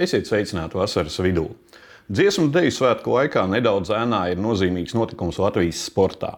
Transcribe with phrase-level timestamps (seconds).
[0.00, 1.50] Esiet sveicināti vasaras vidū.
[2.08, 6.30] Dziesmu deju svētku laikā nedaudz ēnā ir nozīmīgs notikums Latvijas sportā.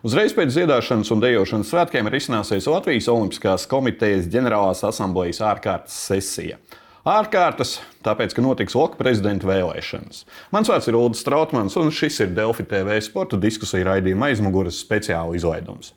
[0.00, 6.56] Uzreiz pēc dziedāšanas un dejošanas svētkiem ir izcināsies Latvijas Olimpiskās komitejas ģenerālās asamblejas ārkārtas sesija.
[7.04, 10.24] Ārkārtas, tāpēc, ka notiks Loka prezidenta vēlēšanas.
[10.56, 15.36] Mans vārds ir Ulrichs Strautmans, un šis ir Delfi TV sporta diskusija raidījuma aizmugures speciāla
[15.36, 15.92] izlaidums.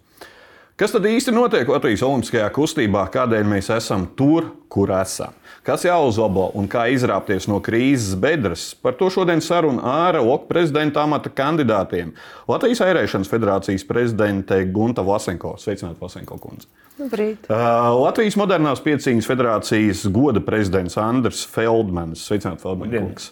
[0.76, 3.08] Kas tad īsti notiek Latvijas Olimpiskajā kustībā?
[3.14, 5.36] Kādēļ mēs esam tur, kur esam?
[5.64, 8.66] Kas jāuzlabo un kā izrāpties no krīzes bedres?
[8.76, 12.10] Par to šodien saruna ar Loka prezidenta amata kandidātiem.
[12.52, 15.54] Latvijas airēšanas federācijas prezidente Gunta Vlasenko.
[15.62, 16.68] Sveicināti, Vlasenko kundze.
[17.00, 17.48] Labrīt.
[17.48, 22.26] Uh, Latvijas modernās piecīņas federācijas goda prezidents Andris Feldmanis.
[22.28, 23.30] Sveicināts, Feldmanis.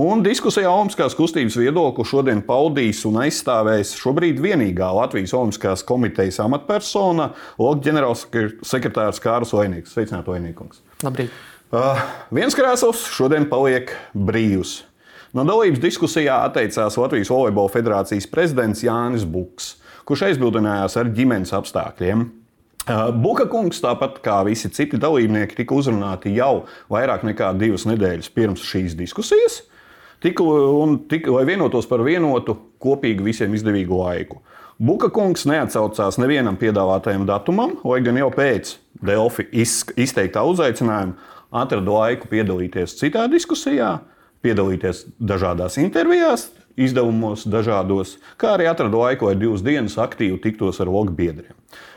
[0.00, 7.30] Un diskusijā Olimpiskās kustības viedokli šodien paudīs un aizstāvēs šobrīd vienīgā Latvijas Olimpiskās komitejas amatpersona,
[7.60, 9.92] Loka ģenerālsekretārs Kārls Vainīgs.
[9.92, 10.80] Sveicināts, Vainīgs.
[11.04, 11.36] Labrīt.
[11.66, 11.98] Uh,
[12.30, 14.84] viens krēsls šodien paliek brīvs.
[15.34, 19.74] No dalības diskusijā atteicās Latvijas Volejbola federācijas prezidents Jānis Buks,
[20.06, 22.22] kurš aizbildinājās ar ģimenes apstākļiem.
[23.18, 28.62] Buka kungs, tāpat kā visi citi dalībnieki, tika uzrunāti jau vairāk nekā divas nedēļas pirms
[28.62, 29.64] šīs diskusijas,
[30.22, 34.38] tika, un, tika, lai vienotos par vienotu, kopīgi visiem izdevīgu laiku.
[34.78, 42.28] Buka kungs neatsaucās nevienam piedāvātajam datumam, lai gan jau pēc Delfi izteiktā uzaicinājuma atrada laiku
[42.30, 43.98] piedalīties citā diskusijā,
[44.44, 50.92] piedalīties dažādās intervijās, izdevumos, dažādos, kā arī atrada laiku, lai divas dienas aktīvi tiktos ar
[50.92, 51.56] logu biedriem.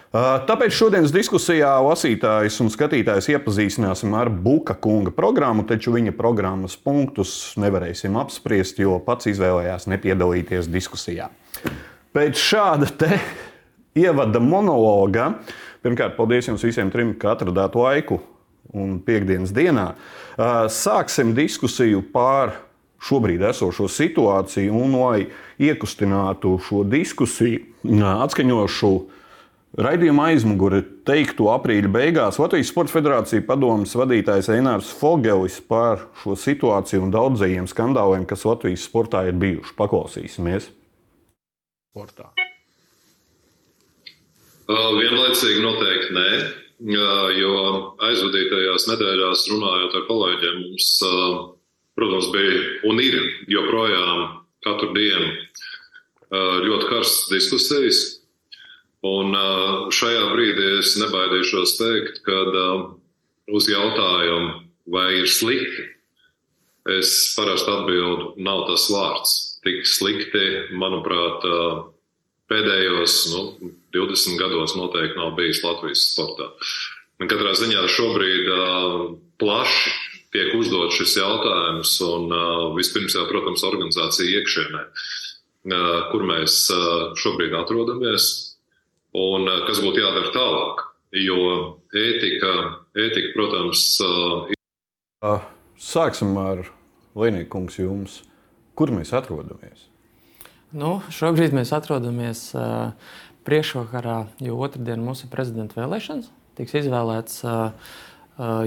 [0.10, 7.54] Tāpēc šodienas diskusijā lasītājs un skatītājs iepazīstināsim ar Buka kunga programmu, taču viņa programmas punktus
[7.62, 11.30] nevarēsim apspriest, jo pats izvēlējās nepiedalīties diskusijā.
[12.16, 13.20] Pēc šāda te
[14.02, 15.36] ievada monologa,
[15.86, 18.18] pirmkārt, paldies jums visiem trim, ka atradāt laiku
[18.74, 19.94] un piekdienas dienā.
[20.74, 22.58] Sāksim diskusiju par
[23.04, 25.30] šobrīd esošo situāciju un, lai
[25.62, 27.64] iekustinātu šo diskusiju,
[28.26, 28.94] atskaņošu
[29.78, 37.04] Raidījuma aizmugure teiktu aprīļa beigās Latvijas Sports Federācija padomus vadītājs Einārs Fogelis par šo situāciju
[37.06, 39.76] un daudzajiem skandāliem, kas Latvijas sportā ir bijuši.
[39.78, 40.72] Paklausīsimies!
[41.94, 42.32] Sportā.
[44.70, 46.28] Vienlaicīgi noteikti nē,
[46.80, 47.56] jo
[48.08, 50.92] aizvadītajās nedēļās runājot ar kolēģiem, mums,
[52.00, 53.20] protams, bija un ir
[53.52, 54.24] joprojām
[54.64, 55.36] katru dienu
[56.64, 58.20] ļoti karstas diskusijas
[59.06, 59.32] Un
[59.96, 62.40] šajā brīdī es nebaidīšos teikt, ka
[63.48, 65.86] uz jautājumu, vai ir slikti,
[67.00, 69.38] es parasti atbildu, nav tas vārds.
[69.64, 70.44] Tik slikti,
[70.76, 71.48] manuprāt,
[72.52, 76.52] pēdējos nu, 20 gados noteikti nav bijis Latvijas sportā.
[77.20, 78.52] Un katrā ziņā šobrīd
[79.42, 79.96] plaši
[80.34, 82.32] tiek uzdot šis jautājums, un
[82.78, 84.84] vispirms jau, protams, organizācija iekšienē,
[86.14, 86.62] kur mēs
[87.20, 88.30] šobrīd atrodamies
[89.18, 90.86] un kas būtu jādara tālāk.
[91.18, 91.40] Jo
[91.98, 92.52] ētika,
[92.94, 93.86] ētika protams,
[94.54, 95.40] ir.
[95.80, 96.68] Sāksim ar
[97.18, 98.20] Lienīku kungs jums.
[98.78, 99.88] Kur mēs atrodamies?
[100.70, 102.94] Nu, šobrīd mēs atrodamies uh,
[103.48, 106.30] priekšvakarā, jo otrdien mums ir prezidenta vēlēšanas.
[106.60, 107.72] Tiks izvēlēts uh,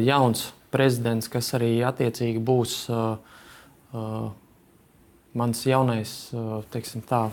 [0.01, 3.19] jauns prezidents, kas arī attiecīgi būs uh,
[3.93, 4.31] uh,
[5.37, 6.13] mans jaunais,
[6.73, 7.27] teiksim tā,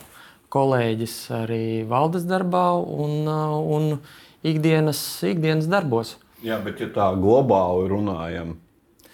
[0.53, 3.89] kolēģis arī valdes darbā un, un
[4.45, 6.15] ikdienas, ikdienas darbos.
[6.43, 8.55] Jā, bet ja tā globāli runājam,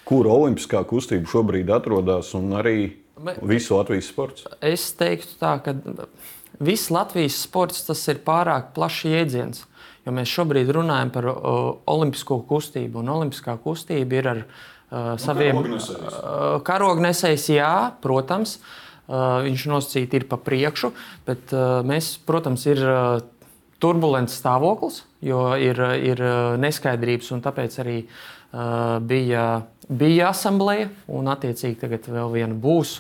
[0.06, 2.78] kur olimpiskā kustība šobrīd atrodas un arī
[3.42, 4.46] visu Latvijas sports?
[4.62, 5.74] Es teiktu tā, ka
[6.60, 9.66] viss Latvijas sports tas ir pārāk plašs jēdziens.
[10.06, 11.38] Jo mēs šobrīd runājam par uh,
[11.90, 15.64] olimpisko kustību, un olimpiskā kustība ir ar uh, saviem.
[15.66, 18.60] Uh, karognesējs, jā, protams.
[18.60, 20.90] Uh, viņš nosacīti ir pa priekšu,
[21.28, 21.54] bet
[21.86, 22.80] mēs, protams, ir
[23.82, 26.22] turbulents stāvoklis, jo ir, ir
[26.58, 28.00] neskaidrības, un tāpēc arī
[29.06, 29.44] bija,
[29.90, 32.96] bija asambleja, un attiecīgi tagad vēl viena būs.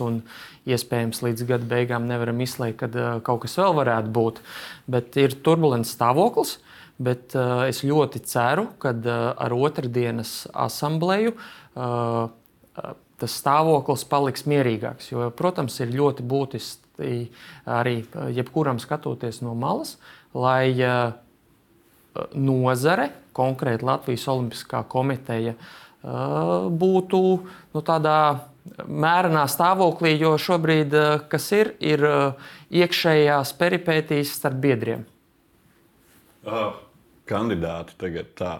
[0.65, 4.39] Iespējams, līdz gada beigām nevaram izslēgt, ka kaut kas vēl varētu būt.
[4.89, 6.57] Bet ir turbulents stāvoklis.
[6.95, 12.31] Bet uh, es ļoti ceru, ka uh, ar otrdienas asambleju uh,
[13.19, 15.11] tas stāvoklis paliks mierīgāks.
[15.11, 17.11] Jo, protams, ir ļoti būtiski
[17.67, 17.97] arī
[18.31, 19.97] jebkuram skatoties no malas,
[20.31, 21.11] lai uh,
[22.31, 25.55] nozare, konkrēti Latvijas Olimpiskā komiteja,
[26.79, 27.19] būtu
[27.73, 28.19] nu, tādā
[28.85, 32.05] mērenā stāvoklī, jo šobrīd, uh, kas ir, ir
[32.75, 35.05] iekšējās peripētīs starp biedriem.
[37.25, 38.53] Kandidāti tagad tā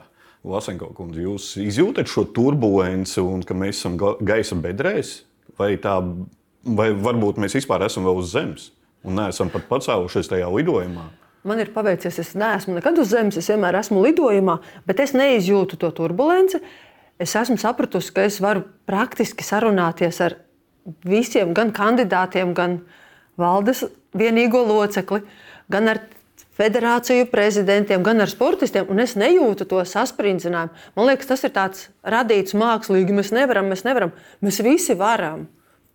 [0.46, 5.20] Lasenko kundze, jūs izjūtat šo turbulenci un ka mēs esam gaisa bedrēs?
[5.58, 5.98] Vai, tā,
[6.66, 8.72] vai varbūt mēs vispār esam vēl uz zemes
[9.06, 11.06] un neesam pat pacēlušies tajā lidojumā?
[11.46, 14.58] Man ir paveicies, es neesmu nekad uz zemes, es vienmēr esmu lidojumā,
[14.90, 16.62] bet es neizjūtu to turbulenci.
[17.22, 20.40] Es esmu sapratusi, ka es varu praktiski sarunāties ar
[21.08, 22.82] visiem, gan kandidātiem, gan
[23.40, 23.86] valdes
[24.16, 25.22] vienīgo locekli,
[25.72, 26.02] gan ar
[26.56, 30.86] federāciju prezidentiem, gan ar sportistiem, un es nejūtu to sasprindzinājumu.
[30.96, 33.16] Man liekas, tas ir tāds radīts mākslīgi.
[33.16, 34.14] Mēs nevaram, mēs nevaram,
[34.44, 35.48] mēs visi varam.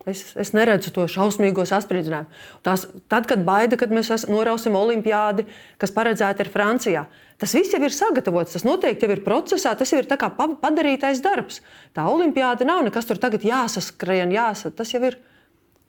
[0.08, 2.31] Es, es neredzu to šausmīgo saspridzinājumu.
[2.64, 5.44] Tās, tad, kad baida, kad mēs norausim olimpiādi,
[5.81, 7.02] kas paredzēta ir Francijā,
[7.41, 8.55] tas viss jau ir sagatavots.
[8.56, 11.61] Tas noteikti jau ir procesā, tas jau ir padarītais darbs.
[11.97, 14.79] Tā olimpiāda nav nekas tur tagad jāsaskrien, jāsat.
[14.81, 15.19] Tas jau ir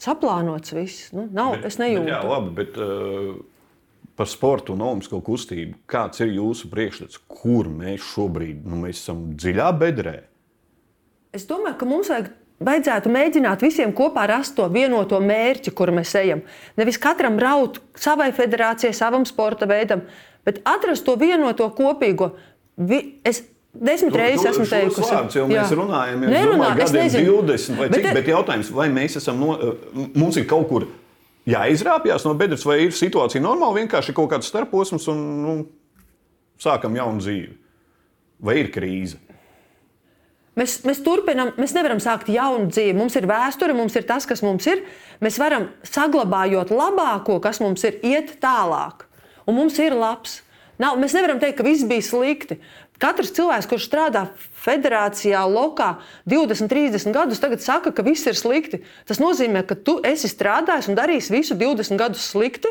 [0.02, 1.08] saplānots viss.
[1.16, 2.10] Nu, nav, bet, es nejūtu.
[2.10, 3.40] Bet, jā, labi, bet, uh
[4.22, 5.80] par sportu un olimpisko kustību.
[5.90, 10.18] Kāds ir jūsu priekšstats, kur mēs šobrīd nu, mēs esam dziļā bedrē?
[11.34, 12.30] Es domāju, ka mums vajag.
[12.62, 16.44] Vajadzētu mēģināt visiem kopā rast to vienoto mērķi, kur mēs ejam.
[16.78, 20.04] Nevis katram raut savai federācijai, savam sporta veidam,
[20.46, 22.31] bet atrast to vienoto kopīgo.
[23.25, 23.42] Es
[23.74, 28.31] desmit reizes esmu teikusi, ka mēs runājam jau par gadiem 20 vai cik, bet, bet
[28.34, 29.75] jautājums, vai mēs esam, no,
[30.13, 30.88] mums ir kaut kur
[31.50, 35.58] jāizrāpjas no bedres, vai ir situācija normāla, vienkārši kaut kāds starposms un nu,
[36.62, 37.58] sākam jaunu dzīvi.
[38.42, 39.19] Vai ir krīze?
[40.59, 42.98] Mēs, mēs turpinām, mēs nevaram sākt jaunu dzīvi.
[42.98, 44.83] Mums ir vēsture, mums ir tas, kas mums ir.
[45.24, 49.06] Mēs varam saglabājot labāko, kas mums ir, iet tālāk.
[49.48, 50.42] Un mums ir labs.
[50.81, 52.57] Nav, mēs nevaram teikt, ka viss bija slikti.
[53.01, 54.25] Katrs cilvēks, kurš strādā
[54.62, 55.95] federācijā, lokā
[56.30, 58.81] 20, 30 gadus, tagad saka, ka viss ir slikti.
[59.09, 62.69] Tas nozīmē, ka tu esi strādājis un darījis visu 20 gadus slikti.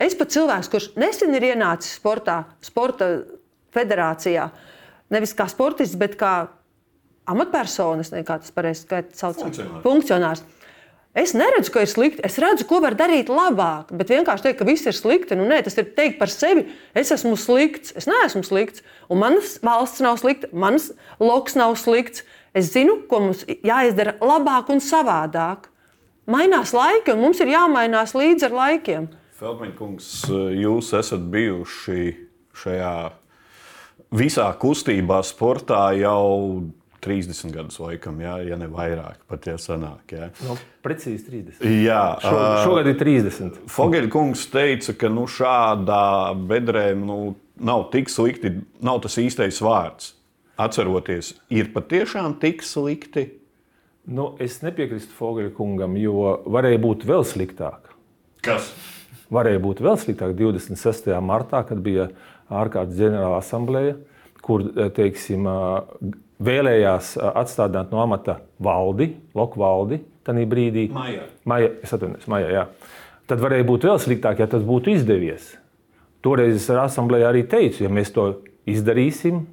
[0.00, 3.10] Es pat cilvēks, kurš nesen ir ienācis sportā, sporta
[3.76, 4.48] federācijā,
[5.12, 6.48] nevis kā sportists, bet kā
[7.28, 9.84] amatpersonas, kā tas pareizi saucams, funkcionārs.
[9.84, 10.42] funkcionārs.
[11.10, 12.22] Es neredzu, ka ir slikti.
[12.22, 13.88] Es redzu, ko var darīt labāk.
[13.98, 16.68] Bet vienkārši teikt, ka viss ir slikti, nu, nē, tas ir teikt par sevi.
[16.94, 18.84] Es esmu slikts, es neesmu slikts.
[19.10, 22.22] Un manas valsts nav slikta, mans loks nav slikts.
[22.54, 25.66] Es zinu, ko mums jāizdara labāk un savādāk.
[26.30, 29.10] Mainās laiki, un mums ir jāmainās līdzi ar laikiem.
[29.40, 30.10] Feldmaņkungs,
[30.60, 32.04] jūs esat bijuši
[32.60, 32.94] šajā
[34.14, 36.70] visā kustībā, sportā jau
[37.04, 40.14] 30 gadus laikam, jā, ja ne vairāk, pat ja sanāk.
[40.14, 40.30] Jā.
[40.46, 41.64] No, precīzi 30.
[41.84, 42.36] Jā, Šo,
[42.66, 43.60] šogad ir 30.
[43.72, 46.04] Fogeļkungs teica, ka nu, šādā
[46.50, 50.14] bedrē nu, nav tik slikti, nav tas īstais vārds.
[50.60, 53.30] Atceroties, ir patiešām tik slikti.
[54.10, 57.92] Nu, es nepiekrītu Fogeļkungam, jo varēja būt vēl sliktāk.
[58.44, 58.72] Kas?
[59.32, 61.12] Varēja būt vēl sliktāk 26.
[61.24, 62.08] martā, kad bija
[62.50, 63.94] ārkārtas ģenerāla asambleja,
[64.44, 64.64] kur
[64.96, 65.46] teiksim,
[66.40, 70.86] vēlējās atstādināt no amata valdi, loku valdi, tajā brīdī.
[70.94, 71.26] Maijā.
[71.48, 72.66] Maija, es atvainojos, maijā, jā.
[73.30, 75.54] Tad varēja būt vēl sliktāk, ja tas būtu izdevies.
[76.24, 78.26] Toreiz es ar asamblēju arī teicu, ja mēs to
[78.68, 79.44] izdarīsim,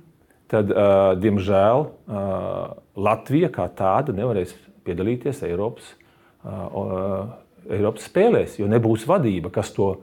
[0.51, 4.55] tad, uh, diemžēl, uh, Latvija kā tāda nevarēs
[4.87, 5.91] piedalīties Eiropas,
[6.47, 7.35] uh,
[7.67, 9.93] Eiropas spēlēs, jo nebūs vadība, kas to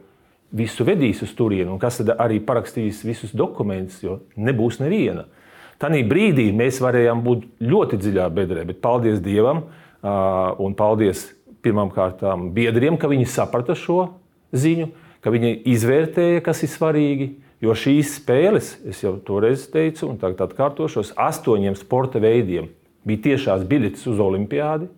[0.54, 5.24] visu vedīs uz turieni un kas arī parakstīs visus dokumentus, jo nebūs neviena.
[5.24, 5.43] Uh,
[5.82, 9.64] Tanī brīdī mēs varējām būt ļoti dziļā bedrē, bet paldies Dievam
[10.04, 11.26] un paldies
[11.64, 12.22] pirmkārt
[12.54, 14.14] biedriem, ka viņi saprata šo
[14.54, 14.90] ziņu,
[15.24, 17.30] ka viņi izvērtēja, kas ir svarīgi.
[17.64, 22.66] Jo šīs spēles, es jau toreiz teicu, un tagad atkārtošos, astoņiem sporta veidiem
[23.08, 24.90] bija tiešās biļetes uz olimpiādi.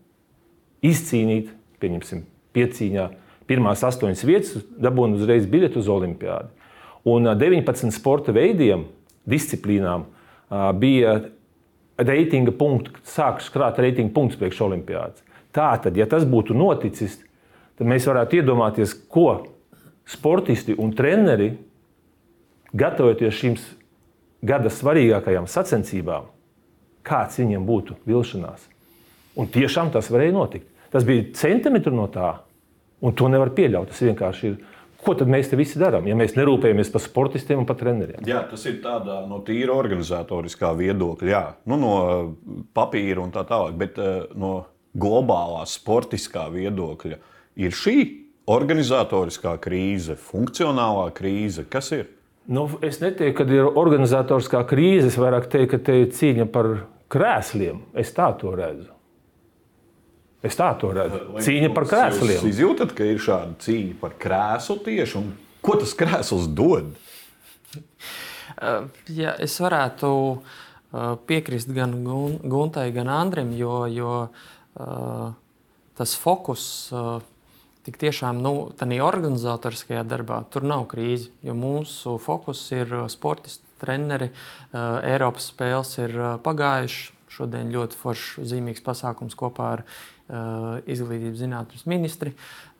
[0.87, 1.52] Izcīnīt,
[1.83, 2.25] pieņemsim,
[2.56, 3.04] piecīņā,
[3.47, 6.50] pirmās astoņas vietas, dabūt uzreiz biļeti uz olimpiādi.
[7.06, 8.88] Un 19 sporta veidiem,
[9.30, 10.09] disciplīnām
[10.50, 11.17] bija
[11.97, 15.25] reitinga punkti, sākas krāt reitinga punktus priekš olimpiādas.
[15.57, 17.19] Tā tad, ja tas būtu noticis,
[17.79, 19.47] tad mēs varētu iedomāties, ko
[20.07, 21.55] sportisti un treneri,
[22.76, 23.57] gatavoties šīm
[24.47, 26.29] gada svarīgākajām sacensībām,
[27.07, 28.69] kāds viņiem būtu vilšanās.
[29.37, 30.69] Un tiešām tas varēja notikt.
[30.93, 32.37] Tas bija centimetri no tā,
[33.05, 33.91] un to nevar pieļaut.
[33.91, 34.61] Tas vienkārši ir
[35.06, 38.25] Ko tad mēs te visi darām, ja mēs nerūpējamies par sportistiem un par treneriem?
[38.26, 41.42] Jā, tas ir tādā no tīra organizatoriskā viedokļa, jā.
[41.70, 41.92] Nu, no
[42.75, 44.56] papīra un tā tālāk, bet uh, no
[44.98, 47.20] globālā sportiskā viedokļa
[47.62, 47.96] ir šī
[48.50, 51.66] organizatoriskā krīze, funkcionālā krīze.
[51.70, 52.10] Kas ir?
[52.46, 55.10] Nu, es neteiktu, ka ir organizatoriskā krīze.
[55.10, 56.72] Es vairāk teiktu, ka te ir cīņa par
[57.12, 57.82] krēsliem.
[57.98, 58.96] Es tā to redzu.
[60.47, 61.25] Es tā to redzu.
[61.43, 62.37] Cīņa par krēsliem.
[62.38, 65.33] Jūs izjūtat, ka ir šāda cīņa par krēslu tieši, un
[65.65, 66.93] ko tas krēsls dod?
[69.12, 70.11] Ja es varētu
[71.29, 71.97] piekrist gan
[72.47, 74.12] Guntai, gan Andrim, jo, jo
[75.97, 76.69] tas fokus
[77.87, 81.31] tik tiešām nu, tādā organizatoriskajā darbā tur nav krīze.
[81.47, 84.31] Jo mūsu fokus ir sportisti, treneri,
[84.73, 87.12] Eiropas spēles ir pagājušas.
[87.37, 92.33] Šodien ļoti foršs, zīmīgs pasākums kopā ar uh, izglītības zinātnes ministri.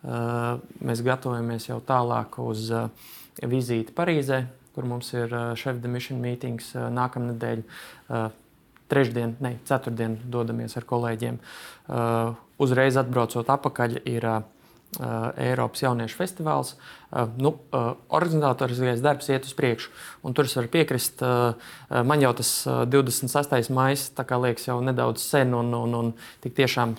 [0.07, 2.89] Uh, mēs gatavojamies jau tālāk uz uh,
[3.45, 7.63] vizīti Parīzē, kur mums ir šef de mission meetings nākamnedēļ.
[8.87, 11.41] Trešdien, ne, ceturtdien dodamies ar kolēģiem.
[12.63, 14.29] Uzreiz atbraucot atpakaļ, ir
[15.43, 16.77] Eiropas jauniešu festivāls.
[17.41, 17.57] Nu,
[18.15, 19.91] organizatoriskais darbs iet uz priekšu.
[20.23, 21.25] Un tur es varu piekrist.
[21.91, 22.53] Man jau tas
[22.95, 23.73] 26.
[23.75, 26.95] maija liekas jau nedaudz sen, un, un, un tik tiešām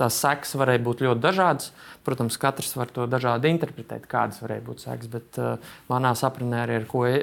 [0.00, 1.70] tās sekas varēja būt ļoti dažādas.
[2.06, 5.10] Protams, katrs var to dažādi interpretēt, kādas varēja būt sekas.
[5.12, 7.20] Bet uh, manā sapratnē ar ko es,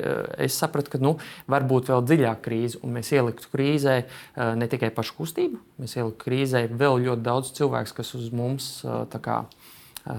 [0.47, 1.15] es sapratu, ka nu,
[1.49, 2.81] var būt vēl dziļāka krīze.
[2.85, 7.97] Mēs ieliktu krīzē uh, ne tikai pašu kustību, mēs ieliktu krīzē vēl ļoti daudz cilvēku,
[8.01, 9.41] kas uz mums uh, kā,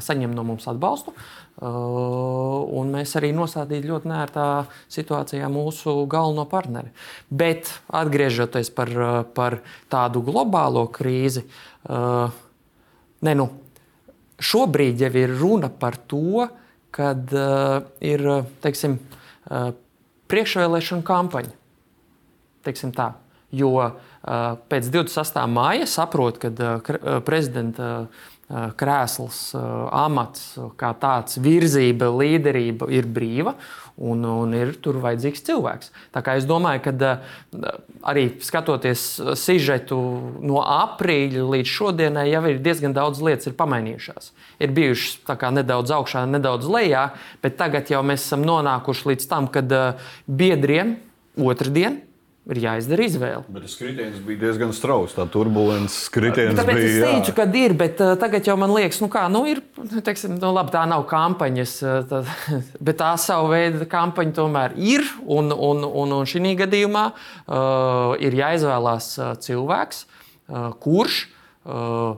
[0.04, 1.14] saņem no mums atbalstu.
[1.58, 4.48] Un mēs arī nostādītu ļoti nērtā
[4.94, 6.92] situācijā mūsu galveno partneri.
[7.30, 8.92] Bet atgriežoties par,
[9.34, 9.58] par
[9.90, 11.42] tādu globālo krīzi,
[11.88, 12.28] uh,
[13.26, 13.48] ne, nu,
[14.38, 16.46] šobrīd jau ir runa par to,
[16.94, 18.24] kad uh, ir
[18.64, 18.98] teiksim,
[19.50, 19.70] uh,
[20.30, 21.54] priekšvēlēšana kampaņa.
[22.66, 23.12] Teiksim tā,
[23.54, 23.92] jo uh,
[24.70, 25.44] pēc 28.
[25.52, 26.90] māja saprot, ka uh,
[27.26, 29.52] prezidenta uh, krēsls,
[29.92, 33.52] amats, kā tāds virzība, līderība ir brīva
[33.98, 35.92] un, un ir tur vajadzīgs cilvēks.
[36.14, 37.12] Tā kā es domāju, ka
[38.06, 39.04] arī skatoties
[39.38, 39.98] sižetu
[40.46, 44.32] no aprīļa līdz šodienai, jau ir diezgan daudz lietas pamainījušās.
[44.62, 47.08] Ir bijušas nedaudz augšā, nedaudz lejā,
[47.42, 49.72] bet tagad jau mēs esam nonākuši līdz tam, kad
[50.26, 50.96] biedriem
[51.38, 52.02] otrdien
[52.48, 53.42] ir jāizdara izvēle.
[53.52, 55.12] Bet kritiens bija diezgan strauji.
[55.16, 56.90] Tā turbulence kritiens Tāpēc bija.
[56.90, 59.60] Es teicu, ka ir, bet uh, tagad jau man liekas, nu kā, nu ir,
[60.06, 62.22] teiksim, nu labi, tā nav kampaņas, uh, tā,
[62.88, 65.04] bet tā savu veidu kampaņa tomēr ir.
[65.28, 71.26] Un, un, un, un šī gadījumā uh, ir jāizvēlās uh, cilvēks, uh, kurš.
[71.68, 72.16] Uh,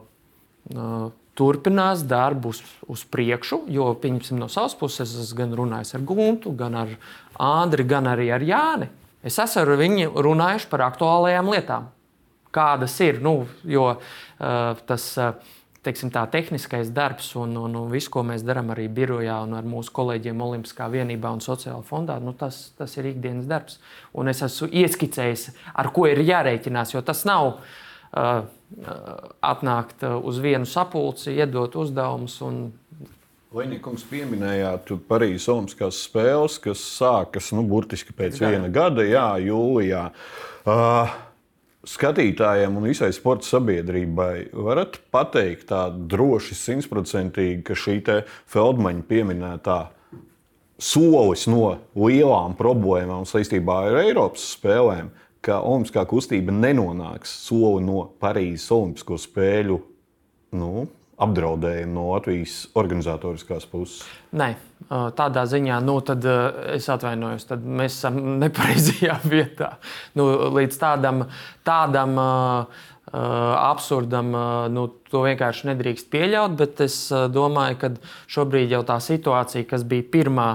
[0.76, 1.10] uh,
[1.40, 2.60] turpinās darbu uz,
[2.90, 6.92] uz priekšu, jo, pieņemsim, no savas puses, es gan runāju ar Guntu, gan ar
[7.40, 8.90] Andri, gan arī ar Jāni.
[9.26, 11.90] Es esmu ar viņu runājuši par aktuālajām lietām,
[12.54, 13.20] kādas ir.
[13.24, 15.34] Nu, jo uh, tas uh,
[15.84, 19.68] teiksim, tā, tehniskais darbs un, un, un viss, ko mēs darām arī birojā un ar
[19.68, 23.78] mūsu kolēģiem Olimpiskā vienībā un sociālajā fondā, nu, tas, tas ir ikdienas darbs.
[24.16, 27.58] Un es esmu ieskicējis, ar ko ir jārēķinās, jo tas nav.
[28.10, 28.48] Uh,
[29.42, 32.60] atnākt uz vienu sapulci, iedot uzdevumus un
[33.50, 38.52] Vainīgums pieminējāt Parīzes Olimpiskās spēles, kas sākas nu, burtiski pēc jā.
[38.52, 40.04] viena gada, jā, jūlijā.
[40.62, 41.10] Uh,
[41.90, 47.96] skatītājiem un visai sporta sabiedrībai varat pateikt tā droši, simtprocentīgi, ka šī
[48.54, 49.80] Feldmaņa pieminētā
[50.78, 55.10] solis no lielām problēmām saistībā ar Eiropas spēlēm,
[55.42, 59.82] ka Olimpiskā kustība nenonāks soli no Parīzes Olimpisko spēļu
[60.54, 60.86] nu,
[61.20, 64.04] apdraudējumu no Latvijas organizatoriskās puses?
[64.36, 64.52] Nē,
[65.18, 66.24] tādā ziņā, nu, tad
[66.74, 69.74] es atvainojos, tad mēs esam nepareizajā vietā.
[70.18, 71.26] Nu, līdz tādam,
[71.66, 74.30] tādam uh, absurdam,
[74.70, 76.54] nu, to vienkārši nedrīkst pieļaut.
[76.58, 76.96] Bet es
[77.34, 77.90] domāju, ka
[78.30, 80.50] šobrīd jau tā situācija, kas bija pirmā,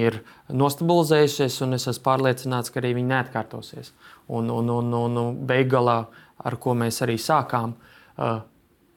[0.00, 0.20] ir
[0.52, 3.94] nostabilizējusies, un es esmu pārliecināts, ka arī viņi neatkārtosies.
[4.28, 6.06] Un, un, un, un, un beigās,
[6.40, 7.74] ar ko mēs arī sākām,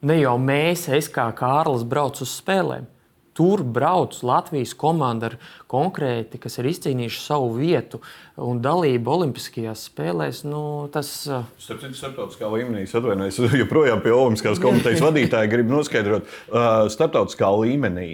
[0.04, 2.90] Ne jau mēs, es kā Kārlis, braucu uz spēlēm.
[3.34, 5.38] Tur brauc Latvijas komanda ar
[5.70, 7.98] konkrēti, kas ir izcīnījuši savu vietu
[8.38, 10.44] un dalību Olimpiskajās spēlēs.
[10.46, 10.60] Nu,
[10.94, 12.84] tas uh, ir starptautiskā līmenī.
[12.86, 16.30] Es atvainojos, joprojām pie Olimpiskās komitejas vadītāja gribu noskaidrot.
[16.46, 18.08] Uh, starptautiskā līmenī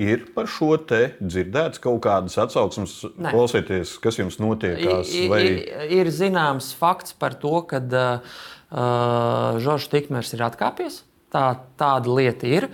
[0.00, 5.12] ir par šo te dzirdēts kaut kādas atsauksmes, klausieties, kas jums notiekās?
[5.28, 5.44] Vai...
[5.50, 8.36] Ir, ir zināms fakts par to, ka uh,
[9.60, 11.02] Žoržs Tikmers ir atkāpies.
[11.32, 11.46] Tā,
[11.80, 12.66] tāda lieta ir.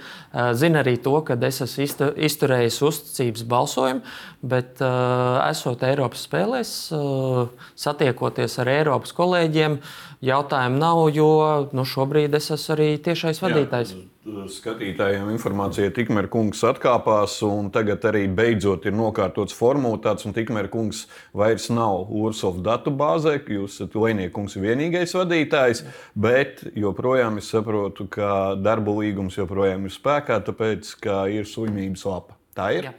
[0.58, 4.02] Zinu arī to, ka es esmu izturējis uzticības balsojumu,
[4.42, 9.78] bet uh, esot Eiropas spēlēs, uh, satiekoties ar Eiropas kolēģiem,
[10.26, 11.30] jautājumu nav, jo
[11.70, 13.94] nu, šobrīd es esmu arī tiešais vadītājs.
[13.94, 14.17] Jā
[14.52, 21.06] skatītājiem informācija, tikmēr kungs atkāpās, un tagad arī beidzot ir nokārtots formulāts, un tikmēr kungs
[21.36, 28.54] vairs nav Ursof datu bāzē, jūs esat Lēniekungs vienīgais vadītājs, bet joprojām es saprotu, ka
[28.60, 32.38] darba līgums joprojām ir spēkā, tāpēc, ka ir slimības lapa.
[32.58, 32.90] Tā ir?
[32.90, 32.96] Jā.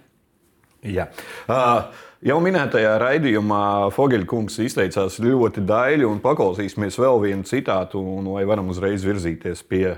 [0.79, 1.09] Jā.
[1.49, 3.63] Uh, Jau minētajā raidījumā
[3.95, 9.93] Fogeļkungs izteicās ļoti daļi, un paklausīsimies vēl vienu citātu, un vai varam uzreiz virzīties pie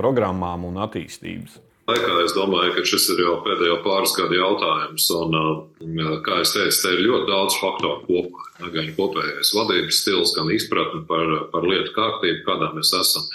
[0.00, 1.60] programmām un attīstības.
[1.84, 5.08] Laikā es domāju, ka šis ir jau pēdējo pāris gadu jautājums.
[5.18, 8.46] Un, uh, kā jau teicu, te ir ļoti daudz faktoru kopā.
[8.72, 13.28] Gan kopējais vadības stils, gan izpratne par, par lietu kārtību, kādā mēs esam.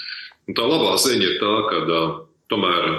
[0.50, 2.90] Un tā labā ziņa ir tā, ka uh, tomēr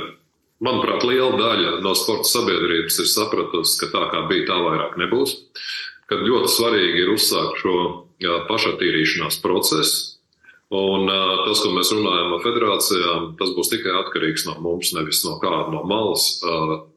[0.60, 5.38] Manuprāt, liela daļa no sporta sabiedrības ir sapratusi, ka tā kā bija, tā vairāk nebūs.
[6.10, 7.76] Kad ļoti svarīgi ir uzsākt šo
[8.20, 10.09] jā, pašatīrīšanās procesu.
[10.70, 15.34] Un tas, ko mēs runājam ar federācijām, tas būs tikai atkarīgs no mums, nevis no
[15.42, 16.28] kāda no malas,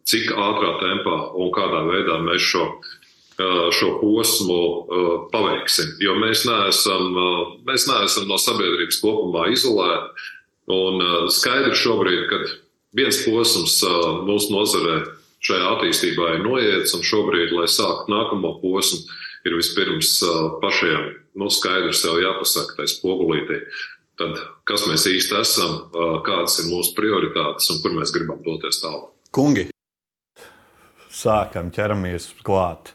[0.06, 2.68] cik ātrā tempā un kādā veidā mēs šo,
[3.74, 4.60] šo posmu
[5.34, 5.96] paveiksim.
[6.06, 7.18] Jo mēs neesam,
[7.66, 10.30] mēs neesam no sabiedrības kopumā izolēti.
[10.70, 11.02] Un
[11.34, 12.54] skaidrs šobrīd, kad
[12.94, 13.82] viens posms
[14.30, 15.02] mūsu nozarē
[15.44, 19.02] šajā attīstībā ir noiets, un šobrīd, lai sāktu nākamo posmu,
[19.44, 20.16] ir vispirms
[20.62, 23.64] pašiem nu, skaidrs sev jāpasaka, tai spogulītī.
[24.20, 24.38] Tad,
[24.70, 25.78] kas mēs īsti esam,
[26.26, 29.10] kādas ir mūsu prioritātes un kur mēs gribam doties tālāk.
[29.34, 29.68] Kungi,
[31.10, 32.94] sākam ķeramies klāt.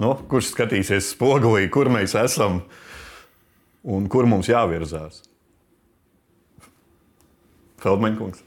[0.00, 2.62] Nu, kurš skatīsies spogulī, kur mēs esam
[3.84, 5.22] un kur mums jāvirzās?
[7.80, 8.44] Feldmaņkungs.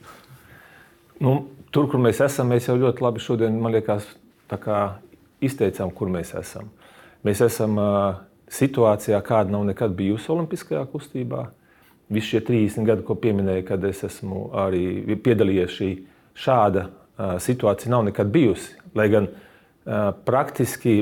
[1.26, 1.34] Nu,
[1.74, 4.06] tur, kur mēs esam, mēs jau ļoti labi šodien, man liekas,
[5.44, 6.70] izteicām, kur mēs esam.
[7.24, 7.78] Mēs esam
[8.54, 11.48] situācijā, kāda nav nekad bijusi Olimpiskajā kustībā.
[12.14, 15.90] Visi šie 30 gadi, ko pieminēju, kad es esmu arī piedalījies šī
[16.44, 16.90] šāda
[17.42, 18.76] situācija, nav nekad bijusi.
[18.98, 19.30] Lai gan
[20.28, 20.98] praktiski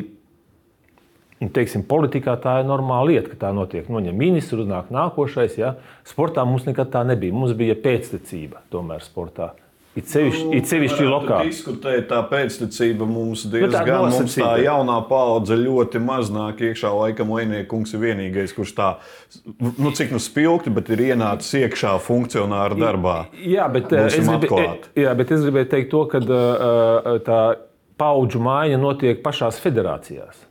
[1.42, 3.90] nu, teiksim, politikā tā ir normāla lieta, ka tā notiek.
[3.90, 5.58] Noņem ministru, uznāk nākošais.
[5.60, 5.74] Ja?
[6.08, 7.34] Sportā mums nekad tā nebija.
[7.36, 9.52] Mums bija pēctecība tomēr sportā.
[9.92, 11.50] It sevišķi, nu, it sevišķi lokāli.
[11.52, 16.94] Diskutēt, tā pēctecība mums nu, diezgan nu, mums tā jaunā paudze ļoti maz nāk iekšā.
[16.96, 18.92] Laikam Lainiekungs ir vienīgais, kurš tā,
[19.60, 23.18] nu cik nu spilgti, bet ir ienācis iekšā funkcionāra darbā.
[23.36, 24.62] Jā, bet, es, gribu,
[24.96, 26.24] jā, bet es gribēju teikt to, ka
[27.28, 27.42] tā
[28.00, 30.48] paudžu maiņa notiek pašās federācijās.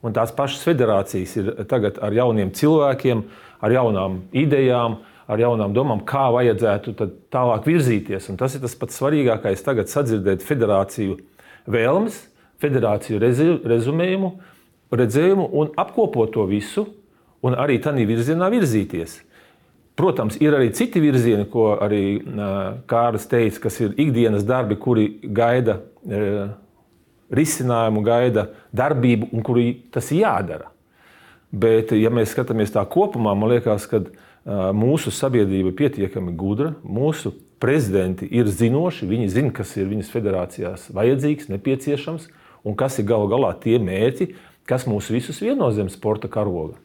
[0.00, 3.20] Un tās pašas federācijas ir tagad ar jauniem cilvēkiem,
[3.60, 6.94] ar jaunām idejām, ar jaunām domām, kā vajadzētu
[7.32, 8.28] tālāk virzīties.
[8.32, 11.18] Un tas ir tas pats svarīgākais tagad sadzirdēt federāciju
[11.70, 12.16] vēlmes,
[12.60, 13.20] federāciju
[13.70, 14.32] rezumējumu,
[14.90, 16.88] redzējumu un apkopot to visu
[17.46, 19.20] un arī tādā virzienā virzīties.
[20.00, 22.20] Protams, ir arī citi virzieni, ko arī
[22.88, 25.80] Kārlis teica, kas ir ikdienas darbi, kuri gaida
[27.30, 30.70] risinājumu, gaida darbību un kuri tas jādara.
[31.50, 34.04] Bet, ja mēs skatāmies tā kopumā, man liekas, ka
[34.46, 40.86] mūsu sabiedrība ir pietiekami gudra, mūsu prezidenti ir zinoši, viņi zina, kas ir viņas federācijās
[40.96, 42.28] vajadzīgs, nepieciešams
[42.64, 44.32] un kas ir galu galā tie mērķi,
[44.68, 46.78] kas mūs visus vieno zem sporta karoga.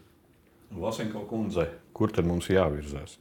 [0.76, 3.20] Lasenko kundze, kur tad mums jāvirzās?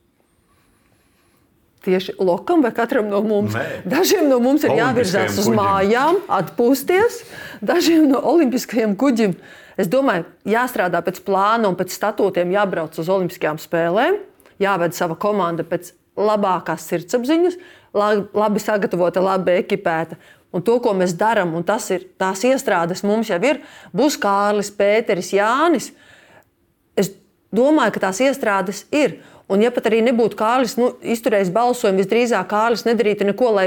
[1.84, 3.52] Tieši lokam vai katram no mums.
[3.52, 3.84] Nē.
[3.92, 5.58] Dažiem no mums ir jāvirzās uz kuģim.
[5.58, 7.20] mājām, atpūsties,
[7.60, 9.36] dažiem no olimpiskajiem kuģiem
[9.80, 14.20] Es domāju, jāstrādā pēc plāna un pēc statūtiem, jābrauc uz Olimpiskajām spēlēm,
[14.62, 17.58] jāved sava komanda pēc labākās sirdsapziņas,
[17.94, 20.18] labi sagatavota, labi ekipēta.
[20.54, 23.58] Un to, ko mēs darām, un tas ir tās iestrādes mums jau ir,
[23.90, 25.90] būs Kārlis, Pēteris, Jānis.
[26.94, 27.10] Es
[27.50, 29.18] domāju, ka tās iestrādes ir.
[29.50, 33.66] Un, ja pat arī nebūtu Kārlis nu, izturējis balsojumu, visdrīzāk Kārlis nedarītu neko, lai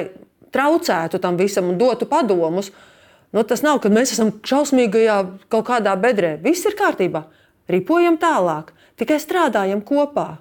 [0.56, 2.72] traucētu tam visam un dotu padomus.
[2.72, 2.97] Uh,
[3.38, 5.18] Nu, tas nav, ka mēs esam šausmīgajā
[5.54, 6.40] kaut kādā bedrē.
[6.42, 7.28] Viss ir kārtībā.
[7.70, 10.40] Ripojam tālāk, tikai strādājam kopā.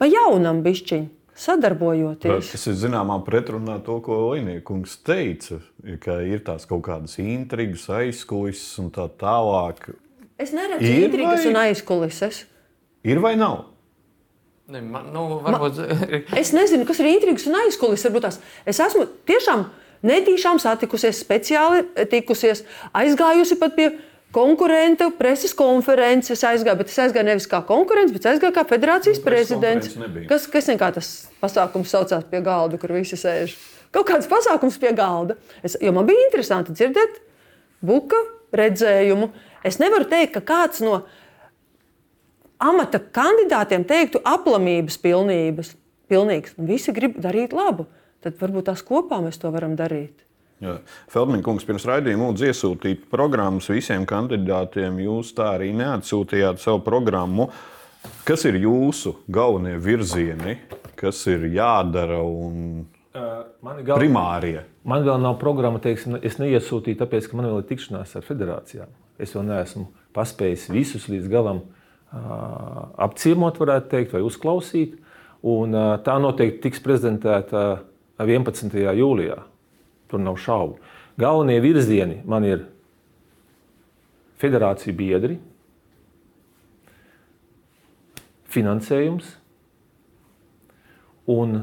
[0.00, 2.52] Pa jaunam bišķiņam sadarbojoties.
[2.54, 5.58] Tas ir zināmā pretrunā to, ko Līnijas teica,
[6.02, 9.90] ka ir tās kaut kādas intrigas, aizkulises un tā tālāk.
[10.40, 11.50] Es neredzu ir intrigas vai...
[11.50, 12.44] un aizkulises.
[13.04, 13.66] Ir vai nav?
[14.72, 15.80] Ne, man, nu, varbūt...
[15.82, 18.38] man, es nezinu, kas ir intrigas un aizkulises.
[18.64, 19.66] Es esmu tiešām
[20.04, 22.64] netīšām satikusies, speciāli tikusies,
[22.96, 23.88] aizgājusi pat pie
[24.34, 26.42] konkurenta preses konferences.
[26.46, 29.94] Aizgāju, bet es aizgāju nevis kā konkurents, bet aizgāju kā federācijas nu, prezidents.
[30.30, 31.12] Kas, kas nekā tas
[31.42, 33.56] pasākums saucās pie galda, kur visi sēž?
[33.94, 35.38] Kaut kāds pasākums pie galda.
[35.62, 37.20] Es, jo man bija interesanti dzirdēt
[37.84, 38.18] buka
[38.54, 39.30] redzējumu.
[39.64, 41.04] Es nevaru teikt, ka kāds no
[42.58, 45.74] amata kandidātiem teiktu aplamības pilnības.
[46.10, 46.52] Pilnīgs.
[46.60, 47.86] Visi grib darīt labu
[48.24, 50.24] tad varbūt tās kopā mēs to varam darīt.
[51.12, 54.96] Feldmaņa kungs pirms raidījuma lūdzu iesūtīt programmas visiem kandidātiem.
[55.04, 57.50] Jūs tā arī neatsūtījāt savu programmu.
[58.24, 60.58] Kas ir jūsu galvenie virzieni,
[61.00, 62.84] kas ir jādara un
[63.14, 64.00] Man gal...
[64.00, 64.64] primārie.
[64.82, 68.90] Man vēl nav programma, teiksim, es neiesūtīju, tāpēc, ka man vēl ir tikšanās ar federācijām.
[69.22, 74.98] Es vēl neesmu paspējis visus līdz galam uh, apciemot, varētu teikt, vai uzklausīt.
[75.46, 77.84] Un, uh, tā noteikti tiks prezentēta
[78.18, 78.74] 11.
[78.94, 79.40] jūlijā.
[80.08, 80.78] Tur nav šaubu.
[81.18, 82.64] Galvenie virzieni man ir
[84.42, 85.38] federāciju biedri,
[88.50, 89.32] finansējums
[91.30, 91.56] un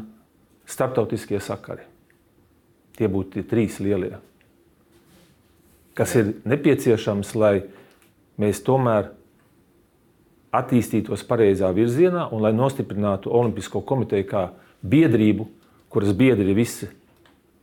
[0.67, 1.85] starptautiskie sakari.
[2.97, 4.17] Tie būtu tie trīs lielie,
[5.95, 7.55] kas ir nepieciešams, lai
[8.41, 9.11] mēs tomēr
[10.51, 14.43] attīstītos pareizā virzienā un lai nostiprinātu Olimpisko komiteju kā
[14.83, 15.47] biedrību,
[15.91, 16.87] kuras biedri ir visi,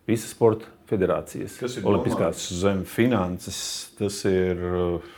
[0.08, 1.56] visas sporta federācijas.
[1.60, 3.58] Kas ir Olimpiskās zem finanses?
[3.98, 5.14] Tas ir uh,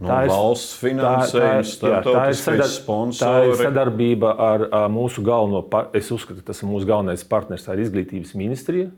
[0.00, 3.56] no Tā ir- valsts Tā, tā, finansējums, ir- jā, tā, ir sadar, tā ir sponsori.
[3.62, 7.74] sadarbība ar, ar mūsu galveno, par- es uzskatu, ka tas ir mūsu galvenais partners, tā
[7.78, 8.90] ir izglītības ministrija.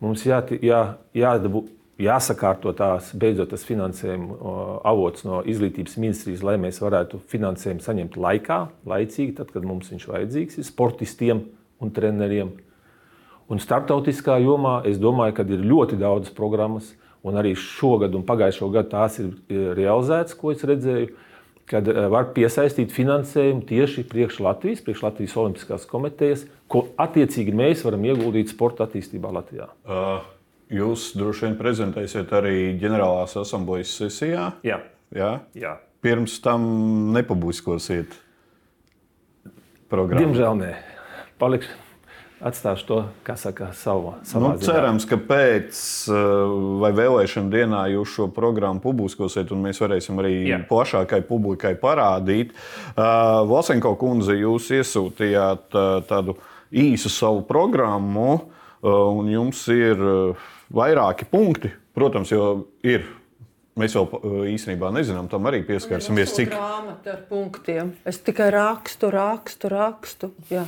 [0.00, 0.80] Mums jā, jā,
[1.14, 1.66] jādabū,
[2.00, 4.52] jāsakārto tās beidzot tas finansējuma o,
[4.88, 10.06] avots no izglītības ministrijas, lai mēs varētu finansējumu saņemt laikā, laicīgi, tad, kad mums viņš
[10.08, 11.42] vajadzīgs ir sportistiem
[11.80, 12.52] un treneriem.
[13.50, 16.92] Un starptautiskā jomā es domāju, ka ir ļoti daudz programmas,
[17.26, 19.32] un arī šogad un pagājušo gadu tās ir
[19.76, 21.10] realizētas, ko es redzēju,
[21.70, 27.84] kad e, var piesaistīt finansējumu tieši priekš Latvijas, priekš Latvijas Olimpiskās komitejas, ko attiecīgi mēs
[27.86, 29.68] varam ieguldīt sporta attīstībā Latvijā.
[29.84, 30.22] Uh,
[30.70, 34.52] Jūs droši vien prezentēsiet arī ģenerālās asamblejas sesijā.
[34.62, 34.78] Jā,
[35.10, 35.30] Jā?
[35.58, 35.74] jā.
[36.00, 36.62] Pirms tam
[37.12, 38.14] nepubliskosiet
[39.90, 40.22] programmu.
[40.22, 40.70] Diemžēl nē.
[41.40, 41.72] Palikšu,
[42.44, 44.10] atstāšu to, kā saka, savu.
[44.18, 44.66] Nu, savā ziņā.
[44.66, 45.78] cerams, ka pēc
[46.12, 50.58] uh, vai vēlēšana dienā jūs šo programmu publiskosiet, un mēs varēsim arī Jā.
[50.68, 52.52] Plašākai publikai parādīt.
[52.92, 56.36] Uh, Vlasenko kundze, jūs iesūtījāt uh, tādu
[56.68, 60.04] īsu savu programmu, uh, un jums ir
[60.76, 61.72] vairāki punkti.
[61.96, 62.52] Protams, jo
[62.84, 63.08] ir.
[63.78, 66.32] Mēs vēl uh, īstenībā nezinām, tam arī pieskarsimies.
[66.34, 67.92] Cik grāmata ar punktiem?
[68.08, 70.30] Es tikai rakstu, rakstu, rakstu.
[70.50, 70.64] Jā.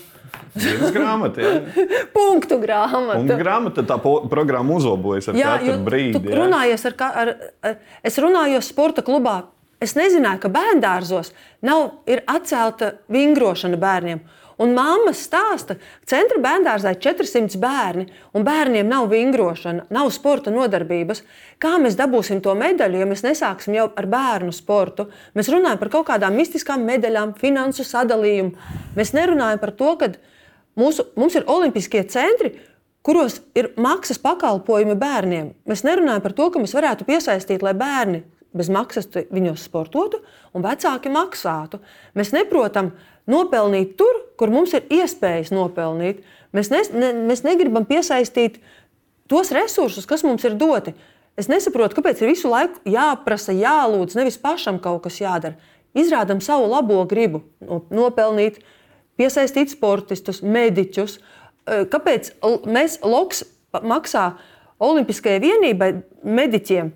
[0.55, 1.83] dienas grāmata, ja?
[2.17, 3.19] Punktu grāmata.
[3.19, 6.23] un grāmata tā programma uzlabojas ar Jā, katru brīdi.
[6.31, 6.39] Ja?
[6.45, 7.33] runājies ar, ar,
[7.67, 9.41] ar, es runāju sporta klubā.
[9.83, 11.33] Es nezināju, ka bērngārzos
[11.67, 14.23] nav ir atcelta vingrošana bērniem.
[14.61, 20.53] Un mamma stāsta, ka centra bērngārzā ir 400 bērni, un bērniem nav vingrošana, nav sporta
[20.53, 21.23] nodarbības.
[21.63, 25.09] Kā mēs dabūsim to medaļu, ja mēs nesāksim jau ar bērnu sportu?
[25.39, 28.53] Mēs runājam par kaut kādām mistiskām medaļām, finansu sadalījumu.
[28.99, 30.13] Mēs nerunājam par to, ka
[30.79, 32.57] mūsu, mums ir olimpiskie centri,
[33.03, 35.55] kuros ir maksas pakalpojumi bērniem.
[35.69, 38.23] Mēs nerunājam par to, ka mēs varētu piesaistīt, lai bērni
[38.57, 40.21] bez maksas viņos sportotu
[40.55, 41.81] un vecāki maksātu.
[42.19, 42.93] Mēs neprotam
[43.31, 46.23] nopelnīt tur, kur mums ir iespējas nopelnīt.
[46.53, 48.61] Mēs, ne, ne, mēs negribam piesaistīt
[49.31, 50.93] tos resursus, kas mums ir doti.
[51.39, 55.57] Es nesaprotu, kāpēc ir visu laiku jāprasa, jālūdz, nevis pašam kaut kas jādara.
[55.97, 58.61] Izrādām savu labo gribu, no- nopelnīt,
[59.17, 61.19] piesaistīt sportistus, mediķus.
[61.67, 62.33] Eh, Kāpēc
[62.67, 64.33] mēs Loks maksā
[64.83, 66.93] Olimpiskajai vienībai mediķiem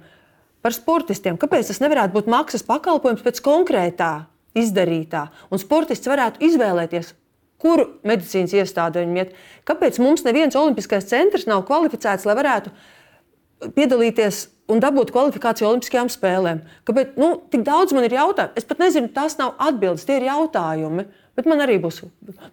[0.66, 1.38] par sportistiem?
[1.38, 4.10] Kāpēc tas nevarētu būt maksas pakalpojums pēc konkrētā
[4.58, 5.28] izdarītā?
[5.54, 7.12] Un sportists varētu izvēlēties,
[7.62, 9.38] kuru medicīnas iestādi viņam iet.
[9.68, 12.74] Kāpēc mums neviens Olimpiskais centrs nav kvalificēts, lai varētu
[13.76, 16.64] piedalīties un dabūt kvalifikāciju Olimpiskajām spēlēm.
[16.88, 18.58] Kāpēc nu, tik daudz man ir jautājumu?
[18.58, 21.06] Es pat nezinu, tās nav atbildes, tie ir jautājumi.
[21.38, 22.02] Bet man arī būs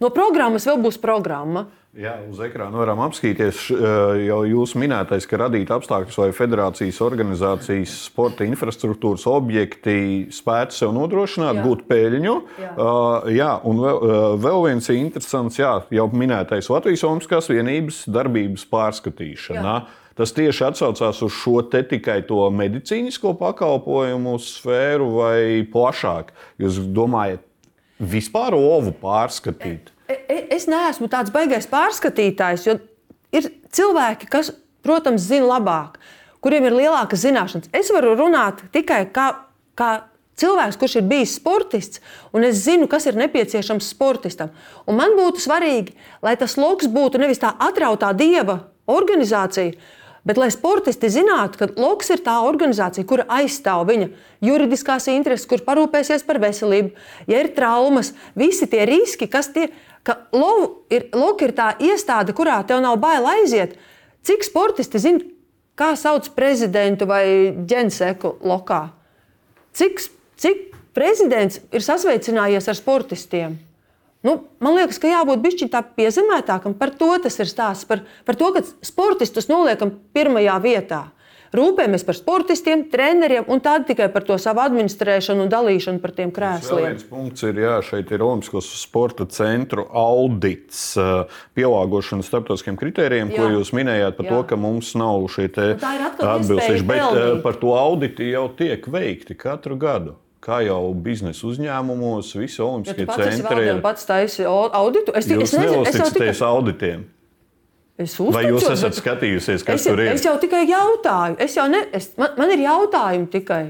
[0.03, 1.65] no programmas, vēl būs programma.
[1.93, 7.93] Jā, uz ekrāna varam apskatīties eh, jau jūsu minētais, ka radīt apstākļus, lai federācijas, organizācijas,
[8.07, 11.65] sporta infrastruktūras objekti spētu sev nodrošināt, Jā.
[11.67, 12.33] gūt peļņu.
[12.63, 12.71] Jā.
[12.73, 18.65] Uh, jā, un vēl, uh, vēl viens interesants, jā, jau minētais Latvijas Olimpiskās vienības darbības
[18.73, 19.77] pārskatīšana.
[19.77, 20.01] Jā.
[20.17, 26.33] Tas tieši atsaucās uz šo te tikai to medicīnisko pakalpojumu sfēru vai plašāk.
[26.61, 27.45] Jūs domājat,
[28.01, 29.92] vispār ovu pārskatīt?
[30.13, 32.77] E- e- Es neesmu tāds baisais pārskatītājs, jo
[33.33, 34.51] ir cilvēki, kas,
[34.85, 35.97] protams, zina labāk,
[36.43, 37.71] kuriem ir lielākas zināšanas.
[37.73, 39.29] Es varu runāt tikai kā,
[39.79, 40.03] kā
[40.37, 42.01] cilvēks, kurš ir bijis sportists,
[42.33, 44.53] un es zinu, kas ir nepieciešams sportistam.
[44.85, 49.73] Un man būtu svarīgi, lai tas loks būtu nevis tā atrautā dieva organizācija.
[50.23, 54.05] Bet, lai sportisti zinātu, ka Loks ir tā organizācija, kura aizstāv viņa
[54.47, 56.93] juridiskās intereses, kur parūpēsies par veselību,
[57.27, 59.67] ja ir traumas, visi tie riski, kas tie
[60.03, 60.17] ka
[60.91, 63.77] ir, Lok ir tā iestāde, kurā tev nav bail aiziet.
[64.23, 65.23] Cik sportisti zina,
[65.79, 67.25] kā sauc prezidentu vai
[67.67, 68.85] ģenseku lokā?
[69.73, 70.03] Cik,
[70.39, 73.57] cik prezidents ir sasveicinājies ar sportistiem?
[74.23, 76.77] Nu, man liekas, ka jābūt bišķi tā piezemētākam.
[76.79, 77.87] Par to tas ir stāsts.
[77.89, 81.01] Par, par to, ka sportistus noliekam pirmajā vietā.
[81.53, 86.31] Rūpējamies par sportistiem, treneriem un tad tikai par to savu administrēšanu un dalīšanu par tiem
[86.33, 86.87] krēsliem.
[86.87, 90.95] viens punkts ir, jā, šeit ir Olimpiskos sporta centru audits,
[91.55, 93.53] pielāgošana starptautiskiem kritērijiem, ko Jā.
[93.59, 94.33] jūs minējāt par Jā.
[94.33, 95.47] to, ka mums nav šie
[96.09, 97.41] atkal atbilstoši, bet pelnīt.
[97.45, 100.15] par to auditi jau tiek veikti katru gadu.
[100.43, 103.81] Kā jau biznesa uzņēmumos, visi Ja olimpiskie esi centri valdē un ir.
[103.81, 107.05] pats taisi au- auditu, es, Jūs es nezinu, es jau tikai auditiem.
[108.03, 110.11] Es Vai jūs esat skatījusies, kas Es, jau- tur ir?
[110.13, 111.37] es jau tikai jautāju.
[111.39, 113.63] Es jau ne, es, man, man ir jautājumi tikai.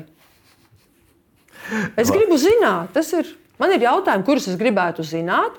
[1.98, 3.30] Es gribu zināt, tas ir.
[3.62, 5.56] Man ir jautājumi, kurus es gribētu zināt,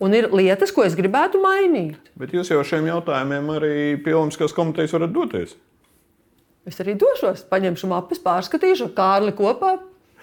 [0.00, 1.98] un ir lietas, ko es gribētu mainīt.
[2.16, 3.74] Bet jūs jau šiem jautājumiem arī
[4.14, 5.56] Olimpiskās komitejas varat doties.
[6.64, 9.74] Es arī došos, paņemšu mapes, pārskatīšu ar Kārli kopā.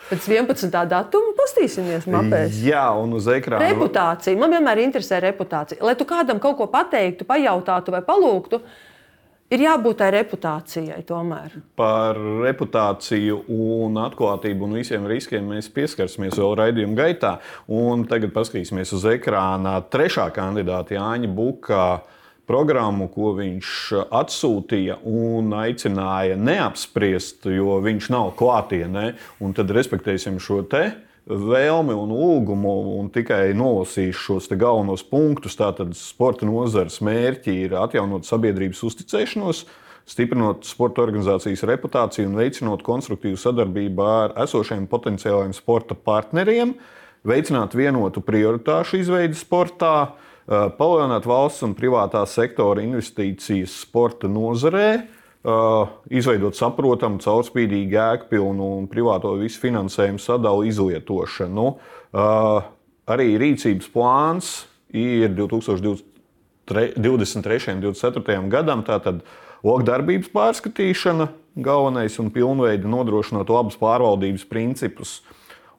[0.10, 0.72] Pēc 11.
[0.92, 2.58] datuma pastīsimies mapēs.
[2.66, 3.64] Jā, un uz ekrāna.
[3.70, 4.36] Reputācija.
[4.40, 5.80] Man vienmēr interesē reputācija.
[5.86, 8.60] Lai tu kādam kaut ko pateiktu, pajautātu vai palūgtu,
[9.52, 11.56] ir jābūt tai reputācijai tomēr.
[11.80, 17.38] Par reputāciju, un atklātību un visiem riskiem mēs pieskarsimies vēl raidījuma gaitā.
[17.72, 21.86] Un tagad paskatīsimies uz ekrāna trešā kandidāta Jāņa Buka
[22.49, 23.69] programmu, ko viņš
[24.08, 29.12] atsūtīja un aicināja neapspriest, jo viņš nav klātienē.
[29.58, 30.86] Tad respektēsim šo te
[31.30, 35.58] vēlmi un lūgumu, un tikai nolasīšu šos galvenos punktus.
[35.60, 39.65] Tātad sporta nozares mērķi ir atjaunot sabiedrības uzticēšanos,
[40.10, 46.73] stiprinot sporta organizācijas reputāciju un veicinot konstruktīvu sadarbību ar esošiem potenciāliem sporta partneriem,
[47.27, 50.12] veicināt vienotu prioritāšu izveidi sportā,
[50.47, 59.38] palielināt valsts un privātā sektora investīcijas sporta nozarē, eh, izveidot saprotamu, caurspīdīgu, jēgpilnu un privāto
[59.39, 61.75] visu finansējumu sadalu izlietošanu.
[62.13, 62.62] Eh,
[63.12, 66.93] Arī rīcības plāns ir 2023.
[66.95, 67.73] 23.
[67.73, 68.49] un 24.
[68.49, 68.84] gadam.
[68.84, 69.21] Tātad
[69.65, 71.27] lokdarbības pārskatīšana,
[71.58, 75.21] galvenais un pilnveidi nodrošinot labas pārvaldības principus,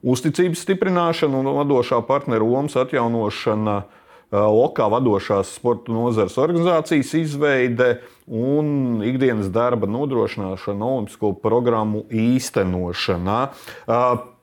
[0.03, 3.85] uzticības stiprināšana un vadošā partneru lomas atjaunošana,
[4.33, 7.95] lokā vadošās sporta nozares organizācijas izveide
[8.27, 13.40] un ikdienas darba nodrošināšana, olimpisko programmu īstenošana.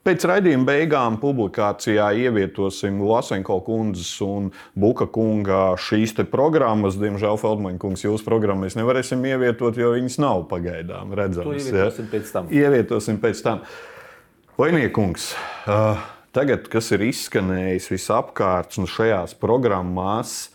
[0.00, 6.96] Pēc raidījuma beigām publikācijā ievietosim Lasenko kundzes un Buka kunga šīs programmas.
[6.96, 11.68] Diemžēl Feldmaņa kungs, jūsu programmu mēs nevarēsim ievietot, jo viņas nav pagaidām redzamas.
[11.68, 12.48] ievietosim pēc tam.
[12.48, 13.60] Ievietosim pēc tam.
[14.56, 15.34] Vainiekungs,
[15.68, 16.00] uh,
[16.36, 20.50] tagad, kas ir izskanējis visapkārt un šajās programmās,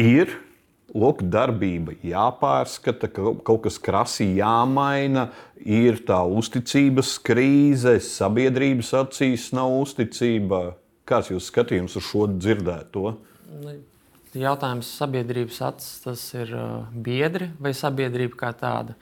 [0.00, 0.32] ir
[0.96, 5.28] lūk, darbība jāpārskata, ka kaut kas krasi jāmaina,
[5.60, 10.76] ir tā uzticības krīze, sabiedrības acīs nav uzticība.
[11.06, 13.12] Kāds ir jūsu skatījums uz šo dzirdēto?
[14.36, 18.96] Jautājums sabiedrības acis, tas ir uh, biedri vai sabiedrība kā tāda.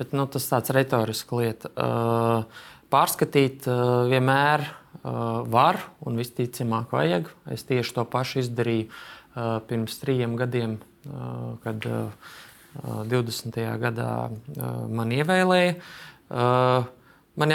[0.00, 1.72] Bet nu, tas tāds retorisks lieta.
[1.74, 4.64] Uh, pārskatīt uh, vienmēr
[5.02, 7.30] var un visticamāk vajag.
[7.50, 10.76] Es tieši to pašu izdarīju uh, pirms trījiem gadiem,
[11.08, 12.32] uh, kad uh,
[13.10, 13.56] 20.
[13.82, 14.30] gadā
[14.94, 15.72] man ievēlēja.
[16.30, 17.54] Man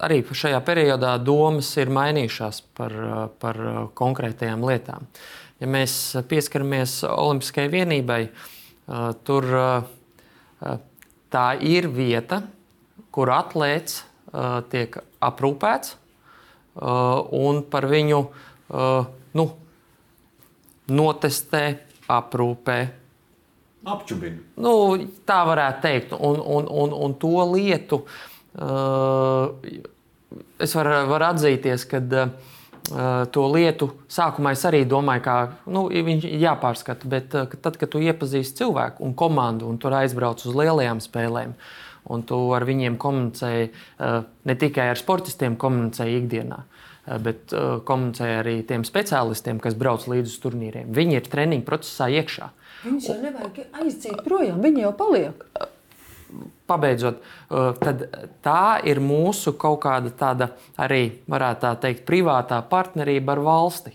[0.00, 2.94] arī šajā periodā domas ir mainījušās par,
[3.36, 3.60] par
[4.00, 5.04] konkrētajām lietām.
[5.60, 5.92] Ja mēs
[6.30, 8.20] pieskaramies Olimpiskajai vienībai,
[9.28, 9.50] tur
[11.36, 12.40] tā ir vieta,
[13.12, 14.06] kur atlēts
[14.72, 15.98] tiek aprūpēts
[16.76, 19.48] un par viņu uh, nu,
[20.92, 21.64] notestē,
[22.12, 22.78] aprūpē,
[23.86, 24.40] Apčubini.
[24.58, 24.72] Nu,
[25.28, 26.14] tā varētu teikt.
[26.18, 29.52] Un, un, un, un to lietu uh,
[30.58, 32.32] es varu var atzīties, ka uh,
[33.30, 35.36] to lietu sākumā es arī domāju, ka
[35.70, 37.10] nu, viņš ir jāpārskata.
[37.12, 41.54] Bet uh, tad, kad tu iepazīsti cilvēku un komandu un tur aizbrauc uz lielajām spēlēm.
[42.12, 47.78] Un tu ar viņiem komunicēji uh, ne tikai ar sportistiem, komunicēji ikdienā, uh, bet uh,
[47.86, 50.92] komunicēji arī tiem speciālistiem, kas brauc līdz uz turnīriem.
[50.94, 52.52] Viņi ir treniņu procesā iekšā.
[52.84, 55.46] Viņus jau nevajag aizdzīt projām, viņi jau paliek.
[56.66, 57.20] pabeidzot,
[58.42, 60.50] tā ir mūsu kaut kāda tāda
[60.82, 63.94] arī, varētu tā teikt, privātā partnerība ar valsti.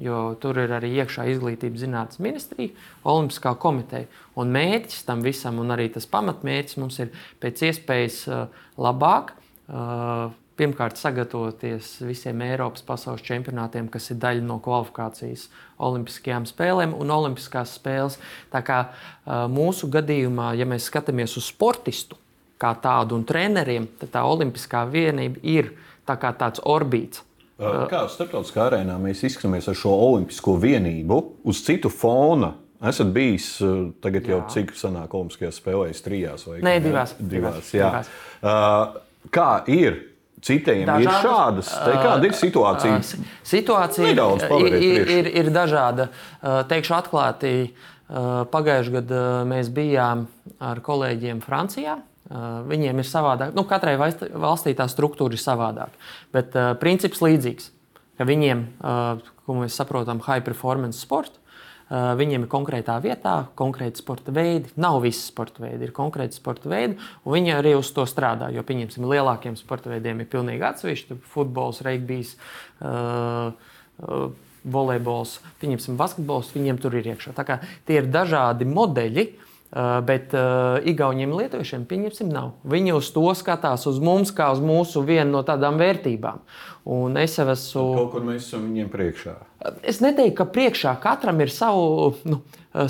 [0.00, 2.72] Jo tur ir arī iekšā izglītības zinātnes ministrija,
[3.04, 4.08] Olimpiskā komiteja.
[4.40, 7.10] Un mērķis tam visam, un arī tas pamatmērķis mums ir
[7.42, 9.34] pēc iespējas uh, labāk.
[9.68, 15.46] uh, Pirmkārt, sagatavoties visiem Eiropas pasaules čempionātiem, kas ir daļa no kvalifikācijas
[15.80, 18.18] Olimpiskajām spēlēm un Olimpiskās spēles.
[18.52, 22.18] Tā kā uh, mūsu gadījumā, ja mēs skatāmies uz sportistu
[22.60, 25.72] kā tādu un treneriem, tad tā Olimpiskā vienība ir
[26.04, 27.24] tā tāds orbīts.
[27.60, 31.20] Kā starptautiskā arēnā mēs izskatāmies ar šo olimpisko vienību
[31.50, 32.54] uz citu fona?
[32.88, 33.58] Esat bijis
[34.00, 34.46] tagad jau jā.
[34.54, 37.12] cik senāk Olimpiskajās spēlēs, trijās vai Nē, divās.
[37.20, 38.08] divās, divās
[38.40, 39.02] divās.
[39.36, 40.06] Kā ir?
[40.40, 41.70] Citiem Dažādas, ir šādas.
[41.84, 43.00] Te, kāda ir situācija?
[43.44, 44.12] Situācija
[44.56, 46.06] ir, ir, ir, ir dažāda.
[46.70, 47.50] Teikšu atklāti,
[48.08, 50.24] pagājušajā gadā mēs bijām
[50.56, 51.98] ar kolēģiem Francijā.
[52.30, 53.56] Viņiem ir savādāk.
[53.58, 55.98] Nu, katrai valstī tā struktūra ir savādāka.
[56.34, 57.72] Bet uh, princips līdzīgs.
[58.22, 64.34] Viņiem, uh, ko mēs saprotam, high performance sports, uh, viņiem ir konkrētā vietā, konkrēti sporta
[64.36, 64.70] veidi.
[64.78, 68.52] Nav visi sporta veidi, ir konkrēti sporta veidi, un viņi arī uz to strādā.
[68.54, 72.36] Jo, pieņemsim, lielākiem sporta veidiem ir pilnīgi atsevišķi- futbols, regbijs.
[72.78, 73.50] Uh,
[74.06, 77.32] uh, volejbols, pieņemsim, basketbols, viņiem tur ir iekšā.
[77.32, 82.56] Kā tie ir dažādi modeļi, Uh, bet uh, Igauniem lietuviešiem, pieņemsim, nav.
[82.66, 86.40] Viņi uz to skatās, uz mums, kā uz mūsu vienu no tādām vērtībām.
[86.90, 87.84] Un es jau esmu.
[87.94, 89.36] Kaut kur mēs esam viņiem priekšā.
[89.86, 92.16] Es neteiktu, ka priekšā katram ir savu.
[92.26, 92.40] Nu,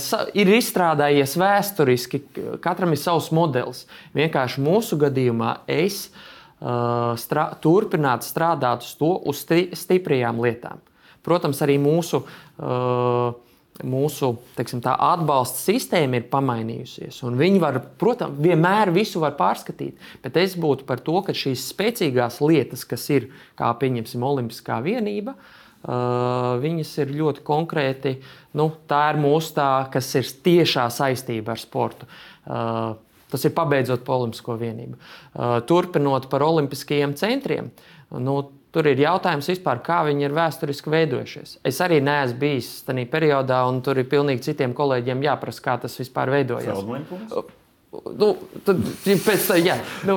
[0.00, 2.22] sa, ir izstrādājies vēsturiski,
[2.64, 3.84] katram ir savs modelis.
[4.16, 10.80] Vienkārši mūsu gadījumā es uh, strā, turpinātu strādāt uz to, uz stri, stiprajām lietām.
[11.26, 12.24] Protams, arī mūsu.
[12.56, 13.36] Uh,
[13.86, 17.20] mūsu teiksim, atbalsta sistēma ir pamainījusies.
[17.38, 22.40] Viņi var, protams, vienmēr visu var pārskatīt, bet es būtu par to, ka šīs spēcīgās
[22.44, 28.16] lietas, kas ir, kā pieņemsim, Olimpiskā vienība, uh, viņas ir ļoti konkrēti.
[28.58, 32.08] Nu, tā ir mūsu tā, kas ir tiešā saistība ar sportu.
[32.44, 32.94] Uh,
[33.30, 34.98] tas ir pabeidzot Olimpisko vienību.
[34.98, 37.70] Uh, turpinot par Olimpiskajiem centriem.
[38.10, 38.40] Nu,
[38.70, 41.56] Tur ir jautājums vispār, kā viņi ir vēsturiski veidojušies.
[41.66, 45.98] Es arī neesmu bijis tajā periodā, un tur ir pilnīgi citiem kolēģiem jāprasa, kā tas
[45.98, 46.85] vispār veidojās.
[47.90, 48.28] Nu,
[48.62, 49.74] tad, pēc tam, jā,
[50.06, 50.14] nu,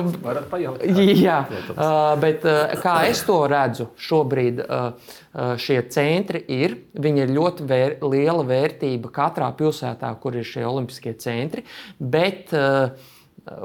[1.26, 5.16] jā uh, bet uh, kā es to redzu, šobrīd uh,
[5.58, 6.76] šie centri ir.
[6.94, 11.66] Viņi ir ļoti vēr, liela vērtība katrā pilsētā, kur ir šie olimpiskie centri,
[11.98, 12.54] bet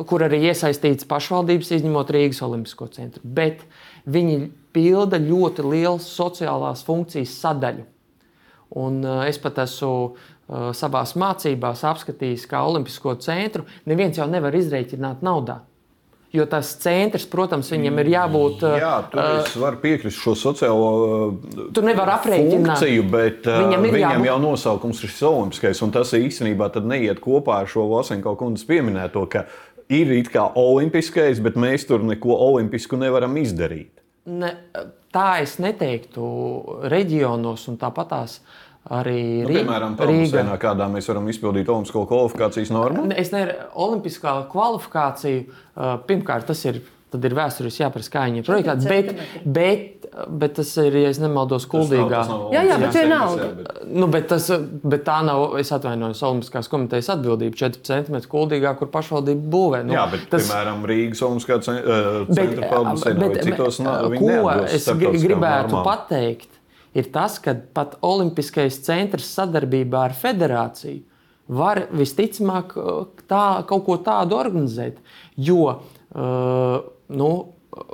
[0.10, 3.22] kur arī iesaistīts pašvaldības, izņemot Rīgas Olimpisko centru.
[3.24, 3.62] Bet
[4.10, 7.88] viņi pilda ļoti lielu sociālās funkcijas sadaļu.
[8.80, 13.66] Un, uh, es pat esmu uh, savā mācībās apskatījis, kā Olimpisko centru.
[13.90, 15.64] Neviens jau nevar izrēķināt naudā.
[16.30, 18.62] Jo tas centrs, protams, viņam ir jābūt.
[18.62, 24.04] Uh, Jā, tur uh, es varu piekrist šo sociālo uh, funkciju, bet uh, viņam, viņam
[24.04, 24.28] jābūt...
[24.30, 25.82] jau nosaukums ir olimpiskais.
[25.82, 29.48] Un tas īstenībā neiet kopā ar šo Vasenko kundzes pieminēto, ka
[29.90, 33.99] ir it kā olimpiskais, bet mēs tur neko olimpisku nevaram izdarīt.
[34.30, 34.54] Ne,
[35.14, 36.26] tā es neteiktu
[36.92, 38.40] reģionos un tāpatās.
[38.90, 43.10] Arī nu, piemēram, Rīgā, kādā mēs varam izpildīt olimpisko kvalifikācijas normu?
[43.12, 45.60] Es nevaru, olimpiskā kvalifikācija,
[46.08, 46.80] pirmkārt, tas ir
[47.14, 48.90] tad ir vēsturiski jāprasa, kā viņi ir projektēti.
[48.90, 49.24] Bet,
[49.58, 50.06] bet,
[50.42, 52.22] bet tas ir, ja nemaldos, kuldīgā.
[52.54, 53.48] Jā, jā, bet tā ir nauda.
[53.90, 54.50] Nu, bet, tas,
[54.84, 59.82] bet tā nav, es atvainojos, Olimpiskās komitejas atbildība 4 cm kuldīgā, kur pašvaldība būvē.
[59.88, 64.14] Nu, jā, bet, tas, piemēram, Rīgas Olimpiskā centra paldies, bet, citos nav.
[64.20, 65.86] Ko es gribētu normām.
[65.88, 66.62] pateikt,
[66.98, 71.06] ir tas, ka pat Olimpiskais centrs sadarbībā ar federāciju
[71.50, 72.76] var visticamāk
[73.30, 75.00] tā, kaut ko tādu organizēt.
[75.40, 76.78] Jo uh,
[77.10, 77.32] nu,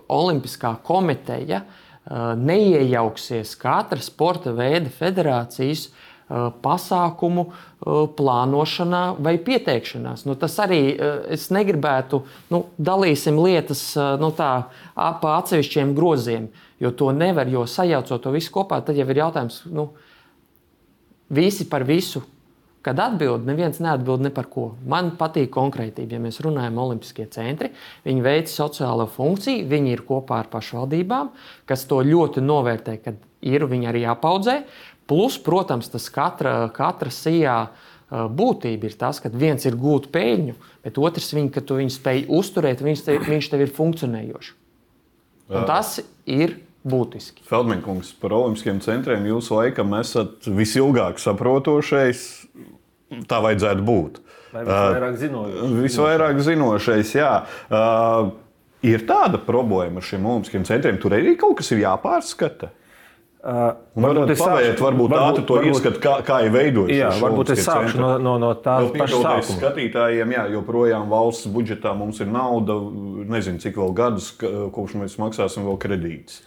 [0.08, 10.24] Olimpiskā komiteja uh, neiejauksies katra sporta veida federācijas uh, pasākumu uh, plānošanā vai pieteikšanās.
[10.30, 10.80] Nu, tas arī
[11.36, 12.22] es negribētu
[12.54, 13.84] nu, dalīsim lietas
[14.22, 14.52] nu, tā,
[14.96, 16.48] pa atsevišķiem groziem,
[16.80, 19.90] jo to nevar, jo sajaucot to visu kopā, tad jau ir jautājums, nu,
[21.30, 22.24] visi par visu
[22.86, 24.68] Kad atbild, neviens neatbild ne par ko.
[24.86, 26.20] Man patīk konkrētība.
[26.20, 27.74] Ja mēs runājam par Olimpiskiem centriem,
[28.06, 31.32] viņi veic sociālo funkciju, viņi ir kopā ar pašvaldībām,
[31.66, 34.60] kas to ļoti novērtē, kad ir viņi arī apaudzē.
[35.10, 37.58] Plus, protams, tas katra, katra sijā
[38.10, 42.28] būtība ir tas, ka viens ir gūt peļņu, bet otrs, viņ, ka tu viņu spēj
[42.38, 44.54] uzturēt, viņš tev, viņš tev ir funkcionējošs.
[45.50, 45.98] Un tas
[46.30, 47.46] ir būtiski.
[47.50, 52.45] Feldmankungs, par Olimpiskiem centriem jūs laikam esat visilgāk saprotošais
[53.30, 54.24] tā vajadzētu būt.
[54.56, 55.76] Visvairāk zinošais.
[55.84, 57.34] Visvairāk zinošais, jā.
[57.68, 58.32] Uh,
[58.86, 61.00] ir tāda problēma ar šiem olimpiskiem centriem.
[61.02, 62.72] Tur arī kaut kas ir jāpārskata.
[63.46, 66.96] Uh, varbūt es pavērt, varbūt, varbūt to ieskatu, kā, kā ir veidojis.
[66.98, 69.58] Jā, varbūt es sākšu no, no, no tā paša sākuma.
[69.60, 72.80] Skatītājiem, jā, joprojām valsts budžetā mums ir nauda,
[73.36, 76.42] nezinu, cik vēl gadus, kopš mēs maksāsim vēl kredītus.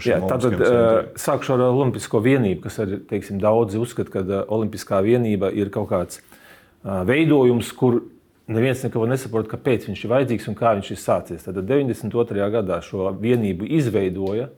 [0.00, 5.02] Jā, tātad uh, sākšu ar Olimpisko vienību, kas ir teiksim, daudzi uzskata, ka uh, Olimpiskā
[5.04, 8.00] vienība ir kaut kāds uh, veidojums, kur
[8.48, 11.44] neviens neko nesaprot, kāpēc viņš ir vajadzīgs un kā viņš ir sācies.
[11.44, 12.48] Tad 92.
[12.56, 14.48] gadā šo vienību izveidoja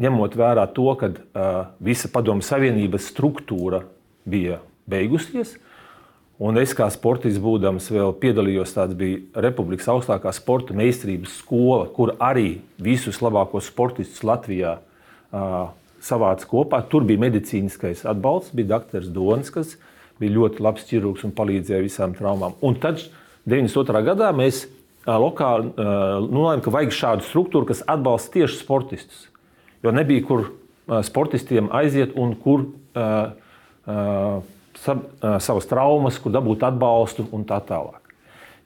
[0.00, 1.52] ņemot vērā to, ka uh,
[1.84, 3.84] visa padomu savienības struktūra
[4.24, 4.60] bija
[4.90, 5.58] beigusies,
[6.42, 12.14] un es kā sportists būdams vēl piedalījos, tāds bija Republikas augstākā sporta meistarības skola, kur
[12.18, 15.72] arī visus labākos sportistus Latvijā uh,
[16.04, 16.82] savāca kopā.
[16.90, 19.76] Tur bija medicīniskais atbalsts, bija doktors Donis, kas
[20.20, 22.56] bija ļoti labs ķirurgs un palīdzēja visām traumām.
[22.64, 23.02] Un tad
[23.50, 24.02] 92.
[24.06, 24.64] gadā mēs
[25.04, 29.26] lokāli nolēmām, ka vajag šādu struktūru, kas atbalsta tieši sportistus.
[29.84, 30.46] Jo nebija kur
[31.04, 34.53] sportistiem aiziet un kur uh, uh, uh,
[34.84, 38.00] savas traumas, kur dabūt atbalstu un tā tālāk.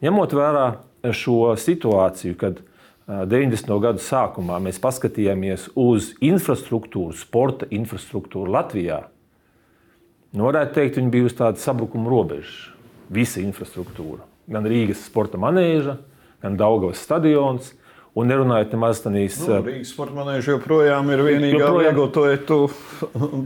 [0.04, 0.66] Ņemot vērā
[1.14, 2.60] šo situāciju, kad
[3.08, 3.70] 90.
[3.80, 8.98] gadu sākumā mēs paskatījāmies uz infrastruktūru, sporta infrastruktūru Latvijā,
[10.36, 12.68] nu, varētu teikt, viņa bija uz tādas sabrukuma robežas.
[13.08, 15.96] Visa infrastruktūra, gan Rīgas sporta manēža,
[16.44, 17.72] gan Daugavas stadions.
[18.18, 19.36] Un nerunājot nemaz tādīs.
[19.46, 21.84] Nu, Rīgas sporta manēža joprojām ir vienīgā joprojām...
[21.84, 22.56] vieglotietu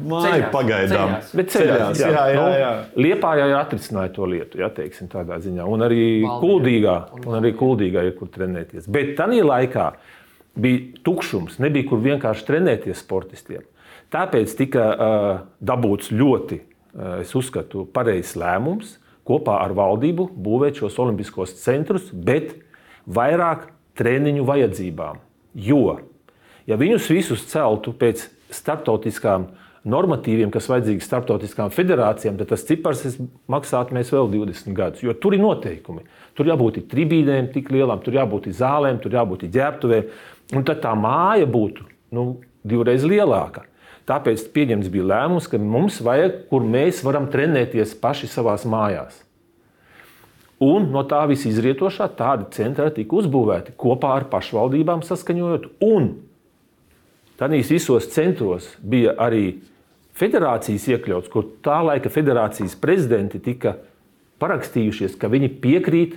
[0.08, 1.16] māja pagaidām.
[1.18, 1.34] Ceļās.
[1.36, 2.70] Bet ceļās, jā, jā, jā, jā.
[2.78, 5.66] Nu, Liepā jau atrisināja to lietu, jā, teiksim, tādā ziņā.
[5.68, 6.38] Un arī Valdīgā.
[6.40, 6.96] kuldīgā,
[7.26, 8.88] un arī kuldīgā ir kur trenēties.
[8.92, 9.90] Bet tajā laikā
[10.62, 13.68] bija tukšums, nebija kur vienkārši trenēties sportistiem.
[14.12, 15.28] Tāpēc tika uh,
[15.64, 18.96] dabūts ļoti, uh, es uzskatu, pareizs lēmums
[19.28, 22.56] kopā ar valdību būvēt šos olimpiskos centrus, bet
[23.06, 23.68] vairāk
[23.99, 25.20] treniņu vajadzībām.
[25.55, 25.99] Jo,
[26.68, 29.51] ja viņus visus celtu pēc starptautiskām
[29.88, 33.03] normatīviem, kas vajadzīgi starptautiskām federācijām, tad tas cipars
[33.51, 35.03] maksātu mēs vēl 20 gadus.
[35.03, 36.05] Jo tur ir noteikumi.
[36.38, 40.14] Tur jābūt tribīnēm tik lielām, tur jābūt zālēm, tur jābūt ģērbtuvēm.
[40.57, 42.26] Un tad tā māja būtu nu,
[42.62, 43.66] divreiz lielāka.
[44.09, 49.20] Tāpēc pieņemts bija lēmums, ka mums vajag, kur mēs varam trenēties paši savā mājās.
[50.62, 55.68] Un no tā visa izrietošā tādi centri tika uzbūvēti kopā ar pašvaldībām, saskaņojot.
[55.82, 56.12] Un
[57.40, 59.56] tādīs visos centros bija arī
[60.18, 63.78] federācijas iekļauts, kur tā laika federācijas prezidenti tika
[64.42, 66.16] parakstījušies, ka viņi piekrīt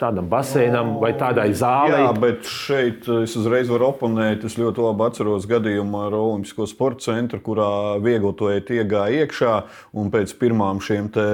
[0.00, 2.02] tādam baseinam vai tādai zālei.
[2.02, 4.44] Jā, bet šeit es uzreiz varu oponēt.
[4.44, 9.56] Es ļoti labi atceros gadījumu ar Olimpisko sporta centru, kurā vieglotojiet iegāja iekšā
[9.96, 11.26] un pēc pirmām šiem te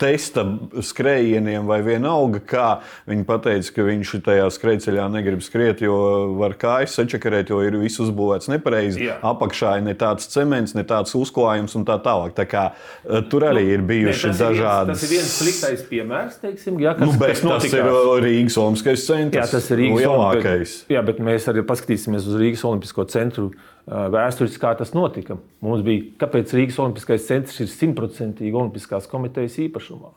[0.00, 0.44] testa
[0.90, 2.68] skrējieniem vai vienalga, kā
[3.10, 5.96] viņi teica, ka viņš tajā skrejceļā negrib skriet, jo
[6.40, 9.06] var kājas sačakarēt, jo ir viss uzbūvēts nepareizi.
[9.06, 9.18] Jā.
[9.30, 12.34] Apakšā ir ne tāds cements, ne tāds uzklājums un tā tālāk.
[12.36, 14.94] Tā kā, uh, tur arī nu, ir bijuši ne, dažādi.
[14.94, 17.90] Tas ir viens sliktais piemērs, teiksim, jā, kas, nu, bet, tas ir
[18.26, 19.40] Rīgas Olimpiskais centrs.
[19.40, 20.78] Jā, tas ir Rīgas lielākais.
[20.92, 23.50] Jā, bet mēs arī paskatīsimies uz Rīgas Olimpisko centru
[23.86, 25.38] vēsturiski, kā tas notika.
[25.64, 30.12] Mums bija, kāpēc Rīgas Olimpiskais centrs ir simtprocentīgi Olimpiskās komitejas īpašumā.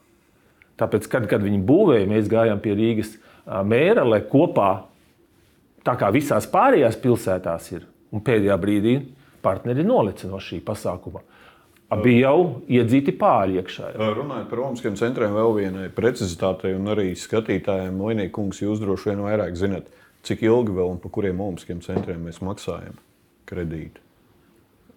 [0.82, 3.16] Tāpēc, kad, kad viņi būvēja, mēs gājām pie Rīgas
[3.68, 4.72] mēra, lai kopā,
[5.86, 8.98] tā kā visās pārējās pilsētās ir, un pēdējā brīdī
[9.44, 11.24] partneri nolica no šī pasākuma.
[11.94, 13.92] Bija jau iedzīti pāri iekšā.
[14.00, 19.54] Runājot par Romaskiem centriem, vēl vienai precizitātei un arī skatītājiem, Linīkungs, jūs droši vien vairāk
[19.60, 19.94] zinat,
[20.26, 22.98] cik ilgi vēl un par kuriem Romaskiem centriem mēs maksājam
[23.50, 24.04] kredītu?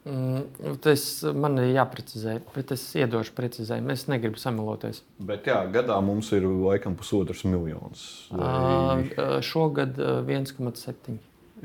[0.06, 1.02] Mm, tas
[1.34, 3.90] man ir jāprecizē, bet es iedošu precizējumu.
[3.90, 5.00] Es negribu samaloties.
[5.18, 8.04] Bet jā, gadā mums ir laikam pusotrs miljons.
[8.30, 9.02] Vai...
[9.16, 11.16] Uh, šogad 1,7.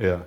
[0.02, 0.24] Jā.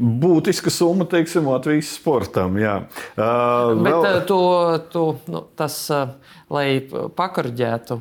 [0.00, 2.54] Būtiska summa, teiksim, Latvijas sportam.
[2.62, 2.76] Jā.
[3.18, 4.22] Uh, Bet vēl...
[4.30, 4.40] to,
[4.94, 5.04] to,
[5.34, 5.82] nu, tas,
[6.48, 6.68] lai
[7.18, 7.98] pakarģētu,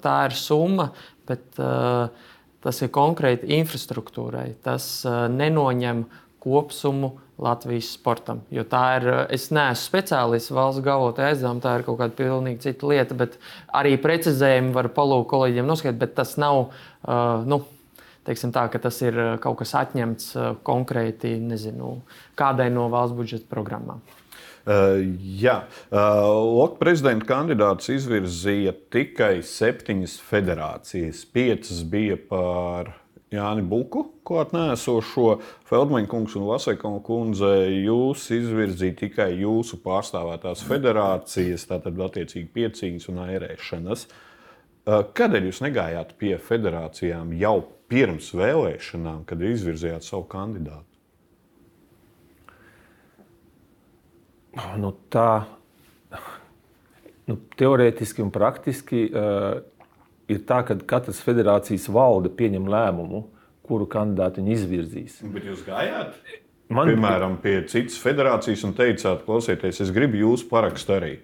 [0.00, 0.88] tā ir summa,
[1.28, 2.08] bet uh,
[2.64, 4.52] tas ir konkrēti infrastruktūrai.
[4.64, 6.04] Tas uh, nenoņem
[6.40, 8.42] kopsumu Latvijas sportam.
[8.52, 12.88] Jo tā ir, es neesmu speciālists valsts galvotāja aizdevuma, tā ir kaut kāda pilnīgi cita
[12.88, 13.38] lieta, bet
[13.76, 16.68] arī precizējumi var palūgt kolēģiem noskaidrot, bet tas nav.
[17.04, 17.62] Uh, nu,
[18.20, 20.26] Teiksim tā, ka tas ir kaut kas atņemts
[20.62, 21.94] konkrēti nezinu,
[22.38, 24.02] kādai no valsts budžeta programmām.
[24.60, 25.00] Uh,
[25.40, 25.56] jā,
[25.88, 31.22] uh, Loka prezidenta kandidāts izvirzīja tikai septiņas federācijas.
[31.32, 32.92] Piecas bija par
[33.32, 35.38] Jāni Buku, klāt nēsošo
[35.70, 37.50] Feldmaņa kungs un Lasēkona kundze.
[37.86, 44.04] Jūs izvirzījāt tikai jūsu pārstāvētās federācijas, tātad attiecīgi piecīņas un airēšanas.
[44.10, 47.56] Uh, kādēļ jūs negājāt pie federācijām jau
[47.90, 50.89] pirms vēlēšanām, kad izvirzījāt savu kandidātu?
[54.80, 55.44] Nu, tā
[57.30, 59.60] nu, teorētiski un praktiski uh,
[60.30, 63.24] ir tā, ka katras federācijas valde pieņem lēmumu,
[63.66, 65.18] kuru kandidātu viņi izvirzīs.
[65.34, 66.16] Bet jūs gājāt?
[66.70, 66.90] Man...
[66.90, 71.16] Piemēram, pie citas federācijas un teicāt, klausieties, es gribu jūsu parakstu arī.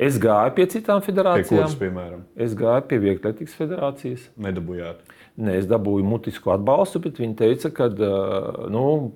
[0.00, 1.60] Es gāju pie citām Pie federācijām.
[1.60, 4.24] kuras, piemēram, Es gāju pie Vieglatlētikas federācijas.
[4.40, 5.04] nedabūjāt?
[5.38, 9.12] Nē, es dabūju mutisku atbalstu, bet viņi teica, ka uh, nu,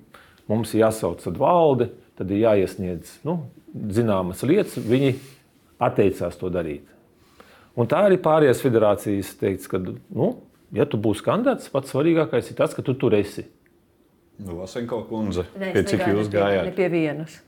[0.47, 1.89] mums jāsauc valde,
[2.19, 3.37] tad ir jāiesniedz nu,
[3.95, 4.75] zināmas lietas.
[4.83, 5.13] Viņi
[5.79, 6.83] atteicās to darīt.
[7.79, 9.79] Un tā arī pārējās federācijas teica, ka,
[10.11, 10.33] nu,
[10.75, 13.45] ja tu būsi kandidāts, pats svarīgākais ir tas, ka tu tur esi.
[14.39, 16.75] Nu, Vasenko kundze, Nē, pie cik jūs ne pie- Ne gājāt?
[16.75, 17.39] pie vienas.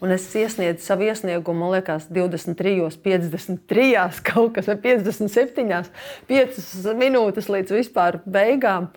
[0.00, 5.90] Un es iesniedzu savu iesniegumu, man liekas, 23, 53, kaut kas, vai 57,
[6.28, 8.90] 5 minūtes līdz vispār beigām.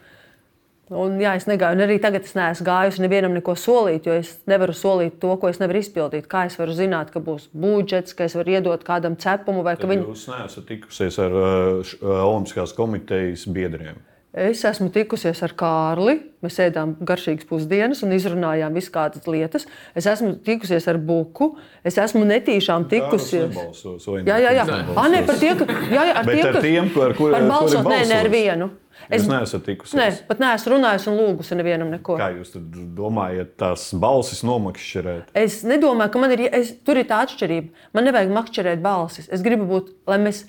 [0.91, 4.33] Un, jā, es negāju, un arī tagad es neesmu gājusi nevienam neko solīt, jo es
[4.51, 6.27] nevaru solīt to, ko es nevaru izpildīt.
[6.27, 9.87] Kā es varu zināt, ka būs budžets, ka es varu iedot kādam cepumu, vai ka
[9.87, 10.03] viņi.
[10.03, 11.93] Jūs neesat tikusies ar uh,
[12.25, 14.03] Olimpiskās komitejas biedriem.
[14.31, 16.13] Es esmu tikusies ar Kārli.
[16.43, 19.65] Mēs ēdām garšīgas pusdienas un izrunājām visas kādas lietas.
[19.95, 21.49] Es esmu tikusies ar Buku.
[21.83, 23.51] Es esmu netīšām tikusies.
[24.23, 24.63] Jā, jā, jā.
[24.63, 24.95] nebalsos.
[24.95, 27.43] Ah, ne, par tie, ka, jā, jā, ar Bet tiem, ar tiem, par kur- par
[27.43, 28.69] kuri balsot, nē, nē, ar vienu.
[29.09, 29.97] Es neesat tikusies.
[29.97, 32.17] nē, pat neesmu runājusi un lūgusi nevienam neko.
[32.19, 32.53] Kā jūs
[32.97, 35.33] domājat, tās balsis nomakšķerēt?
[35.37, 37.87] Es nedomāju, ka man ir, es, tur ir tā atšķirība.
[37.97, 39.29] Man nevajag makšķerēt balsis.
[39.31, 40.45] Es gribu būt, lai mēs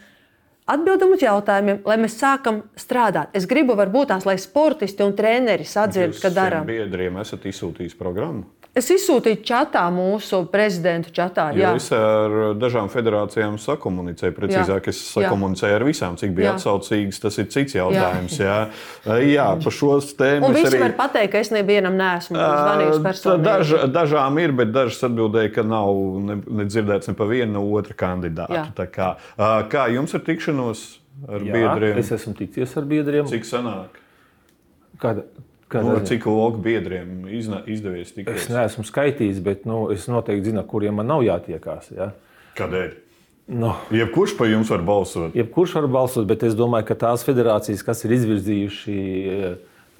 [0.70, 3.32] atbildam uz jautājumiem, lai mēs sākam strādāt.
[3.36, 6.68] Es gribu, varbūt tās, lai sportisti un treneri sadzird, ka darām.
[6.68, 8.46] biedriem esat izsūtījis programmu.
[8.72, 11.50] Es izsūtīju čatā mūsu prezidentu čatā.
[11.52, 11.72] Jo Jā.
[11.76, 14.32] es ar dažām federācijām sakomunicēju.
[14.32, 15.26] Precīzāk, es Jā.
[15.26, 16.54] sakomunicēju ar visām, cik bija Jā.
[16.56, 17.18] atsaucīgas.
[17.20, 18.38] Tas ir cits jautājums.
[18.40, 18.56] Jā,
[19.28, 20.80] jā par šo tēmu Un es visi arī.
[20.86, 23.44] var pateikt, ka es nevienam neesmu zvanījis personīgi.
[23.50, 25.92] Daž, dažām ir, bet dažas atbildēja, ka nav
[26.32, 28.56] ne, ne dzirdēts ne pa vienu, ne otru kandidātu.
[28.56, 28.66] Jā.
[28.72, 29.12] Tā Kā,
[29.68, 30.86] kā jums ir tikšanos
[31.28, 31.98] ar Jā, biedriem?
[32.00, 33.28] es esmu ticies ar biedriem.
[33.28, 34.00] Cik sanāk?
[34.96, 35.28] Kāda
[35.74, 38.48] Nu, ar cik loku biedriem izna, izdevies Es tikties?
[38.52, 41.90] neesmu skaitījis, bet nu, es noteikti zinu, kuriem man nav jātiekās.
[41.96, 42.10] Ja?
[42.58, 42.90] Kādēļ?
[43.48, 45.34] Nu, Jebkurš par jums var balsot.
[45.34, 48.96] jebkurš var balsot, bet es domāju, ka tās federācijas, kas ir izvirzījuši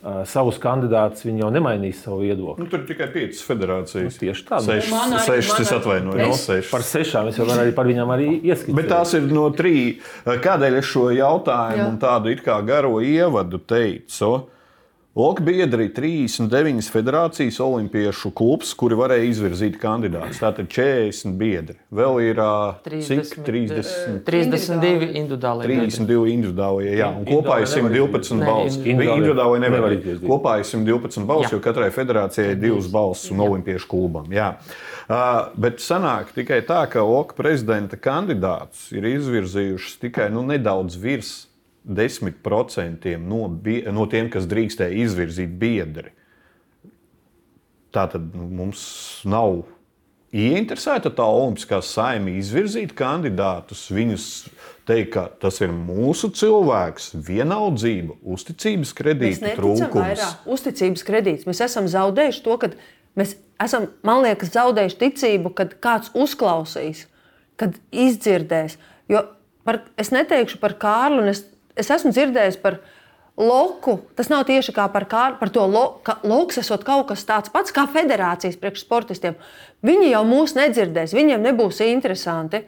[0.03, 2.63] uh, savus kandidātus, viņi jau nemainīs savu viedokli.
[2.63, 4.17] Nu, tur ir tikai piecas federācijas.
[4.19, 4.61] Tieši tā.
[4.63, 6.33] Sešas, Man arī- sešas man es arī- atvainojos.
[6.35, 6.71] Es- sešas.
[6.71, 8.75] Par sešām es jau varu arī par viņām arī ieskicēt.
[8.75, 9.99] Bet tās ir no trīs.
[10.25, 11.89] Kādēļ es šo jautājumu Jā.
[11.89, 14.47] un tādu it kā garo ievadu teicu?
[15.13, 20.39] Loka biedri ir 39 federācijas olimpiešu klubs, kuri varēja izvirzīt kandidātus.
[20.41, 21.77] Tātad 40 biedri.
[21.93, 22.55] Vēl ir ā,
[22.89, 24.23] cik 30.
[24.25, 25.69] 32 individuāli.
[25.69, 28.81] 32 individuālie, jā, un kopā ir 112 Nē, balss.
[28.81, 30.25] individuāli Individuāli nevar izvirzīt.
[30.33, 34.33] Kopā ir 112 balss, jo katrai federācijai ir divas balss un olimpiešu klubam.
[34.33, 34.55] Jā.
[35.13, 41.43] Uh, bet sanāk tikai tā, ka OKA prezidenta kandidāts ir izvirzījušas tikai nu, nedaudz virs
[41.89, 43.45] 10% no,
[43.93, 46.13] no tiem, kas drīkstēja izvirzīt biedri.
[47.93, 48.83] Tā tad nu, mums
[49.29, 49.65] nav
[50.33, 54.29] ieinteresēta tā Olimpiskā saima izvirzīt kandidātus, viņus
[54.89, 60.25] teikt, ka tas ir mūsu cilvēks, vienaldzība, uzticības kredīta trūkums.
[60.49, 61.49] uzticības kredītus.
[61.51, 62.73] Mēs esam zaudējuši to, ka
[63.19, 67.07] mēs esam, man liekas, zaudējuši ticību, kad kāds uzklausīs,
[67.61, 68.79] kad izdzirdēs.
[69.13, 69.27] Jo
[69.69, 71.45] par, es neteikšu par Kārlu, un es,
[71.79, 72.81] es esmu dzirdējis par
[73.41, 73.97] Loku.
[74.13, 77.53] Tas nav tieši kā par, Kārlu, par to, lo, ka Loks esot kaut kas tāds
[77.53, 79.39] pats kā federācijas priekšsportistiem.
[79.83, 82.61] Viņi jau mūs nedzirdēs, viņiem nebūs interesanti.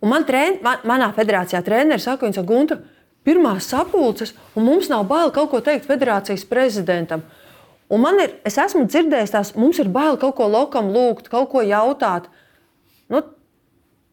[0.00, 2.78] Un man trēn, man, manā federācijā treneris saka, viņš saka, Gunta,
[3.24, 7.24] pirmās sapulces, un mums nav bail kaut ko teikt federācijas prezidentam.
[7.90, 11.50] Un man ir, es esmu dzirdējis tās, mums ir bail kaut ko lokam lūgt, kaut
[11.52, 12.28] ko jautāt.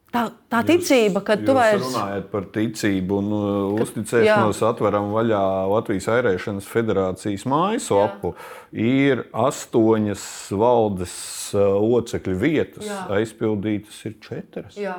[0.08, 1.82] Tā, tā ticība, ka tu Jūs vairs.
[1.84, 8.32] runājat par ticību un uh, uzticēšanos, atveram vaļā Latvijas airēšanas federācijas mājaslapu.
[8.72, 10.24] Ir astoņas
[10.55, 11.18] valdes
[11.53, 13.01] uh, locekļu vietas, Jā.
[13.20, 14.80] aizpildītas ir četras.
[14.80, 14.95] Jā.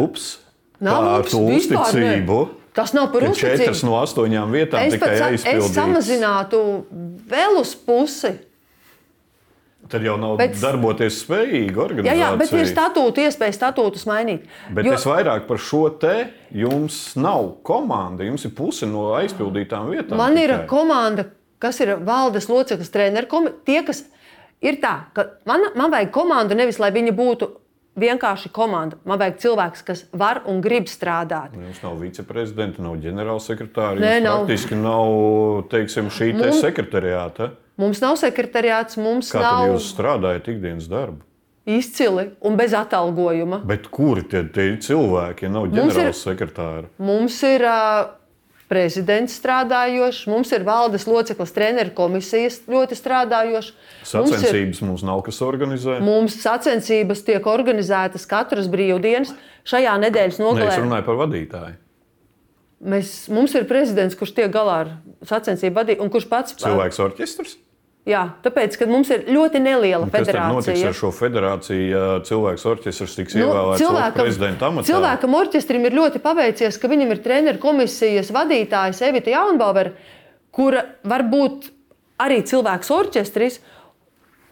[0.00, 0.38] Ups!
[0.80, 2.38] Nav ups, to vispār uzticību?
[2.78, 3.88] Tas nav par Ka četras uzticību.
[3.90, 5.74] no astoņām vietām Es tikai sa- es aizpildītas.
[5.74, 6.60] samazinātu
[7.28, 8.30] vēl uz pusi.
[9.88, 12.16] Tad jau nav Bet- darboties spējīga Jā, organizācija.
[12.20, 14.44] jā, bet ir statūti, iespēja statūtus mainīt.
[14.76, 14.92] Bet jo...
[14.92, 16.14] es vairāk par šo te
[16.52, 18.26] jums nav komanda.
[18.28, 20.18] Jums ir puse no aizpildītām vietām.
[20.20, 20.66] Man ir tikai.
[20.68, 21.24] komanda,
[21.58, 23.54] kas ir valdes loceklis, treneris.
[23.64, 24.04] Tie, kas
[24.60, 27.48] ir tā, ka man, man vajag komandu nevis, lai viņi būtu
[27.98, 28.98] vienkārši komanda.
[29.08, 31.56] Man vajag cilvēks, kas var un grib strādāt.
[31.56, 33.96] Jums nav viceprezidenta, nav ģenerālsekretāra.
[33.98, 34.44] Nē, nav.
[34.44, 37.50] praktiski nav teiksim, šī Mums- sekretariāta.
[37.78, 41.22] Mums nav sekretariāts, mums Kā nav tad jūs strādājat ikdienas darbu?
[41.68, 43.60] izcili un bez atalgojuma.
[43.68, 46.86] Bet kuri tie, tie cilvēki, ja nav Mums ir-?
[46.98, 47.64] Mums ir
[48.68, 53.70] prezidents strādājošs, mums ir valdes loceklis, treneru komisijas ļoti strādājošs.
[53.72, 56.00] Mums ir- Sacensības mums nav kas organizē.
[56.04, 59.32] Mums sacensības tiek organizētas katras brīvdienas.
[59.64, 61.76] Šajā nedēļas nogalē es runāju par vadītāju.
[62.84, 64.88] mēs, mums ir prezidents, kurš tiek galā ar
[65.24, 67.56] sacensību vadību un kurš pats Cilvēks orķestrs.
[68.08, 70.88] Jā, tāpēc, ka mums ir ļoti neliela Kas tad notiks federācija.
[70.88, 74.88] ar šo federāciju, ja cilvēks orķestrs tiks ievēlēts nu, prezidenta amatā?
[74.88, 79.92] cilvēkam orķestrim ir ļoti paveicies, ka viņam ir treneru komisijas vadītājs Evita Jaunbauer,
[80.56, 81.68] kura var būt
[82.24, 83.60] arī cilvēks orķestris.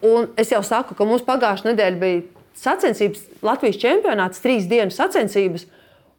[0.05, 2.23] Un es jau saku, ka mums pagājušā nedēļa bija
[2.61, 5.65] sacensības, Latvijas čempionāts, trīs dienas sacensības.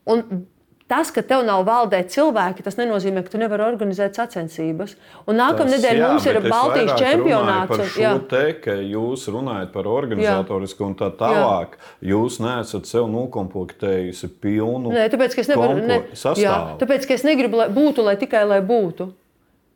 [0.10, 0.48] Un
[0.88, 4.96] tas, ka tev nav valdē cilvēki, tas nenozīmē, ka tu nevari organizēt sacensības.
[5.28, 7.76] Un nākamā nedēļa jā, mums ir Baltijas čempionāts.
[7.80, 8.14] un- jā.
[8.30, 11.78] te, ka jūs runājat par organizatorisku un tā tālāk.
[12.02, 16.78] Jūs neesat sev nokomplektējusi pilnu Nē, tāpēc, ka es nevaru ne, sastāvu.
[16.80, 19.12] tāpēc, ka es negribu, lai būtu lai tikai lai būtu.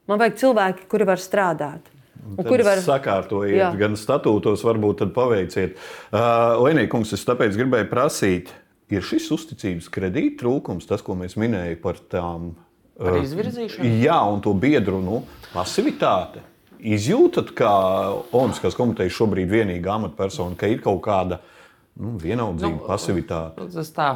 [0.07, 1.91] Man vajag cilvēki, kuri var strādāt.
[2.37, 3.69] Kuri var sakārtojiet, Jā.
[3.77, 5.75] gan statūtos, varbūt tad paveiciet.
[6.13, 8.51] Uh, Lenīkungs, es tāpēc gribēju prasīt,
[8.91, 12.51] ir šis uzticības kredīta trūkums, tas, ko mēs minējām par tām
[13.01, 13.93] Par uh, izvirzīšanu?
[14.03, 15.21] Jā, un to biedru nu,
[15.55, 16.43] pasivitāti.
[16.81, 17.71] Izjūtat, kā
[18.33, 21.39] Olimpiskās komitejas šobrīd vienīgā amatpersona, ka ir kaut kāda
[22.01, 23.61] nu, vienaldzība, Nu, pasivitāte.
[23.61, 24.09] Nu, Tas tā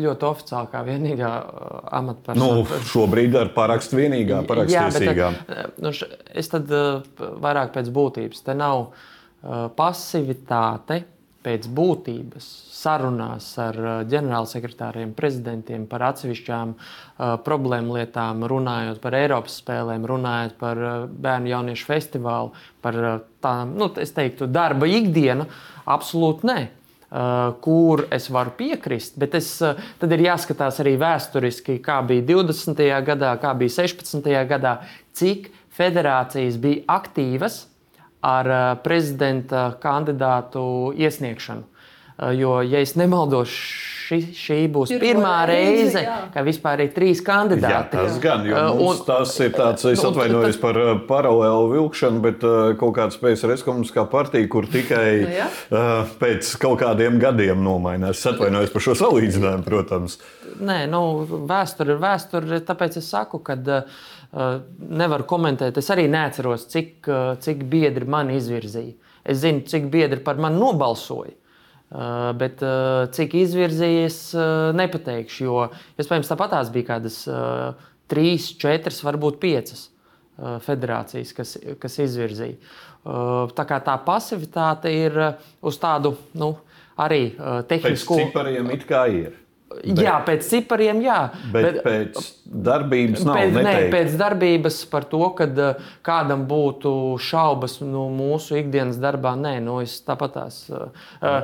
[0.00, 2.50] ļoti oficiāli, kā vienīgā uh, amatpersona.
[2.50, 5.94] Nu, šobrīd ar parakstu vienīgā, bet, uh, nu,
[6.42, 6.70] es tad
[7.16, 8.44] vairāk pēc būtības.
[8.46, 8.90] Te nav
[9.72, 10.98] pasivitāte
[11.44, 12.46] pēc būtības
[12.80, 20.58] sarunās ar uh, ģenerālsekretāriem, prezidentiem par atsevišķām uh, problēmu lietām, runājot par Eiropas spēlēm, runājot
[20.60, 22.52] par uh, bērnu jauniešu festivālu,
[22.84, 23.14] par uh,
[23.44, 25.48] tādām, nu, es teiktu, darba ikdienu.
[25.90, 26.60] Absolūti nē.
[27.10, 32.22] Uh, kur es varu piekrist, bet es, uh, tad ir jāskatās arī vēsturiski, kā bija
[32.28, 32.84] 20.
[33.08, 34.28] gadā, kā bija 16.
[34.46, 34.76] gadā,
[35.18, 37.64] cik federācijas bija aktīvas
[38.22, 41.60] ar uh, prezidenta kandidātu iesniegšanu.
[41.60, 41.66] Uh,
[42.36, 46.16] Jo, ja es nemaldos, ši, šī būs pirmā reizi, reize, jā.
[46.34, 47.94] ka vispār ir trīs Jā, kandidāti.
[47.96, 50.74] tas gan, jo mums un- tas ir tāds, es nu, atvainojos par
[51.08, 52.44] paralēlu vilkšanu, bet
[52.76, 55.48] kaut kāda spējas komunistiskā partija, kur tikai Nu, jā.
[55.72, 58.20] uh, pēc kaut kādiem gadiem nomainās.
[58.20, 60.18] Es atvainojos par šo salīdzinājumu, protams.
[60.60, 62.60] Nē, nu, vēsture ir vēsture.
[62.68, 63.82] Tāpēc es saku, ka uh,
[64.32, 65.78] nevaru komentēt.
[65.80, 68.94] Es arī neatceros, cik, uh, cik biedri mani izvirzīja.
[69.26, 71.34] Es zinu, cik biedri par mani nobalsoja.
[71.90, 72.62] Uh, bet
[73.16, 75.40] cik izvirzīja, es uh, nepateikšu.
[75.48, 75.64] Jo
[75.98, 77.24] iespējams tāpatās bija kādas
[78.10, 79.88] trīs, četras, varbūt piecas
[80.64, 81.50] federācijas, kas,
[81.82, 82.56] kas izvirzīja.
[83.56, 85.18] Tā kā tā pasivitāte ir
[85.66, 86.54] uz tādu nu,
[87.00, 88.18] arī uh, Pēc tehnisku.
[88.22, 89.36] cipariem it kā ir.
[89.86, 91.18] Jā, pēc cipariem, jā.
[91.52, 92.24] Bet, bet pēc
[92.66, 93.38] darbības nav.
[93.38, 96.92] Pēc, nē, pēc darbības par to, ka uh, kādam būtu
[97.22, 100.90] šaubas no mūsu ikdienas darbā, nē, nu, es tāpat tās uh,
[101.22, 101.38] uh,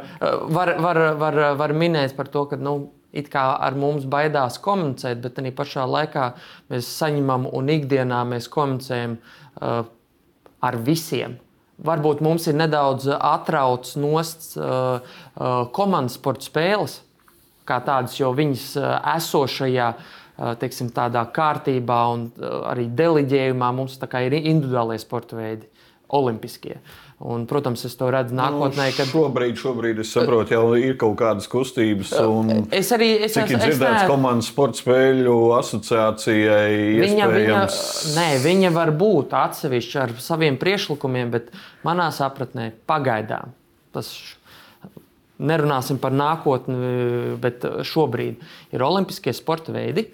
[0.51, 2.77] var, var, var, var minēt par to, ka nu,
[3.16, 6.29] it kā ar mums baidās komunicēt, bet arī pašā laikā
[6.72, 9.85] mēs saņemam un ikdienā mēs komunicējam uh,
[10.66, 11.39] ar visiem.
[11.87, 17.05] Varbūt mums ir nedaudz atrauts nost uh, uh, komandas sporta spēles
[17.69, 20.91] kā tādas, jo viņas uh, esošajā uh, teiksim,
[21.37, 25.67] kārtībā un uh, arī deliģējumā mums ir individuālie sporta veidi,
[26.09, 26.77] olimpiskie.
[27.27, 31.14] Un, protams, es to redzu nākotnē, Nu, kad Šobrīd, šobrīd es saprotu, jau ir kaut
[31.17, 32.11] kādas kustības.
[32.77, 37.79] Es arī es Cik es- dzirdēts, neesmu- komandas sporta spēļu asociācijai Viņa, viņa, iespējams.
[38.19, 41.51] nē, viņa var būt atsevišķa ar saviem priekšlikumiem, bet
[41.85, 43.49] manā sapratnē pagaidām
[43.97, 44.36] tas
[45.39, 50.09] nerunāsim par nākotni, bet šobrīd ir olimpiskie sporta veidi,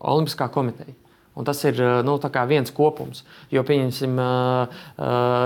[0.00, 0.94] Olimpiskā komiteja.
[1.36, 2.16] Un tas ir nu,
[2.48, 3.22] viens kopums.
[3.52, 4.16] Jo, pieņemsim,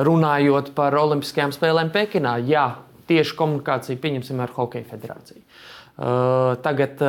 [0.06, 2.68] runājot par Olimpiskajām spēlēm Pekinā, jā,
[3.10, 5.42] tieši komunikācija pieņemsim ar Hokeja federāciju.
[6.64, 7.02] Tagad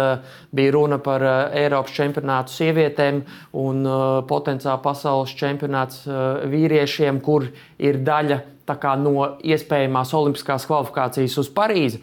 [0.54, 1.24] bija runa par
[1.58, 3.24] Eiropas čempionātu sievietēm
[3.58, 3.88] un
[4.30, 6.04] potenciāli pasaules čempionāts
[6.52, 7.48] vīriešiem, kur
[7.82, 8.55] ir daļa kā,
[9.02, 12.02] no iespējamās olimpiskās kvalifikācijas uz Parīzi.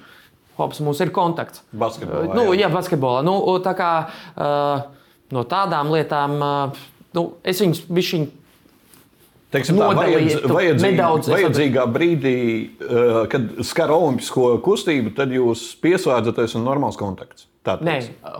[0.58, 1.64] Hops, mums ir kontakts.
[1.72, 2.66] Basketbolā, Uh, nu, jā.
[2.66, 3.22] jā, basketbolā.
[3.24, 3.92] Nu, tā kā,
[4.36, 6.84] uh, no tādām lietām uh,
[7.16, 8.38] nu, es viņus bišķiņu
[9.52, 12.36] Teiksim, tā, vajadz, vajadzīg, nedaudz, vajadzīgā brīdī,
[12.80, 17.50] uh, kad skar olimpisko kustību, tad jūs pieslēdzaties un normāls kontakts.
[17.62, 17.98] Nē,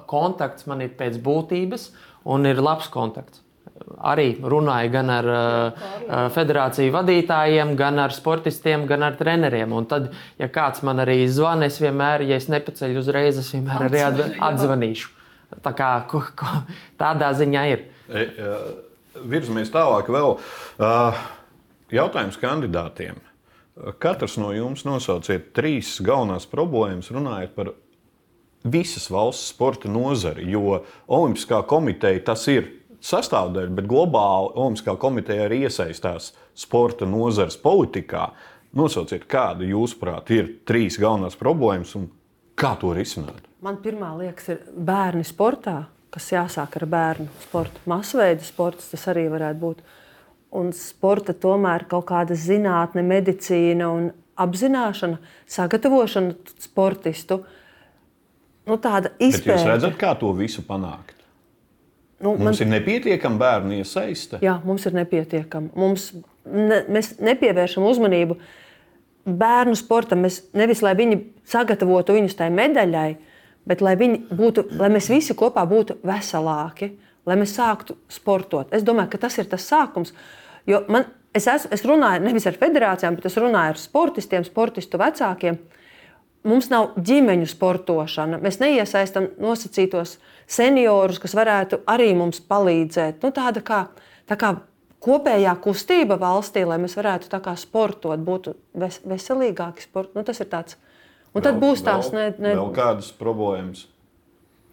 [0.08, 1.90] kontakts man ir pēc būtības,
[2.32, 3.42] un ir labs kontakts.
[4.02, 5.88] Arī runāju gan ar uh,
[6.34, 9.72] federāciju vadītājiem, gan ar sportistiem, gan ar treneriem.
[9.76, 10.10] Un tad,
[10.40, 14.38] ja kāds man arī zvana, es vienmēr, ja es nepaceļu uzreiz, es vienmēr arī atz-
[14.50, 15.12] atzvanīšu.
[15.62, 16.62] Tā kā, ko, ko,
[17.00, 17.84] tādā ziņā ir.
[18.08, 20.08] E, e, virzamies tālāk.
[20.12, 20.38] Vēl.
[21.92, 23.20] Jautājums kandidātiem.
[24.00, 27.72] Katrs no jums nosauciet trīs galvenās problēmas, runājot par
[28.64, 30.46] visas valsts sporta nozari.
[30.52, 32.68] Jo Olimpiskā komiteja tas ir
[33.02, 38.30] sastāvdaļa, bet globāli Olimpiskā komiteja arī iesaistās sporta nozares politikā.
[38.78, 42.08] Nosauciet, kāda jūsuprāt ir trīs galvenās problēmas un
[42.56, 43.42] kā to risināt?
[43.62, 45.82] Man pirmā liekas, ir bērni sportā,
[46.12, 47.82] kas jāsāk ar bērnu sportu.
[47.90, 49.82] Masveida sports tas arī varētu būt.
[50.58, 57.42] Un sporta tomēr kaut kāda zinātne, medicīna un apzināšana, sagatavošana sportistu.
[58.68, 59.56] Nu, tāda izpēte.
[59.56, 61.21] Jūs redzat, kā to visu panākt?
[62.22, 62.58] Nu, mums man...
[62.62, 64.38] ir nepietiekama bērnu iesaiste.
[64.44, 65.72] Jā, mums ir nepietiekama.
[65.78, 66.12] Mums,
[66.46, 68.38] ne, mēs nepievēršam uzmanību
[69.26, 70.22] bērnu sportam.
[70.22, 71.18] Mēs nevis lai viņi
[71.50, 73.08] sagatavotu viņus tai medaļai,
[73.68, 76.92] bet lai, būtu, lai mēs visi kopā būtu veselāki,
[77.26, 78.70] lai mēs sāktu sportot.
[78.74, 80.14] Es domāju, ka tas ir tas sākums.
[80.66, 85.00] Jo man, es, esmu, es runāju nevis ar federācijām, bet es runāju ar sportistiem, sportistu
[85.02, 85.58] vecākiem.
[86.42, 88.40] Mums nav ģimeņu sportošana.
[88.42, 90.16] Mēs neiesaistām nosacītos
[90.50, 93.22] seniorus, kas varētu arī mums palīdzēt.
[93.22, 93.84] Nu, tāda kā,
[94.26, 94.56] tā kā
[95.02, 97.30] kopējā kustība valstī, lai mēs varētu
[97.62, 100.16] sportot, būtu ves, veselīgāki sporti.
[100.18, 100.78] Nu, tas ir tāds.
[101.32, 102.56] Un vēl, tad būs tās ne, ne...
[102.58, 103.86] vēl kādas problēmas.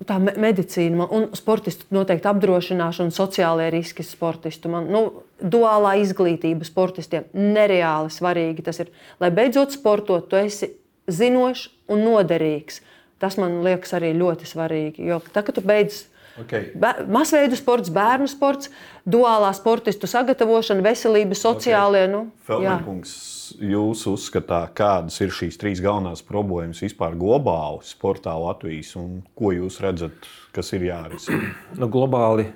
[0.09, 4.71] Tā me medicīna un sportistu noteikti apdrošināšana, sociālajie riski sportistu.
[4.71, 5.01] Man, nu,
[5.37, 8.63] duālā izglītība sportistiem nereāli svarīgi.
[8.65, 10.71] Tas ir, lai beidzot sportot, tu esi
[11.09, 12.81] zinošs un noderīgs.
[13.19, 15.09] Tas man liekas arī ļoti svarīgi.
[15.09, 16.05] Jo tad, kad tu beidz
[16.39, 16.69] okay.
[17.11, 18.69] masveidu sports, bērnu sports,
[19.09, 22.05] duālā sportistu sagatavošana, veselība, sociālie.
[22.05, 22.13] Okay.
[22.13, 23.13] Nu, Felmenkungs,
[23.59, 29.81] jūs uzskatāt, kādas ir šīs trīs galvenās problēmas vispār globāli sportā Latvijas un ko jūs
[29.83, 31.53] redzat, kas ir jārisina?
[31.79, 32.49] Nu, globāli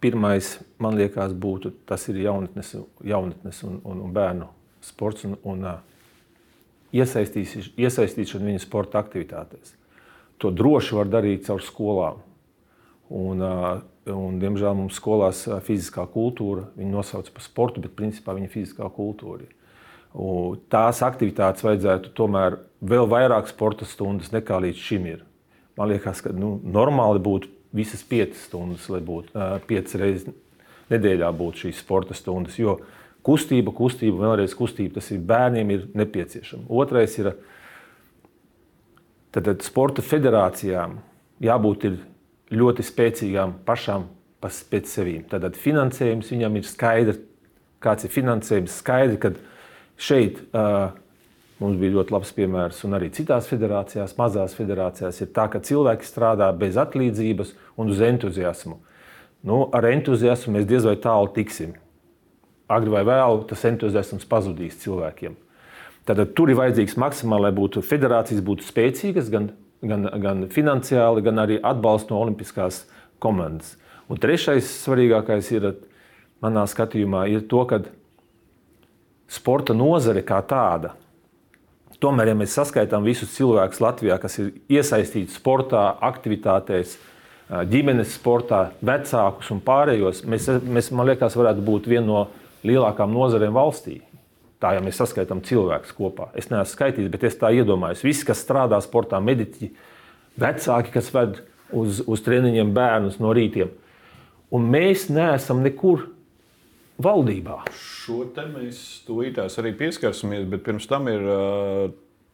[0.00, 2.72] pirmais, man liekas, būtu tas ir jaunatnes,
[3.04, 4.48] jaunatnes un, un, un bērnu
[4.84, 5.26] sports.
[5.28, 5.66] Un, un,
[6.94, 9.76] iesaistīšanu viņu sporta aktivitātēs.
[10.40, 12.20] To droši var darīt caur skolām.
[13.10, 18.54] Un, un, diemžēl mums skolās fiziskā kultūra, viņi nosauc par sportu, bet principā viņa ir
[18.54, 19.48] fiziskā kultūra.
[20.14, 25.24] Un tās aktivitātes vajadzētu tomēr vēl vairāk sporta stundas nekā līdz šim ir.
[25.78, 29.34] Man liekas, ka nu, normāli būtu visas piecas stundas, lai būtu
[29.68, 30.32] piecas reizes
[30.90, 32.58] nedēļā būtu šīs sporta stundas.
[32.58, 32.80] Jo
[33.26, 34.96] Kustība, kustība, vēlreiz kustība.
[34.96, 36.64] Tas ir bērniem ir nepieciešama.
[36.72, 37.34] Otrais ir,
[39.34, 40.96] tad, tad sporta federācijām
[41.44, 41.86] jābūt
[42.50, 44.08] ļoti spēcīgām pašām
[44.40, 45.26] pēc sevīm.
[45.28, 47.20] Tad finansējums viņam ir skaidrs,
[47.84, 48.78] kāds ir finansējums.
[48.80, 49.32] Skaidri, ka
[50.00, 50.94] šeit uh,
[51.60, 56.08] mums bija ļoti labs piemērs, un arī citās federācijās, mazās federācijās, ir tā, ka cilvēki
[56.08, 58.80] strādā bez atlīdzības un uz entuziasmu.
[59.44, 61.76] Nu, ar entuziasmu mēs diez vai tālu tiksim
[62.70, 65.36] agri vai vēlu tas entuziasms pazudīs cilvēkiem.
[66.08, 69.50] Tad tur ir vajadzīgs maksimāli, lai būtu federācijas būtu spēcīgas, gan,
[69.84, 72.84] gan, gan finansiāli, gan arī atbalsts no Olimpiskās
[73.22, 73.76] komandas.
[74.10, 75.68] Un trešais svarīgākais ir,
[76.42, 77.82] manā skatījumā, ir to, ka
[79.30, 80.96] sporta nozare kā tāda.
[82.00, 86.96] Tomēr, ja mēs saskaitām visus cilvēkus Latvijā, kas ir iesaistīti sportā, aktivitātēs,
[87.70, 92.20] ģimenes sportā, vecākus un pārējos, mēs, mēs man liekas, varētu būt viena no
[92.66, 94.00] lielākām nozarēm valstī.
[94.60, 96.28] Tā jau mēs saskaitām cilvēkus kopā.
[96.36, 98.04] Es neesmu skaitījis, bet es tā iedomājos.
[98.04, 99.70] Visi, kas strādā sportā, mediķi,
[100.40, 101.40] vecāki, kas ved
[101.72, 103.72] uz, uz treniņiem bērnus no rītiem.
[104.52, 106.10] Un mēs neesam nekur
[107.00, 107.62] valdībā.
[107.72, 111.84] Šo te mēs tūlītās arī pieskarsimies, bet pirms tam ir uh,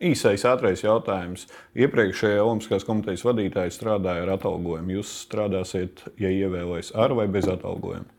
[0.03, 1.47] īsais, ātrais jautājums.
[1.79, 4.99] Iepriekšējā Olimpiskās komitejas vadītāja strādāja ar atalgojumu.
[4.99, 8.11] Jūs strādāsiet, ja ievēlēs ar vai bez atalgojuma?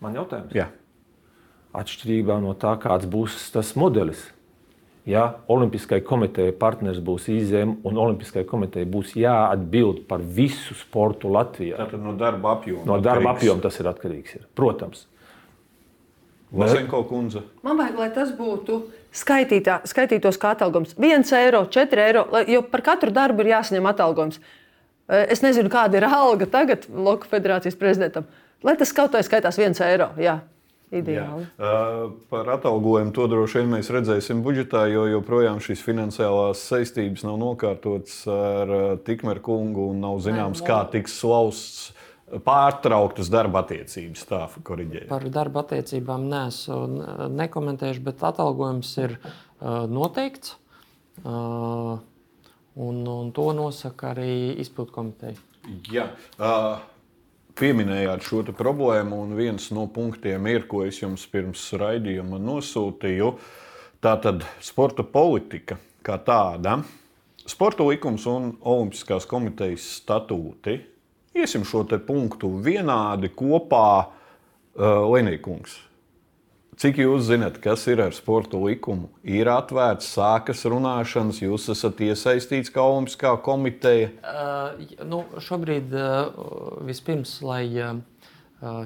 [0.00, 0.54] Man jautājums?
[0.54, 0.70] Jā
[1.76, 4.22] atšķirībā no tā, kāds būs tas modelis.
[5.08, 11.78] Ja Olimpiskajai komitejai partners būs IZM un Olimpiskajai komitejai būs jāatbild par visu sportu Latvijā.
[11.80, 12.84] Tātad no darba apjoma.
[12.86, 14.36] No darba apjoma tas ir atkarīgs.
[14.36, 14.44] Ir.
[14.54, 15.06] Protams.
[16.52, 17.44] Lasenko kundze.
[17.62, 18.80] Man vajag, lai tas būtu
[19.14, 20.96] skaitītā, skaitītos kā atalgojums.
[20.98, 24.40] 1 eiro, 4 eiro, jo par katru darbu ir jāsaņem atalgojums.
[25.30, 28.26] Es nezinu, kāda ir alga tagad Loka federācijas prezidentam.
[28.66, 30.10] Lai tas kaut kā skaitās 1 eiro.
[30.20, 30.40] Jā.
[30.90, 31.46] Ideāli.
[31.54, 32.08] Jā.
[32.32, 38.16] Par atalgojumu to droši vien mēs redzēsim budžetā, jo joprojām šīs finansiālās saistības nav nokārtotas
[38.34, 38.74] ar
[39.06, 41.92] Tikmeru kungu un nav zināms, kā tiks slausts
[42.46, 44.26] pārtrauktas darba attiecības.
[44.26, 45.06] Tā korģēja.
[45.10, 46.82] Par darba attiecībām nesu
[47.38, 50.56] nekomentējuši, bet atalgojums ir uh, noteikts.
[51.20, 51.98] Uh,
[52.80, 55.34] Un, un to nosaka arī izpildu komiteja.
[55.92, 56.06] Jā.
[56.38, 56.78] Uh,
[57.60, 63.34] pieminējāt šo problēmu, un viens no punktiem ir, ko es jums pirms raidījuma nosūtīju.
[64.00, 66.78] Tā tad sporta politika kā tāda,
[67.44, 70.78] sporta likums un Olimpiskās komitejas statūti.
[71.36, 75.89] Iesim šo punktu vienādi kopā, uh, Lenīkungs.
[76.80, 79.10] Cik jūs zināt, kas ir ar sporta likumu?
[79.28, 84.08] Ir atvērts, sākas runāšanas, jūs esat iesaistīts kā Olimpiskā komiteja.
[84.24, 86.30] Uh, nu, šobrīd uh,
[86.88, 87.98] vispirms, lai uh,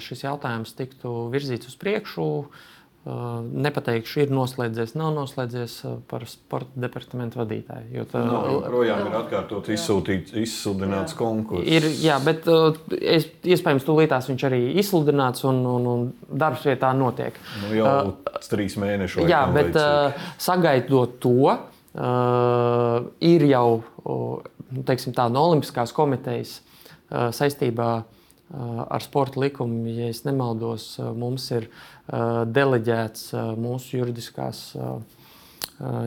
[0.02, 2.73] šis jautājums tiktu virzīts uz priekšu, uh,
[3.04, 5.74] Nepateikšu, ir noslēdzies, nav noslēdzies
[6.08, 8.06] par sporta departamentu vadītāju.
[8.08, 11.18] Tā no, joprojām ir atkārtot izsūtīts, izsludināts jā.
[11.18, 11.68] konkurss.
[11.68, 12.48] Ir, jā, bet
[12.96, 17.36] es, iespējams, tūlītās viņš arī izsludināts un, un, un darbs pie tā notiek.
[17.66, 19.28] Nu, jau uh, trīs mēneši.
[19.28, 27.28] Jā, bet uh, sagaidot to, uh, ir jau uh, teiksim, tā, no Olimpiskās komitejas uh,
[27.36, 27.92] saistībā
[28.54, 31.64] ar sporta likumu, ja nemaldos, mums ir
[32.08, 33.96] deleģēts mūsu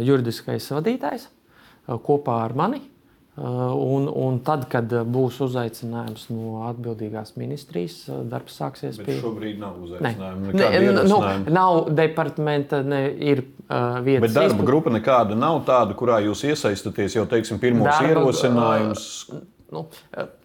[0.06, 1.28] juridiskais vadītājs
[2.06, 2.84] kopā ar mani.
[3.38, 9.20] Un, un tad, kad būs uzaicinājums no atbildīgās ministrijas, darbs sāksies pie.
[9.22, 10.56] Šobrīd nav uzaicinājumu.
[10.58, 11.20] Ne, ne, nu,
[11.54, 14.24] nav departamenta, ne, ir uh, vietas.
[14.26, 14.70] Bet darba izprat...
[14.72, 19.06] grupa nekāda nav tāda, kurā jūs iesaistaties jau, teiksim, pirmos darba, ierosinājumus.
[19.30, 19.46] Uh,
[19.78, 19.86] nu,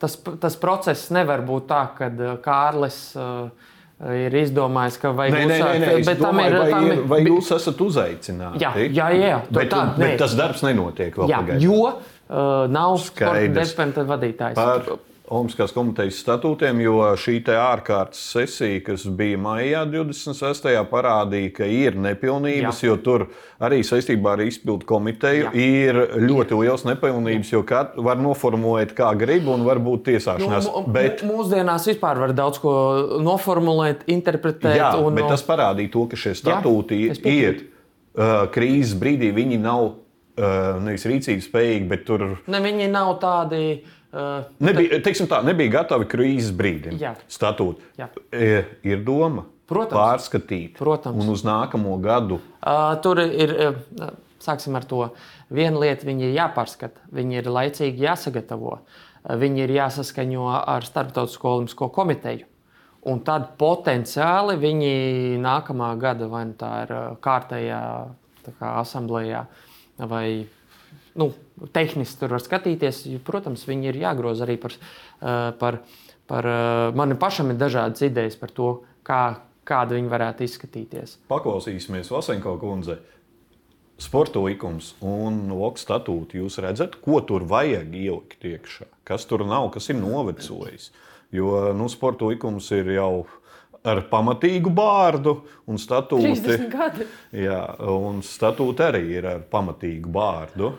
[0.05, 2.13] tas, tas process nevar būt tā, ka
[2.45, 3.07] Kārlis.
[3.17, 3.72] Uh,
[4.11, 5.45] ir izdomājis, ka vajag nē.
[5.47, 8.63] Nē, nē, nē, bet domāju, ir, vai, tam ir, vai jūs esat uzaicināti?
[8.65, 11.63] Jā, jā, jā bet, tā, bet tas darbs nenotiek vēl pagaidām.
[11.63, 14.59] Jo uh, nav sporta vadītājs.
[14.59, 14.91] Par
[15.31, 20.67] Olimpiskās komitejas statūtiem, jo šī ārkārtas sesija, kas bija maijā 26.
[20.91, 22.89] parādīja, ka ir nepilnības, Jā.
[22.89, 23.25] jo tur
[23.63, 25.53] arī saistībā ar izpildu komiteju Jā.
[25.55, 27.63] ir ļoti liels nepilnības, jo
[28.03, 30.67] var noformulēt kā grib un var būt tiesāšanās.
[30.67, 32.75] Nu, bet mūsdienās vispār var daudz ko
[33.23, 34.75] noformulēt, interpretēt.
[34.83, 39.63] Jā, un, bet tas parādīja to, ka šie statūti Jā, ir uh, krīzes brīdī, viņi
[39.63, 42.27] nav uh, nevis rīcības spējīgi, bet tur.
[42.51, 43.65] Ne, viņi nav tādi
[44.13, 46.99] Uh, nebija, teiksim tā, nebija gatavi krīzes brīdim.
[47.33, 47.87] Statūti.
[48.29, 48.51] E,
[48.85, 49.97] ir doma Protams.
[49.97, 51.17] pārskatīt Protams.
[51.17, 52.37] un uz nākamo gadu.
[52.61, 55.07] Uh, tur ir, uh, sāksim ar to.
[55.49, 58.79] Viena lieta, viņi ir jāpārskata, viņi ir laicīgi jāsagatavo,
[59.41, 62.49] viņi ir jāsaskaņo ar Starptautisko olimpisko komiteju.
[63.09, 64.95] Un tad potenciāli viņi
[65.43, 66.93] nākamā gada vai nu tā ir
[67.25, 67.81] kārtējā
[68.51, 69.47] kā, asamblējā
[70.11, 70.27] vai
[71.19, 71.31] nu,
[71.73, 73.05] tehniski tur var skatīties.
[73.27, 75.81] Protams, viņi ir jāgroza arī par, eh, par,
[76.27, 81.19] par eh, mani pašam ir dažādas idejas par to, kā, kāda viņi varētu izskatīties.
[81.33, 82.99] Paklausīsimies Vasenko kundzei.
[84.03, 86.41] Sporta likums un loks statūti.
[86.41, 90.91] Jūs redzat, ko tur vajag ielikt iekšā, kas tur nav, kas ir novecojis.
[91.33, 93.27] Jo nu, sporta likums ir jau
[93.85, 95.37] ar pamatīgu bārdu,
[95.67, 96.59] un statūti,
[97.35, 97.61] jā,
[97.91, 100.73] un statūti arī ir ar pamatīgu bārdu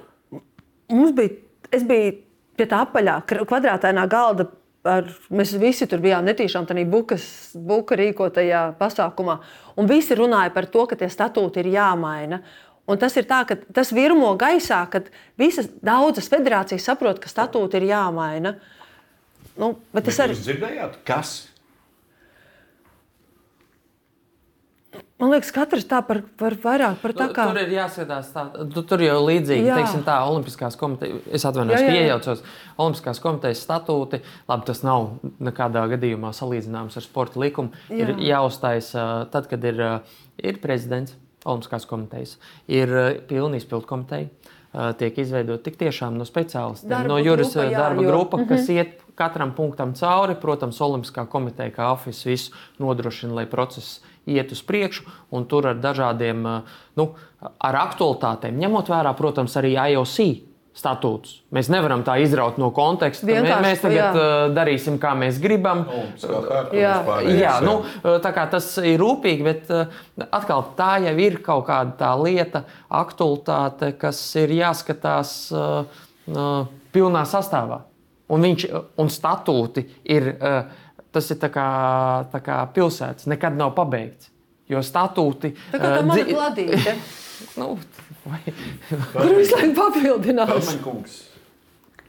[0.92, 1.38] mums bija,
[1.74, 2.18] es biju
[2.58, 4.50] pie tā apaļā kvadrātainā galda.
[4.84, 7.24] Ar, mēs visi tur bijām netīšām tādā bukas,
[7.56, 9.38] buka rīkotajā pasākumā.
[9.80, 12.42] Un visi runāja par to, ka tie statūti ir jāmaina.
[12.84, 15.08] Un tas ir tā, ka tas virmo gaisā, kad
[15.40, 18.58] visas daudzas federācijas saprot, ka statūti ir jāmaina.
[19.56, 20.36] Nu, bet bet arī...
[20.36, 21.32] Jūs dzirdējāt, kas
[25.24, 27.46] Man liekas, katrs tā par, par vairāk par tā kā.
[27.48, 28.42] Tur ir jāskatās tā,
[28.74, 29.78] tu, tur jau līdzīgi, jā.
[29.80, 32.42] teiksim tā, Olimpiskās komitejas, es atvainojos, piejaucos,
[32.84, 34.20] Olimpiskās komitejas statūti,
[34.52, 35.14] labi, tas nav
[35.48, 38.04] nekādā gadījumā salīdzināms ar sporta likumu, jā.
[38.04, 38.92] ir jāuzstājas
[39.32, 39.80] tad, kad ir,
[40.44, 41.16] ir prezidents
[41.46, 42.36] Olimpiskās komitejas,
[42.68, 42.92] ir
[43.30, 44.28] pilna izpildu komiteja,
[45.00, 48.12] tiek izveidota tik tiešām no speciālistiem, darba no juris grupa, jā, darba jo.
[48.12, 48.78] grupa, kas mm -hmm.
[48.78, 50.36] iet katram punktam cauri.
[50.36, 55.76] Protams, Olimpiskā komiteja kā oficiāls visu nodrošina, lai process iet uz priekšu, un tur ar
[55.76, 57.14] dažādiem, eh, nu,
[57.60, 60.42] ar aktualitātēm, ņemot vērā, protams, arī IOC
[60.74, 61.42] statūtus.
[61.54, 63.28] Mēs nevaram tā izraut no konteksta.
[63.28, 64.10] Vienkārši, mēs tagad jā.
[64.16, 65.86] Eh, darīsim, kā mēs gribam.
[66.74, 66.96] Jā,
[67.30, 69.70] jā nu, eh, tas ir rūpīgi, bet
[70.32, 75.86] atkal tā jau ir kaut kāda tā lieta, aktualitāte, kas ir jāskatās uh,
[76.32, 77.82] uh, pilnā sastāvā.
[78.30, 78.66] Un, viņš,
[78.98, 80.38] un statūti ir.
[80.40, 80.83] Uh,
[81.14, 81.68] tas ir tā kā,
[82.34, 84.32] tā kā pilsētas, nekad nav pabeigts.
[84.72, 85.54] Jo statūti.
[85.74, 86.96] Tā kā tā uh, mana kladīte.
[87.60, 87.74] nu,
[88.24, 88.42] vai...
[88.90, 90.76] Kur visu laiku papildinās?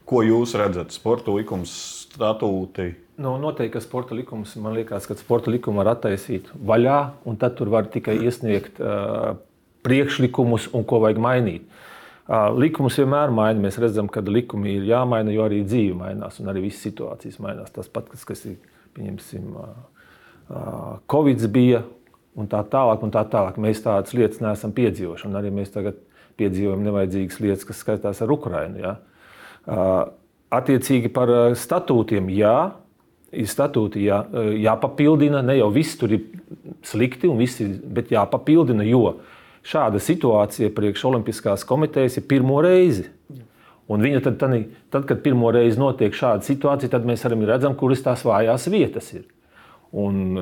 [0.05, 0.95] Ko jūs redzat?
[0.95, 1.73] Sporta likums,
[2.15, 2.93] statūti.
[3.21, 6.99] Nu, noteikti, ka sporta likums, man liekas, ka sporta likumu var attaisīt vaļā,
[7.31, 9.35] un tad tur var tikai iesniegt uh,
[9.87, 11.69] priekšlikumus un ko vajag mainīt.
[12.57, 13.61] Likumus vienmēr maina.
[13.67, 17.73] Mēs redzam, ka likumi ir jāmaina, jo arī dzīve mainās un arī visas situācijas mainās.
[17.75, 18.57] Tas pats, kas ir,
[18.97, 19.53] pieņemsim,
[21.11, 21.85] Covid bija
[22.35, 23.59] un tā tālāk, un tā tālāk.
[23.63, 25.31] Mēs tādas lietas neesam piedzīvojuši.
[25.39, 25.99] Arī mēs tagad
[26.41, 28.83] piedzīvojam nevajadzīgas lietas, kas skaitās ar Ukrajinu.
[28.83, 28.95] Ja?
[30.55, 32.57] Attiecīgi par statūtiem, jā,
[33.35, 34.21] ir statūti jā,
[34.67, 35.43] jāpapildina.
[35.47, 36.27] Ne jau viss tur ir
[36.87, 39.19] slikti, visi, bet jāpapildina, jo
[39.65, 43.09] šāda situācija priekš Olimpiskās komitejas ir pirmo reizi.
[43.93, 44.55] Un viņa tad, tad,
[44.93, 49.11] tad, kad pirmo reizi notiek šāda situācija, tad mēs arī redzam, kuras tās vājās vietas
[49.13, 49.27] ir.
[49.93, 50.41] Un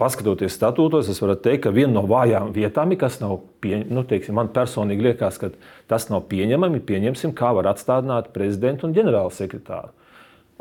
[0.00, 4.34] paskatoties statūtos, es varu teikt, ka viena no vājām vietām, kas nav pieņemama, nu, teiksim,
[4.38, 5.52] man personīgi liekas, ka
[5.90, 9.92] tas nav pieņemami, pieņemsim, kā var atstādināt prezidentu un ģenerālu sekretāru.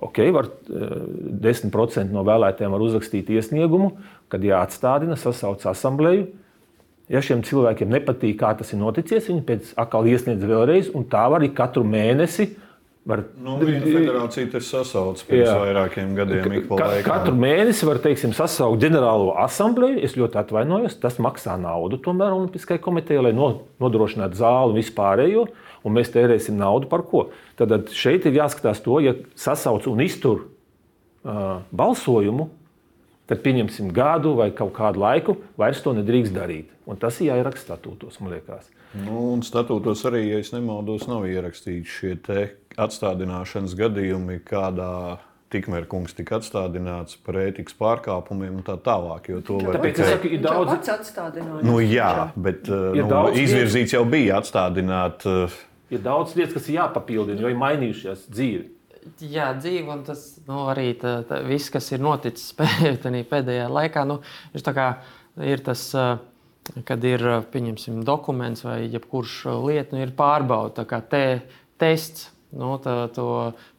[0.03, 3.93] Ok, var, 10% eh, no vēlētājiem var uzrakstīt iesniegumu,
[4.29, 6.27] kad jāatstādina, sasauc asambleju.
[7.11, 11.25] Ja šiem cilvēkiem nepatīk, kā tas ir noticis, viņi pēc tam iesniedz vēlreiz, un tā
[11.29, 12.53] var arī katru mēnesi
[13.03, 15.55] Var, nu, viena federācija tas sasauc pirms jā.
[15.59, 16.53] vairākiem gadiem.
[16.69, 19.97] Ka, katru mēnesi var teiksim, sasaukt ģenerālo asambleju.
[20.07, 25.43] Es ļoti atvainojos, tas maksā naudu tomēr Olimpiskajai komitejai, lai nodrošinātu zāli un vispārējo.
[25.83, 27.25] Un mēs tērēsim naudu par ko?
[27.59, 32.47] Tad šeit ir jāskatās to, ja sasauc un iztur uh, balsojumu,
[33.29, 36.71] tad pieņemsim gadu vai kaut kādu laiku, vairs to nedrīkst darīt.
[36.89, 38.67] Un tas ir jāieraksta statūtos, man liekas.
[38.93, 42.15] Nu, un statūtos arī, ja nemaldos, nav ierakstīti šie
[42.83, 45.19] atstādināšanas gadījumi, kādā
[45.53, 49.29] tikmēr kungs tika atstādināts par ētikas pārkāpumiem un tā tālāk.
[49.45, 51.61] Tāpēc es saku, ir daudz atstādinājumu.
[51.67, 55.27] Nu, jā, bet nu, izvirzīts jau bija atstādināt.
[55.93, 58.72] Ir daudz lietas, kas ir jāpapildina, jo ir mainījušās dzīve.
[59.23, 62.53] Jā, dzīve un tas nu, arī tā, tā, viss, kas ir noticis
[63.31, 64.21] pēdējā laikā, nu,
[65.43, 65.89] ir tas.
[66.87, 67.19] Kad ir
[68.07, 69.33] dokuments vai jebkurš
[69.65, 71.25] lieta, nu, ir pārbauda, kā te,
[71.75, 73.25] tests, nu, tā, to,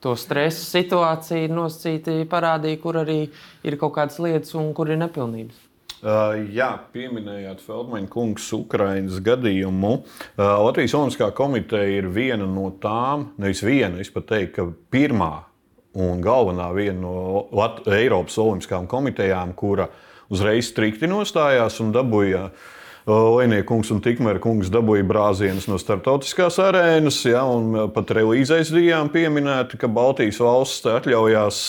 [0.04, 3.22] to stresa situāciju nosacīti parādīja, kur arī
[3.64, 5.62] ir kaut kādas lietas un kur ir nepilnības.
[6.04, 9.92] Uh, jā, pieminējāt Feldmaņa kungs Ukraiņas gadījumu.
[10.04, 15.30] Uh, Latvijas Olimpiskā komiteja ir viena no tām, nevis viena, es pat teiktu, ka pirmā
[15.96, 19.88] un galvenā viena no Lat Eiropas Olimpiskām komitejām, kura
[20.28, 22.68] uzreiz strikti nostājās un dabūja uh,
[23.38, 29.80] Lēniekungs un Tikmēra kungs dabūja brāzienus no starptautiskās arēnas, ja, un pat relīzēs bijām pieminēti,
[29.80, 31.62] ka Baltijas valsts atļaujās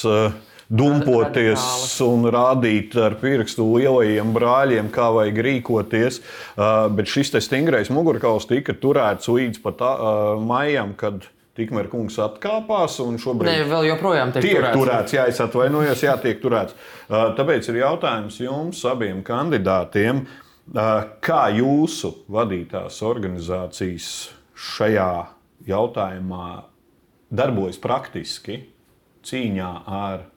[0.70, 1.62] dumpoties
[2.06, 6.22] un rādīt ar pirkstu lielajiem brāļiem, kā vajag rīkoties.
[6.96, 9.86] Bet šis stingrais mugurkauls tika turēts līdz pat
[10.42, 14.76] maijam, kad Tikmēr kungs atkāpās un šobrīd Nē, vēl joprojām tiek, tiek turēts.
[14.76, 15.14] turēts.
[15.16, 16.76] Jā, es atvainojos, jā, tiek turēts.
[17.08, 20.26] Tāpēc ir jautājums jums abiem kandidātiem.
[21.24, 24.10] Kā jūsu vadītās organizācijas
[24.52, 25.10] šajā
[25.70, 26.50] jautājumā
[27.32, 28.60] darbojas praktiski
[29.24, 30.28] cīņā ar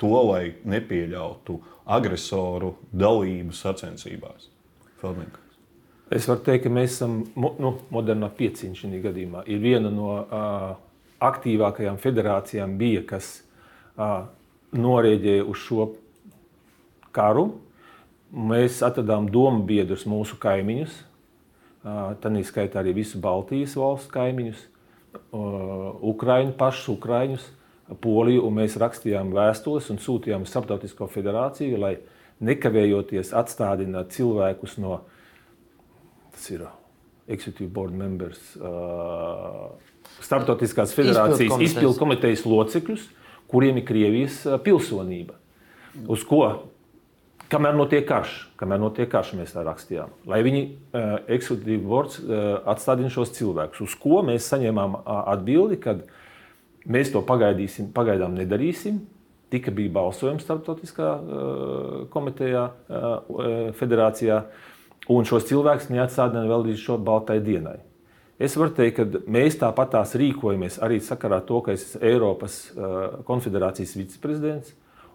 [0.00, 1.58] to, lai nepieļautu
[1.90, 4.50] agresoru dalību sacensībās?
[5.00, 5.46] Feldnieks.
[6.10, 9.44] Es varu teikt, ka mēs esam nu, modernā pieciņa šajā gadījumā.
[9.46, 10.70] Ir viena no uh,
[11.22, 13.32] aktīvākajām federācijām, bija, kas
[13.94, 14.24] uh,
[14.74, 15.92] norēģēja uz šo
[17.14, 17.52] karu,
[18.30, 20.92] Mēs atradām domu biedrus mūsu kaimiņus,
[21.82, 24.60] tā skaitā arī visu Baltijas valstu kaimiņus,
[26.06, 27.48] Ukraiņu pašus, Ukraiņus,
[28.02, 31.94] Poliju, un mēs rakstījām vēstules un sūtījām Startautisko federāciju, lai
[32.46, 35.00] nekavējoties atstādinātu cilvēkus no,
[36.52, 36.66] ir
[37.30, 38.40] Executive Board members,
[40.20, 43.06] Startautiskās federācijas izpildu komitejas locekļus,
[43.50, 45.36] kuriem ir Krievijas pilsonība.
[46.10, 46.44] Uz ko
[47.50, 52.60] Kamēr notiek karš, kamēr notiek karš, mēs tā rakstījām, lai viņi uh, ekskluzīvi vārds uh,
[52.70, 53.80] atstādina šos cilvēkus.
[53.88, 56.04] Uz ko mēs saņēmām uh, atbildi, kad
[56.86, 59.02] mēs to pagaidīsim, pagaidām nedarīsim.
[59.50, 64.44] Tika bija balsojums starptautiskā uh, komitejā, uh, federācijā,
[65.10, 67.80] un šos cilvēkus neatstādina vēl līdz šo baltai dienai.
[68.40, 72.54] Es varu teikt, ka mēs tāpatās rīkojamies arī sakarā ar to, ka es esmu Eiropas
[73.28, 74.70] konfederācijas viceprezidents.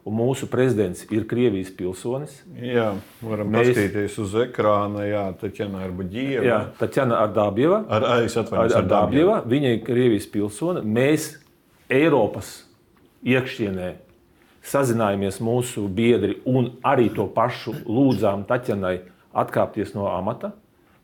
[0.05, 2.35] Un mūsu prezidents ir Krievijas pilsonis.
[2.61, 2.91] Jā,
[3.25, 3.71] varam Mēs...
[3.71, 5.07] paskatīties uz ekrāna.
[5.09, 6.43] Jā, Tatjana Arbuģieva.
[6.45, 7.79] Jā, Tatjana Ardābieva.
[7.89, 9.39] Ar, ar, ar, ar Dābieva.
[9.49, 10.85] Viņa ir Krievijas pilsone.
[10.85, 11.31] Mēs
[11.91, 12.63] Eiropas
[13.25, 13.95] iekšienē
[14.65, 18.97] sazinājāmies mūsu biedri un arī to pašu lūdzām Tatjanai
[19.35, 20.53] atkāpties no amata.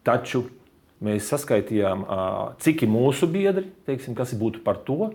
[0.05, 0.47] Taču
[1.01, 2.05] mēs saskaitījām,
[2.61, 5.11] cik ir mūsu biedri, teiksim, kas būtu par to.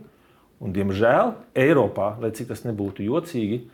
[0.56, 3.64] Un, diemžēl Eiropā, lai cik tas nebūtu jocīgi,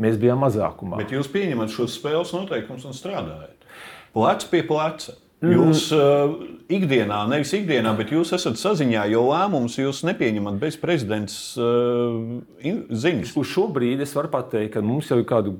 [0.00, 0.98] Mēs bijām mazākumā.
[0.98, 3.68] Bet jūs pieņemat šos spēles noteikumus un strādājat.
[4.14, 5.14] Plecs pie pleca.
[5.52, 6.34] Jūs uh,
[6.72, 13.34] ikdienā, nevis ikdienā, bet jūs esat saziņā, jo lēmumus jūs nepieņemat bez prezidents uh, ziņas.
[13.40, 15.56] Uz šo brīdi es varu pateikt, ka mums jau ir kādu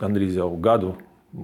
[0.00, 0.94] gandrīz jau gadu,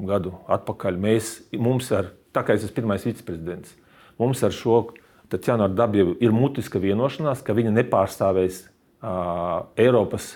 [0.09, 0.99] gadu atpakaļ.
[1.03, 3.74] Mēs, mums ar, tā kā es esmu pirmais viceprezidents,
[4.20, 4.85] mums ar šo
[5.33, 10.35] Tatjana Dabjevu ir mutiska vienošanās, ka viņa nepārstāvēs uh, Eiropas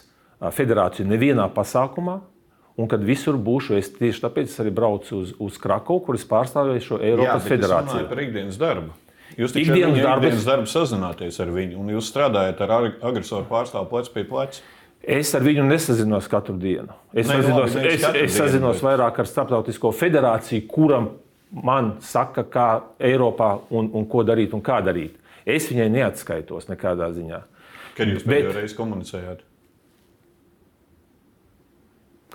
[0.56, 2.20] federāciju nevienā pasākumā.
[2.76, 6.26] Un kad visur būšu, es tieši tāpēc es arī braucu uz, uz Krakovu, kur es
[6.28, 8.08] pārstāvēju šo Eiropas Jā, federāciju.
[8.10, 8.90] par ikdienas darbu.
[9.36, 13.44] Jūs taču Ikdienas darbus- ikdienas darbu sazināties ar viņu, un jūs strādājat ar ag- agresoru
[13.48, 14.60] pārstāvu plecs pie pleca.
[15.02, 16.92] Es ar viņu nesazinos katru dienu.
[17.14, 21.08] Es, Ne, sazinos, labi, es, es dienu, sazinos bet- vairāk ar Starptautisko federāciju, kuram
[21.52, 25.12] man saka, kā Eiropā un, un ko darīt un kā darīt.
[25.46, 27.40] Es viņai neatskaitos nekādā ziņā.
[27.96, 29.38] Kad jūs pēdējo reizi komunicējāt?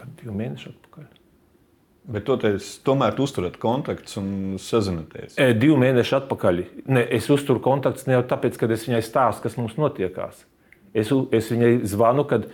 [0.01, 1.09] Kad divi mēneši atpakaļ.
[2.11, 5.35] Bet toties, tomēr uzturat kontaktus un sazināties.
[5.37, 6.63] E, divi mēneši atpakaļ.
[6.89, 10.41] Ne, es uzturu kontaktus ne jau tāpēc, ka es viņai stāstu, kas mums notiekās.
[10.97, 12.49] Es, es viņai zvanu, kad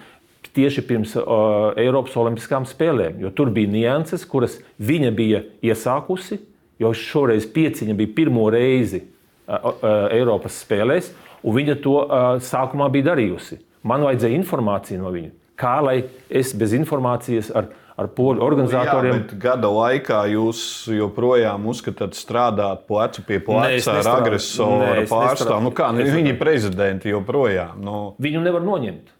[0.53, 6.41] tieši pirms uh, Eiropas Olimpiskām spēlēm, jo tur bija nianses, kuras viņa bija iesākusi.
[6.77, 11.09] Jo šoreiz pieciņa bija pirmo reizi uh, uh, Eiropas spēlēs,
[11.41, 13.61] un viņa to uh, sākumā bija darījusi.
[13.87, 15.31] Man vajadzēja informāciju no viņa.
[15.57, 15.97] Kā lai
[16.29, 20.59] es bez informācijas ar, ar poļu organizatoriem Jā, bet gada laikā jūs
[20.93, 25.63] joprojām uzskatāt, strādāt plecu pie pleca ar agresoru pārstāvu.
[25.65, 27.79] Nu, kā, nu, viņi ir prezidenti joprojām.
[27.81, 29.13] Nu, viņu nevar noņemt.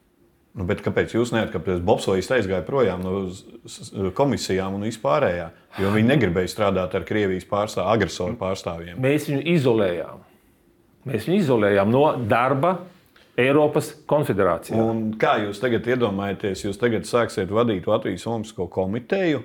[0.57, 1.81] nu, bet kāpēc jūs neatkāpjaties?
[1.85, 5.49] Bobslīds aizgāja projām no komisijām un vispārējā,
[5.81, 9.01] jo viņi negribēja strādāt ar Krievijas pārstāvu, agresoru pārstāvjiem.
[9.01, 10.21] Mēs viņu izolējām.
[11.07, 12.75] Mēs viņu izolējām no darba
[13.37, 14.77] Eiropas konfederācijā.
[14.81, 19.43] Un kā jūs tagad iedomājaties, jūs tagad sāksiet vadīt Latvijas Olimpisko komiteju?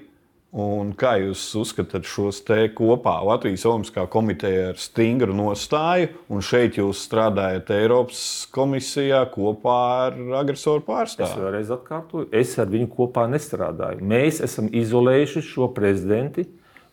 [0.52, 3.14] Un kā jūs uzskatāt šos te kopā?
[3.24, 8.20] Latvijas Olimpiskā komiteja ar stingru nostāju, un šeit jūs strādājat Eiropas
[8.52, 9.76] komisijā kopā
[10.08, 11.40] ar agresoru Es pārstāvu.
[11.46, 14.04] vēlreiz atkārtoju, es ar viņu kopā nestrādāju.
[14.04, 16.44] Mēs esam izolējuši šo prezidenti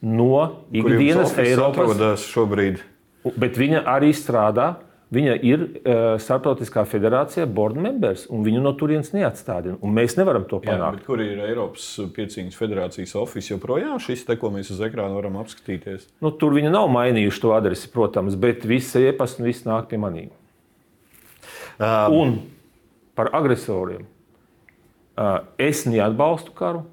[0.08, 2.80] no Kur ikdienas Eiropas, atrodas šobrīd?
[3.36, 4.78] bet viņa arī strādā.
[5.10, 9.80] Viņa ir uh, Startautiskā federācijā board members, un viņu no turienes neatstādina.
[9.82, 11.00] un Mēs nevaram to Jā, panākt.
[11.00, 15.40] bet kur ir Eiropas pieciņas federācijas oficiāls joprojām šis te, ko mēs uz ekrāna varam
[15.42, 16.06] apskatīties?
[16.22, 19.98] Nu, tur viņi nav mainījuši to adresi, protams, bet viss e-pasta un viss nāk pie
[19.98, 20.30] maniem.
[21.80, 22.36] Um, Un
[23.16, 24.06] par agresoriem.
[25.18, 26.86] Uh, Es neatbalstu karu,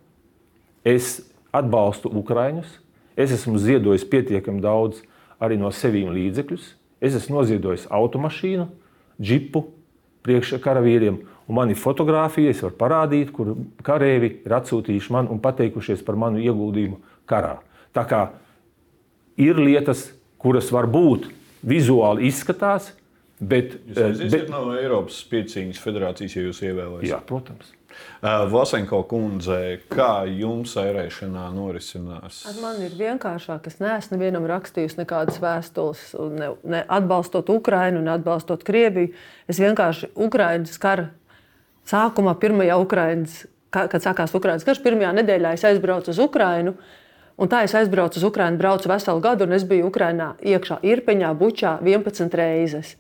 [0.85, 1.21] es
[1.53, 2.79] atbalstu Ukraiņus.
[3.17, 5.03] Es esmu ziedojis pietiekami daudz
[5.41, 6.73] arī no sevīm līdzekļus.
[7.01, 8.67] Es esmu noziedojis automašīnu,
[9.21, 9.67] džipu
[10.27, 11.21] priekš karavīriem.
[11.47, 13.53] Un man ir fotografija, es varu parādīt, kur
[13.87, 17.59] karavīri ir atsūtījuši man un pateikušies par manu ieguldījumu karā.
[17.95, 18.23] Tā kā
[19.39, 20.09] ir lietas,
[20.43, 21.29] kuras varbūt
[21.67, 22.91] vizuāli izskatās,
[23.39, 27.11] bet, Jūs aiziesiet bet no Eiropas pieciņas federācijas, ja jūs ievēlēsiet?
[27.13, 27.76] jā, protams.
[28.17, 32.41] Uh, Vasenko kundze, kā jums ērēšanā norisinās?
[32.63, 33.69] Man ir vienkāršāk.
[33.71, 36.03] Es neesmu nevienam rakstījusi nekādas vēstules,
[36.37, 39.13] ne, ne atbalstot Ukrajinu, ne atbalstot Krieviju.
[39.49, 41.11] Es vienkārši Ukraiņas kara
[41.87, 43.39] sākumā, pirmajā Ukraiņas,
[43.77, 46.77] kad sākās Ukraiņas karš, pirmajā nedēļā es aizbraucu uz Ukrajinu.
[47.37, 51.35] Un tā es aizbraucu uz Ukrajinu, braucu veselu gadu, un es biju Ukrajinā iekšā, Irpeņā,
[51.37, 52.95] Bučā 11 reizes.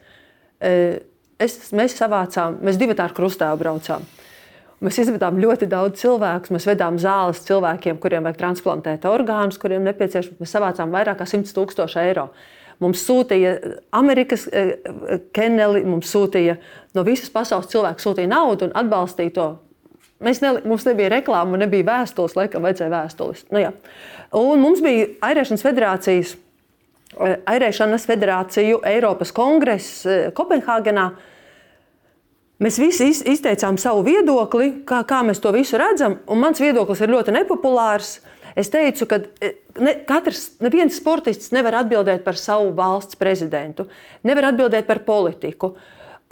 [0.61, 0.73] E,
[1.37, 4.05] Es, mēs savācām, mēs divi tādu krustāvu braucām.
[4.85, 6.53] Mēs izvedām ļoti daudz cilvēku.
[6.53, 10.37] Mēs vedām zāles cilvēkiem, kuriem vajag transplantēt orgānus, kuriem nepieciešams.
[10.43, 12.29] Mēs savācām vairāk kā 100 tūkstoši eiro.
[12.85, 13.55] Mums sūtīja
[13.97, 14.74] Amerikas eh,
[15.33, 16.59] keneli, mums sūtīja
[16.96, 19.46] no visas pasaules cilvēku sūtīja naudu un atbalstīja to.
[20.26, 23.46] Mēs ne, mums nebija reklāma, nebija vēstules, laikam vajadzēja vēstules.
[23.53, 23.72] Nu, jā.
[24.37, 26.34] un mums bija Airēšanas federācijas,
[27.17, 30.05] eh, Airēšanas federāciju Eiropas kongress
[30.37, 31.14] Kopenhāgenā.
[32.62, 36.18] Mēs visi iz- izteicām savu viedokli, kā, kā mēs to visu redzam.
[36.41, 38.20] Mans viedoklis ir ļoti nepopulārs.
[38.57, 39.50] Es teicu, ka e,
[39.84, 43.84] ne, katrs, neviens sportists nevar atbildēt par savu valsts prezidentu,
[44.24, 45.74] nevar atbildēt par politiku.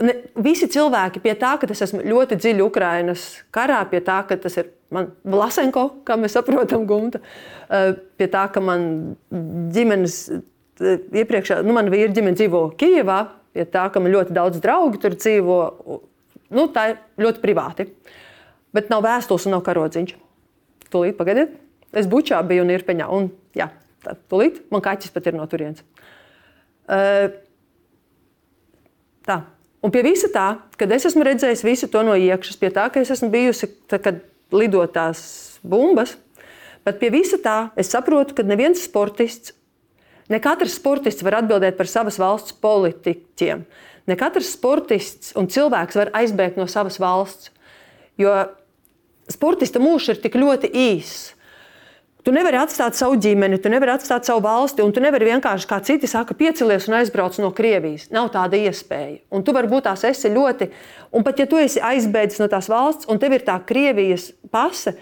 [0.00, 4.40] Ne, visi cilvēki pie tā, ka es esmu ļoti dziļi Ukraiņas karā, pie tā, ka
[4.40, 7.20] tas ir man Vlasenko, kā mēs saprotam, gumta,
[7.68, 8.88] e, pie tā, ka man
[9.76, 13.20] ģimenes e, iepriekšā, nu, man vīra ģimene dzīvo Kijevā,
[13.52, 15.60] pie tā, ka man ļoti daudz draugu tur dzīvo.
[16.52, 17.86] Nu, tā ir ļoti privāti.
[18.74, 20.14] Bet nav vēstules un nav karodziņš.
[20.92, 21.54] Tūlīt, pagaidiet.
[21.94, 23.08] Es bučā biju un ir peņā.
[23.14, 23.70] Un, jā,
[24.04, 25.84] tā, tūlīt man kaķis pat ir no turienes.
[26.84, 27.30] Uh,
[29.24, 29.40] tā.
[29.84, 30.46] Un pie visa tā,
[30.80, 34.00] kad es esmu redzējis visu to no iekšas, pie tā, ka es esmu bijusi, tā,
[34.00, 34.22] kad
[34.54, 35.20] lidotās
[35.64, 36.14] bumbas,
[36.86, 39.52] bet pie visa tā es saprotu, ka neviens sportists
[40.32, 43.64] Ne katrs sportists var atbildēt par savas valsts politiķiem.
[44.10, 47.52] Ne katrs sportists un cilvēks var aizbēgt no savas valsts.
[48.20, 48.34] Jo
[49.30, 51.32] sportista mūžs ir tik ļoti īss.
[52.24, 55.76] Tu nevari atstāt savu ģimeni, tu nevari atstāt savu valsti, un tu nevari vienkārši, kā
[55.84, 58.06] citi saka, piecelies un aizbraukt no Krievijas.
[58.16, 59.18] Nav tāda iespēja.
[59.28, 60.70] Un tu varbūt tās esi ļoti,
[61.12, 64.94] un pat ja tu esi aizbēdzis no tās valsts, un tev ir tā Krievijas pase,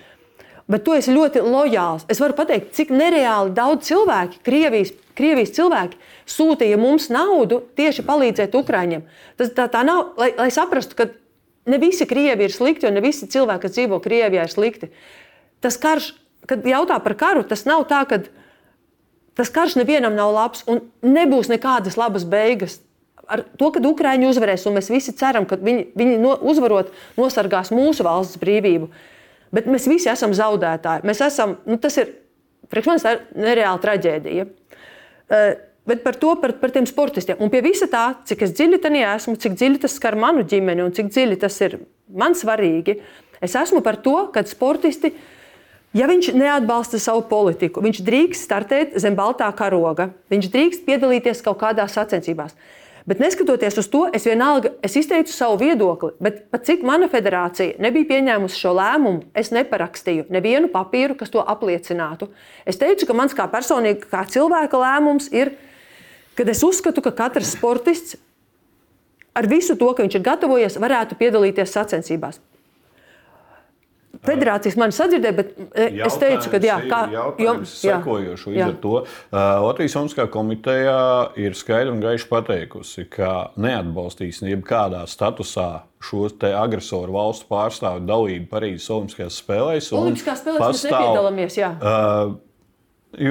[0.67, 2.09] bet tu esi ļoti lojāls.
[2.11, 5.99] Es varu pateikt, cik nereāli daudz cilvēku, Krievijas, Krievijas cilvēki,
[6.29, 9.03] sūtīja mums naudu tieši palīdzēt Ukraiņiem.
[9.41, 11.09] Tas tā, tā nav, lai, lai saprastu, ka
[11.69, 14.89] ne visi krievi ir slikti, un ne visi cilvēki, kas dzīvo Krievijā, ir slikti.
[15.63, 16.13] Tas karš,
[16.49, 18.23] kad jautā par karu, tas nav tā, ka
[19.39, 22.81] tas karš nevienam nav labs un nebūs nekādas labas beigas.
[23.29, 26.91] Ar to, ka Ukrāņi uzvarēs, un mēs visi ceram, ka viņi, viņi no, uzvarot,
[27.21, 28.89] nosargās mūsu valsts brīvību.
[29.53, 31.05] Bet mēs visi esam zaudētāji.
[31.07, 32.11] Mēs esam, nu, tas ir
[32.73, 33.07] priekš manis
[33.37, 34.49] nereāla traģēdija.
[34.49, 34.59] Uh,
[35.83, 37.41] Bet par to, par, par tiem sportistiem.
[37.43, 40.95] Un pie visa tā, cik dziļi tam esmu, cik dziļi tas skar manu ģimeni un
[40.95, 43.01] cik dziļi tas ir man svarīgi,
[43.43, 45.11] es esmu par to, ka sportisti,
[45.99, 51.59] ja viņš neatbalsta savu politiku, viņš drīkst startēt zem baltā karoga, viņš drīkst piedalīties kaut
[51.65, 52.55] kādās sacensībās.
[53.09, 56.13] Bet neskatoties uz to, es vienalga es izteicu savu viedokli.
[56.23, 61.43] Bet pat cik mana federācija nebija pieņēmusi šo lēmumu, es neparakstīju nevienu papīru, kas to
[61.43, 62.31] apliecinātu.
[62.69, 65.57] Es teicu, ka mans kā personīga, kā cilvēka lēmums ir
[66.39, 68.17] kad es uzskatu, ka katrs sportists
[69.35, 72.41] ar visu to, ka viņš ir gatavojies, varētu piedalīties sacensībās.
[74.23, 77.01] Federācijas man sadzirdēja, bet jautājums es teicu, ka jā, kā
[77.41, 78.53] jums sekojošu.
[78.53, 79.07] Līdz ar to uh,
[79.65, 80.99] Latvijas Olimpiskā komiteja
[81.41, 85.71] ir skaidri un gaiši pateikusi, ka neatbalstīs jebkādā statusā
[86.03, 89.93] šos agresoru valstu pārstāvju dalību Parīzes Olimpiskajās spēlēs.
[89.97, 91.61] Olimpiskās spēlēs pastāv, mēs nepiedalāmies.
[91.73, 92.37] Uh,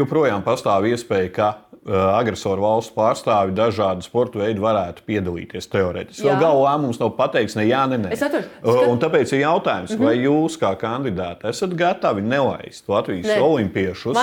[0.02, 1.52] joprojām pastāv iespēja, ka
[1.90, 6.28] agresoru valstu pārstāvi dažādu sporta veidu varētu piedalīties teorētiski.
[6.28, 8.12] Vēl galvā lēmums nav pateikts ne jā, ne nē.
[8.14, 8.92] Atveru, eh, skat...
[8.92, 10.06] Un tāpēc ir jautājums, mm -hmm.
[10.06, 13.42] vai jūs kā kandidāti esat gatavi nelaist Latvijas ne.
[13.42, 14.18] olimpiešus?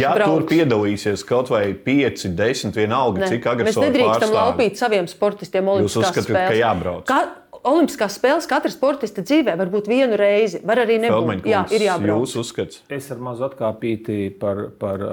[0.00, 0.30] Ja brauks.
[0.30, 3.28] tur piedalīsies kaut vai 5, 10, vienalga, ne.
[3.28, 3.92] cik agresoru pārstāvi.
[3.92, 6.16] Mēs nedrīkstam laupīt saviem sportistiem Olimpiskās spēles.
[6.16, 7.04] Jūs uzskatāt, ka jābrauc?
[7.04, 11.44] Ka Olimpiskās spēles katra sportista dzīvē var būt vienu reizi, var arī nebūt.
[11.46, 12.24] Jā, ir jābrauc.
[12.24, 12.80] Jūs uzskats?
[12.90, 15.04] Es ar mazu atkāpīti par, par,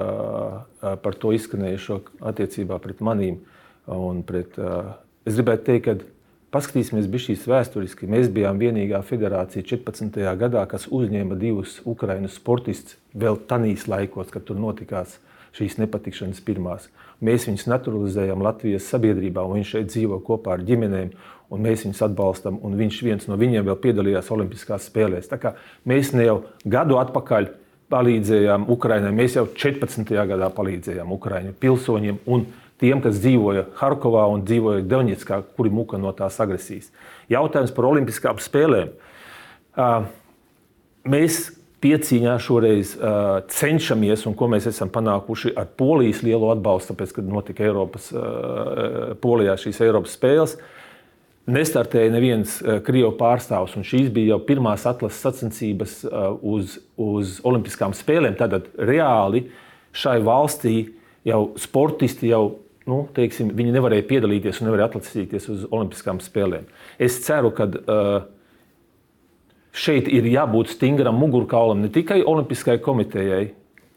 [1.04, 2.00] par to izskanējušo
[2.32, 3.38] attiecībā pret manīm.
[4.26, 4.58] Pret,
[5.26, 6.16] es gribētu teikt, ka
[6.50, 8.08] Paskatīsimies, bija šīs vēsturiski.
[8.10, 10.16] Mēs bijām vienīgā federācija 14.
[10.38, 15.20] gadā, kas uzņēma divus ukraiņu sportistus vēl tanīs laikos, kad tur notikās
[15.54, 16.88] šīs nepatikšanas pirmās.
[17.22, 21.14] Mēs viņus naturalizējām Latvijas sabiedrībā, un viņš šeit dzīvo kopā ar ģimenēm
[21.50, 22.58] un mēs viņus atbalstam.
[22.78, 25.30] Viņš viens no viņiem vēl piedalījās Olimpiskās spēlēs.
[25.88, 27.50] Mēs ne jau gadu atpakaļ
[27.90, 30.14] palīdzējām Ukraiņai, mēs jau 14.
[30.14, 32.46] gadā palīdzējām Ukraiņu pilsoņiem un
[32.80, 36.92] tiem, kas dzīvoja Harkovā un dzīvoja Deņģiskā, kuri muka no tās agresijas.
[37.30, 38.94] Jautājums par Olimpiskām spēlēm.
[41.10, 41.42] Mēs
[41.80, 47.30] piecīņā šoreiz uh, cenšamies, un ko mēs esam panākuši ar Polijas lielo atbalstu, tāpēc, kad
[47.32, 50.58] notika Eiropas, uh, Polijā šīs Eiropas spēles.
[50.58, 50.79] Uh,
[51.48, 53.76] nestartēja neviens krievu pārstāvs.
[53.86, 58.36] Šīs bija jau pirmās atlases sacensības uh, uz, uz Olimpiskām spēlēm.
[58.38, 59.46] Tad reāli
[59.96, 60.74] šai valstī
[61.26, 62.58] jau sportisti jau.
[62.88, 66.64] Nu, teiksim, viņi nevarēja piedalīties un nevarēja atlasīties uz Olimpiskām spēlēm.
[66.98, 68.24] Es ceru, ka uh,
[69.76, 73.44] šeit ir jābūt stingram mugurkaulam ne tikai Olimpiskajai komitejai,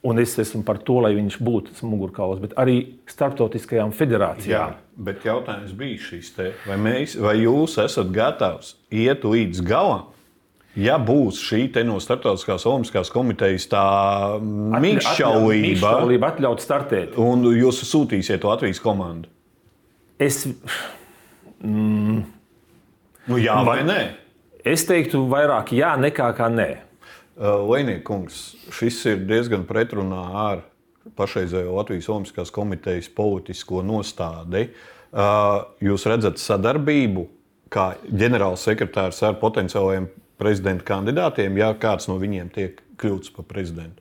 [0.04, 4.74] Un es esmu par to, lai viņš būtu tas mugurkauls, bet arī starptautiskajām federācijām.
[4.74, 10.10] Jā, bet jautājums bija šis: te, vai, mēs, vai jūs esat gatavs iet līdz galam?
[10.74, 13.86] Ja būs šī no Startautiskās Olimpiskās komitejas tā
[14.42, 19.30] mīkšķaulība, atļaut, atļaut startēt, un jūs sūtīsiet Latvijas komandu?
[20.18, 20.48] Es.
[21.62, 22.24] Mm,
[23.30, 24.00] nu, jā vai nē?
[24.66, 26.70] Es teiktu vairāk jā nekā nē.
[27.38, 28.42] Lēniekungs,
[28.74, 30.66] šis ir diezgan pretrunā ar
[31.18, 34.68] pašreizējo Latvijas Olimpiskās komitejas politisko nostādi.
[35.84, 37.26] Jūs redzat sadarbību
[37.74, 40.08] kā ģenerālsekretārs ar potenciālajiem
[40.38, 44.00] prezidenta kandidātiem, ja kāds no viņiem tiek kļūts par prezidentu?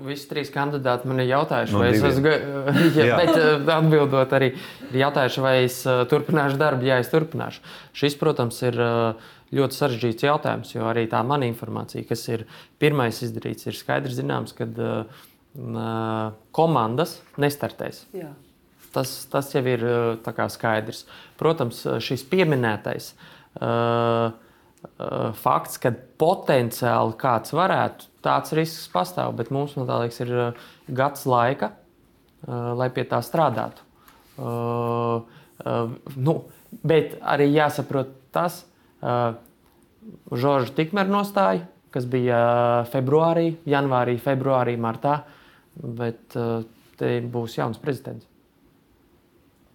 [0.00, 2.06] Visi trīs kandidāti man ir jautājuši, no vai diviem.
[2.06, 3.00] es esmu.
[3.02, 4.52] ja, bet atbildot arī,
[4.88, 5.80] ir jautājuši, vai es
[6.10, 6.86] turpināšu darbu.
[6.86, 7.62] Jā, es turpināšu.
[7.98, 12.44] Šis, protams, ir uh, ļoti sarežģīts jautājums, jo arī tā mana informācija, kas ir
[12.82, 15.24] pirmais izdarīts, ir skaidrs zināms, ka uh,
[16.56, 18.04] komandas nestartēs.
[18.16, 18.30] Jā.
[18.94, 21.04] Tas, tas jau ir uh, skaidrs.
[21.38, 29.76] Protams, šis pieminētais uh, uh, fakts, ka potenciāli kāds varētu, tāds risks pastāv, bet mums,
[29.78, 31.74] man liekas, ir uh, gads laika
[32.48, 33.84] lai pie tā strādātu.
[34.40, 35.26] Uh,
[35.60, 36.36] uh, nu,
[36.86, 38.69] bet arī jāsaprot tas, uh,
[39.00, 42.40] Žorža Tikmera nostāja, kas bija
[42.92, 45.20] februārī, janvārī, februārī, martā.
[45.80, 46.62] Bet uh,
[47.00, 48.26] te būs jauns prezidents.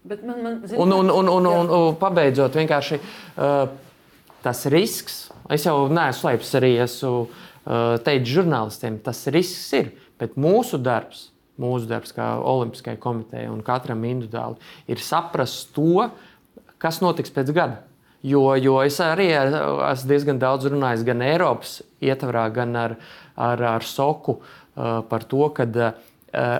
[0.06, 3.64] Man, man, zin, un, un, un, un, un, un pabeidzot, vienkārši uh,
[4.45, 5.15] tas risks,
[5.49, 9.89] es jau neesmu slēpis arī, esmu uh, teicis žurnālistiem, tas risks ir.
[10.22, 11.31] Bet mūsu darbs,
[11.61, 14.61] mūsu darbs kā Olimpiskajai komitejai un katram individuāli,
[14.93, 16.06] ir saprast to,
[16.77, 17.81] kas notiks pēc gada.
[18.26, 22.95] Jo, jo es arī esmu diezgan daudz runājis gan Eiropas ietvarā, gan ar,
[23.38, 26.56] ar, ar Soku uh, par to, ka uh,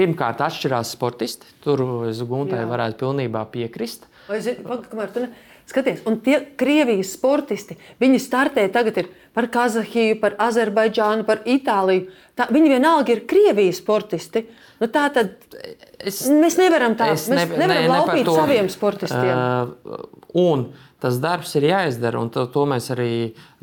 [0.00, 1.48] Pirmkārt, atšķirās sportisti.
[1.60, 2.68] Tur es Guntai Jā.
[2.70, 4.06] varētu pilnībā piekrist.
[4.30, 5.28] Ne...
[5.68, 9.02] Skaties, un tie Krievijas sportisti, viņi startē tagad
[9.36, 12.08] par Kazahiju, par Azerbaidžānu, par Itāliju.
[12.38, 14.46] Tā, viņi vienalga ir Krievijas sportisti.
[14.80, 15.56] Nu, tā tad
[16.00, 19.32] es, mēs nevaram tā, mēs ne, nevaram ne, laupīt ne saviem sportistiem.
[19.36, 20.06] Uh,
[20.40, 20.70] un
[21.00, 23.10] tas darbs ir jāizdara, un to, to mēs arī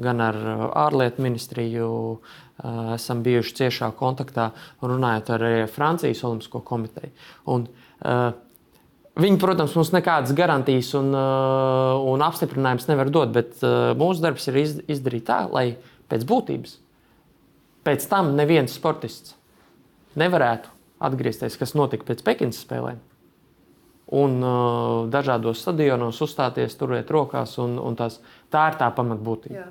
[0.01, 0.37] gan ar
[0.87, 4.47] ārlietu ministriju uh, Eh, esam bijuši ciešā kontaktā
[4.81, 7.13] un runājot ar Francijas Olimpisko komiteju.
[7.53, 7.67] Un,
[8.01, 8.29] uh,
[9.17, 14.45] Viņi, protams, mums nekādas garantijas un, uh, un apstiprinājumus nevar dot, bet uh, mūsu darbs
[14.51, 15.71] ir iz, izdarīt tā, lai
[16.05, 16.75] pēc būtības
[17.87, 19.33] pēc tam neviens sportists
[20.21, 20.69] nevarētu
[21.03, 22.99] atgriezties, kas notika pēc Pekinas spēlēm.
[24.17, 28.21] Un uh, dažādos stadionos uzstāties, turēt rokās, un, un tās,
[28.53, 29.65] tā ir tā pamatbūtība.
[29.65, 29.67] Jā.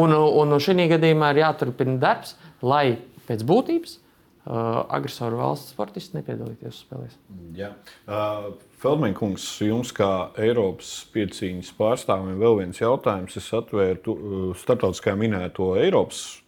[0.00, 2.94] Un, un šī gadījumā ir jāturpina darbs, lai
[3.28, 7.18] pēc būtības uh, agresoru valsts sportisti nepiedalīties spēlēs.
[7.58, 7.74] Jā.
[8.06, 13.36] Uh, Feldmaņkungs, jums kā Eiropas piecīņas pārstāvim vēl viens jautājums.
[13.36, 16.39] Es atvēru uh, starptautiskā minēto Eiropas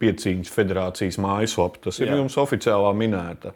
[0.00, 1.82] piecīņas federācijas mājaslapu.
[1.88, 2.20] Tas ir Jā.
[2.20, 3.54] jums oficiālā minēta.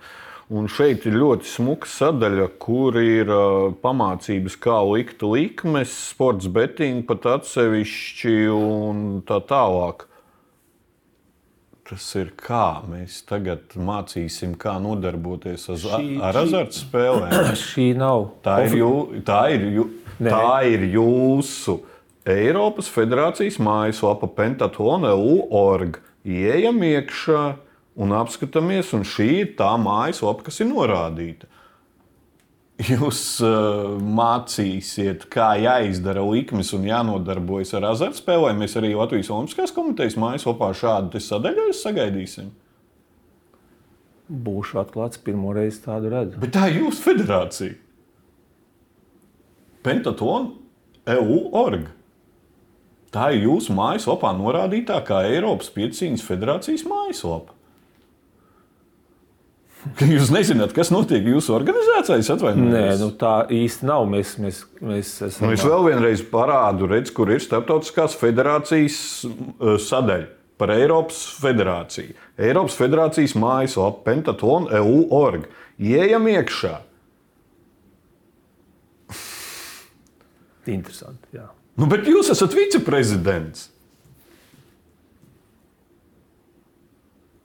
[0.49, 7.05] Un šeit ir ļoti smuka sadaļa, kur ir uh, pamācības, kā likt likmes, sports betting
[7.09, 10.07] pat atsevišķi un tā tālāk.
[11.89, 17.53] Tas ir kā mēs tagad mācīsim, kā nodarboties ar, šī, ar azartspēlēm.
[17.69, 18.27] Šī nav.
[18.45, 18.91] Tā ir, jū,
[19.29, 19.87] tā ir, jū,
[20.21, 21.79] tā ir jūsu
[22.27, 26.01] Eiropas Federācijas mājaslapa pentatlon.org.
[26.29, 27.45] Iejam iekšā
[27.99, 31.49] un apskatāmies, un šī ir tā mājaslapa, kas ir norādīta.
[32.79, 38.63] Jūs uh, mācīsiet, kā jāizdara likmes un jānodarbojas ar azartspēlēm.
[38.63, 42.53] Mēs arī Latvijas Olimpiskās komitejas mājaslapā šādu sadaļu sagaidīsim.
[44.29, 46.39] Būšu atklāts, pirmo reizi tādu redzu.
[46.39, 47.75] Bet tā ir jūsu federācija.
[49.83, 50.53] Pentaton
[51.09, 51.89] EU org.
[53.15, 57.55] Tā ir jūsu mājaslapā norādītā kā Eiropas Piecīņas federācijas mājaslapa.
[60.15, 62.55] Jūs nezināt, kas notiek jūsu organizācijā?
[62.59, 64.09] Nē, nu, tā īsti nav.
[64.11, 65.47] Mēs, mēs, mēs esam.
[65.47, 68.99] Nu, es vēl vienreiz parādu, redz, kur ir starptautiskās federācijas
[69.29, 72.17] uh, sadaļa par Eiropas federāciju.
[72.49, 75.47] Eiropas federācijas mājaslapa Pentaton EU org.
[75.79, 76.75] Iejam iekšā.
[80.69, 81.31] Interesanti.
[81.39, 81.47] Jā.
[81.79, 83.69] Nu, bet jūs esat viceprezidents.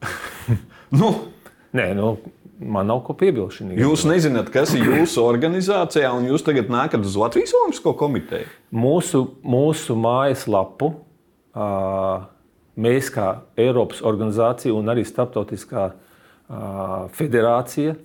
[0.99, 1.11] nu,
[1.73, 2.11] Nē, nu,
[2.61, 3.63] man nav ko piebilst.
[3.65, 8.45] Jūs nezināt, kas ir jūsu organizācijā, un jūs tagad nākat uz Latvijas Olimpisko komiteju?
[8.77, 10.91] Mūsu, mūsu mājaslapu
[12.85, 13.27] mēs, kā
[13.57, 15.89] Eiropas organizācija un arī Startautiskā
[17.17, 17.97] federācija,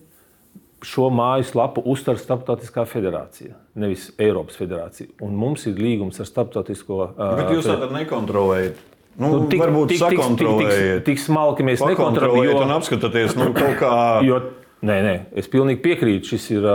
[0.87, 5.11] šo mājaslapu uztver Startautiskā federācija, nevis Eiropas federācija.
[5.25, 7.01] Un mums ir līgums ar Startautisko.
[7.19, 8.85] Bet jūs tādu nekontrolējat.
[9.19, 12.63] Nu, nu, tik, varbūt tik, tik, tik, tik smalki mēs nekontrolējam.
[12.63, 13.51] Un apskatāties, nu,
[13.81, 13.91] kā...
[14.23, 14.39] jo,
[14.87, 16.37] nē, nē, es pilnīgi piekrītu.
[16.37, 16.69] Šis ir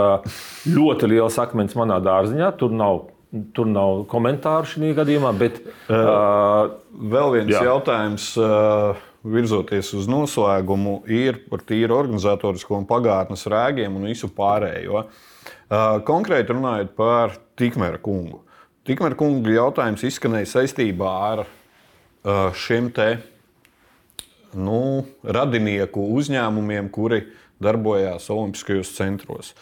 [0.74, 2.52] ļoti liels akmens manā dārziņā.
[2.60, 3.06] Tur nav,
[3.56, 5.32] tur nav komentāru šajā gadījumā.
[5.40, 6.76] Bet, uh,
[7.16, 7.64] vēl viens jā.
[7.70, 8.28] jautājums.
[8.36, 15.06] Uh, virzoties uz noslēgumu, ir par tīru organizatorisko un pagātnes rēgiem un visu pārējo.
[16.04, 18.42] Konkrēti runājot par Tikmēra kungu.
[18.84, 21.44] Tikmēra kunga jautājums izskanēja saistībā ar
[22.58, 23.08] šiem te
[24.54, 27.24] nu, radinieku uzņēmumiem, kuri
[27.64, 29.54] darbojās Olimpiskajos centros.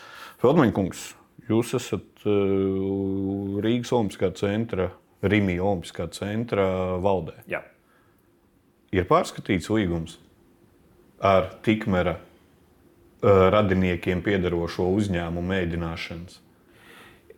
[0.42, 1.04] Feldmaņkungs,
[1.48, 4.90] jūs esat Rīgas Olimpiskā centra,
[5.22, 6.66] Rīgas Olimpiskā centra
[7.02, 7.38] valdē.
[7.50, 7.62] Jā.
[8.92, 10.18] Ir pārskatīts līgums
[11.22, 12.18] ar tikmera
[13.22, 16.40] radiniekiem piedarošo uzņēmumu mēģināšanas.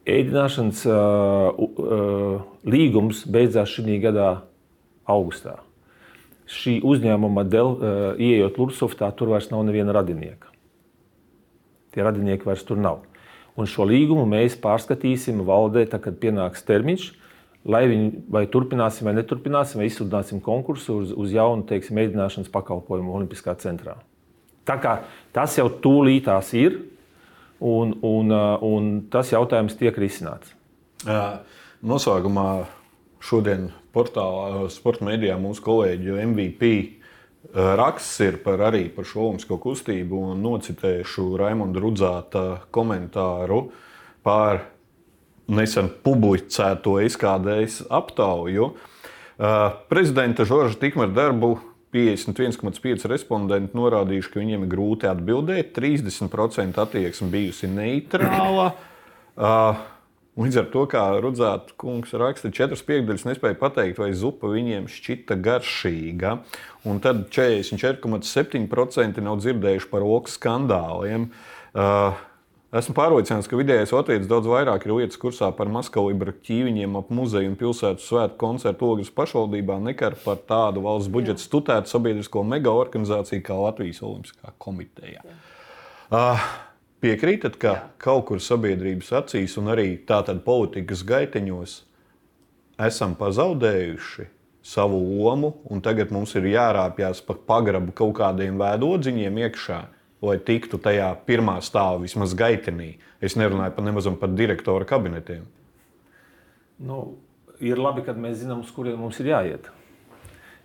[0.04, 4.28] Ēdināšanas uh, uh, līgums beidzās šī gada
[5.08, 5.58] augustā.
[6.44, 10.52] Šī uzņēmuma dēļ, uh, ieejot Lursoftā, tur vairs nav neviena radinieka.
[11.96, 13.00] Tie radinieki vairs tur nav.
[13.56, 17.12] Un šo līgumu mēs pārskatīsim valdē, tad, kad pienāks termiņš,
[17.64, 23.14] lai viņi vai turpināsim, vai neturpināsim, vai izsludināsim konkursu uz, uz jaunu teiksim, mēģināšanas pakalpojumu
[23.16, 23.96] Olimpiskā centrā.
[24.68, 24.98] Tā kā
[25.36, 26.80] tas jau tūlītās ir,
[27.64, 28.34] un, un,
[28.64, 30.52] un tas jautājums tiek risināts.
[31.84, 32.48] Noslēgumā
[33.24, 36.70] šodien portālā, sporta mēdījā mūsu kolēģi MVP
[37.52, 40.22] raksts ir par, arī par šo olimpisko kustību.
[40.40, 43.66] Nocitēšu Raimonda Rudzāta komentāru
[44.24, 44.64] par
[45.50, 48.72] nesen publicēto izkādējas aptauju.
[49.90, 51.56] Prezidenta Žorža Tikmera darbu
[51.94, 55.74] 51,5% respondenti norādījuši, ka viņiem ir grūti atbildēt.
[55.76, 58.72] 30% attieksme bijusi neitrāla.
[59.34, 59.82] Uh,
[60.34, 65.36] Līdz ar to, kā Rudzāta kungs raksta, četras piekdaļas nespēja pateikt, vai zupa viņiem šķita
[65.38, 66.32] garšīga.
[66.90, 71.28] Un tad 44,7% nav dzirdējuši par oku skandāliem.
[71.70, 72.18] Uh,
[72.80, 77.52] esmu pārliecināts, ka vidējais Latvijas daudz vairāk ir lietas kursā par Maskavas ķīviņiem ap muzeju
[77.52, 83.44] un pilsētu svētku koncertu ogles pašvaldībā nekā par tādu valsts budžeta stutētu sabiedrisko mega organizāciju
[83.46, 85.22] kā Latvijas Olimpiskā komiteja.
[86.10, 86.40] Uh,
[87.04, 87.80] Piekrītat, ka Jā.
[88.00, 91.74] kaut kur sabiedrības acīs un arī tātad politikas gaiteņos
[92.80, 94.24] esam pazaudējuši
[94.64, 99.82] savu lomu, un tagad mums ir jārāpjas pa pagrabu kaut kādiem vēdodziņiem iekšā,
[100.22, 102.94] lai tiktu tajā pirmā stāvā vismaz gaitenī.
[103.20, 105.44] Es nerunāju par nemazam par direktora kabinetiem.
[106.84, 107.16] Nu,
[107.62, 109.68] ir labi, ka mēs zinām, uz kuriem mums ir jāiet.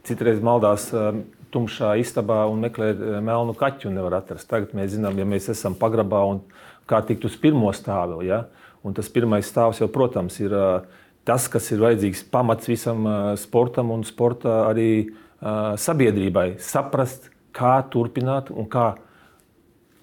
[0.07, 1.23] Citreiz maldās um,
[1.53, 4.47] tumšā istabā un meklē eh, melnu kaķu un nevar atrast.
[4.49, 6.43] Tagad mēs zinām, ja mēs esam pagrabā un
[6.89, 8.21] kā tikt uz pirmo stāvu.
[8.27, 8.45] Ja?
[8.85, 13.17] Un tas pirmais stāvs jau, protams, ir eh, tas, kas ir vajadzīgs pamats visam eh,
[13.41, 14.91] sportam un sporta arī
[15.39, 16.57] sabiedrībai.
[16.59, 18.89] Saprast, kā turpināt un kā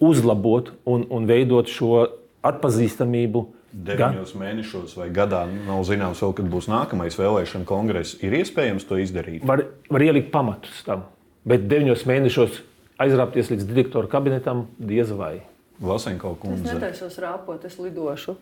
[0.02, 2.06] uzlabot un, un veidot šo
[2.46, 3.42] atpazīstamību
[3.72, 4.40] deviņos Gan?
[4.44, 8.16] mēnešos vai gadā nav zināms, vēl, kad būs nākamais vēlēšana kongress.
[8.24, 9.44] Ir iespējams to izdarīt?
[9.48, 11.04] Var, var ielikt pamatus tam
[11.46, 12.60] bet deviņos mēnešos
[13.02, 15.38] aizrāpties līdz direktora kabinetam diez vai.
[15.82, 16.64] Lasenko kundze.
[16.64, 18.36] Es netaisos rāpot, es lidošu.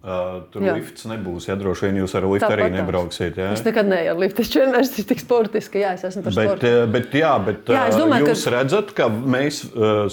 [0.00, 0.72] Uh, tur jā.
[0.78, 1.44] lifts nebūs.
[1.50, 3.36] Jā, droši vien jūs ar liftu arī nebrauksiet.
[3.36, 3.50] Jā.
[3.52, 4.40] Es nekad neju ar liftu.
[4.46, 5.82] Es vienmēr esmu tik sportiski.
[5.82, 6.70] Jā, es esmu par bet, sportu.
[6.94, 8.54] Bet, jā, bet jā, domāju, jūs ka...
[8.54, 9.60] redzat, ka mēs,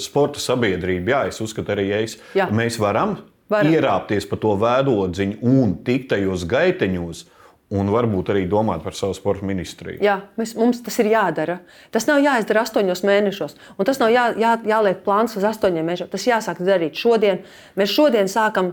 [0.03, 2.49] sporta sabiedrība, jā, es uzskatu arī es, jā.
[2.51, 3.15] mēs varam,
[3.47, 7.23] varam ierāpties pa to vēdodziņu un tikt tajos gaiteņos
[7.67, 9.99] Un varbūt arī domāt par savu sporta ministriju.
[9.99, 11.57] Jā, mēs, mums tas ir jādara.
[11.91, 16.09] Tas nav jāizdara astoņos mēnešos, un tas nav jā, jā, jāliek plāns uz astoņiem mēnešiem.
[16.13, 17.41] Tas jāsāk darīt šodien.
[17.75, 18.71] Mēs šodien sākam,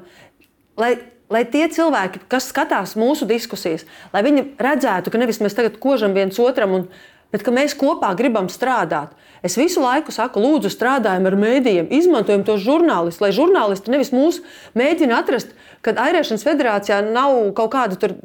[0.81, 0.93] lai,
[1.33, 6.17] lai tie cilvēki, kas skatās mūsu diskusijas, lai viņi redzētu, ka nevis mēs tagad kožam
[6.17, 6.87] viens otram, un,
[7.35, 9.15] bet ka mēs kopā gribam strādāt.
[9.45, 14.41] Es visu laiku saku, lūdzu, strādājam ar mēdījiem, izmantojam tos žurnālistus, lai žurnālisti nevis mūs
[14.79, 15.53] mēģina atrast,
[15.85, 18.17] kad Airēšanas federācijā nav kaut kāda tur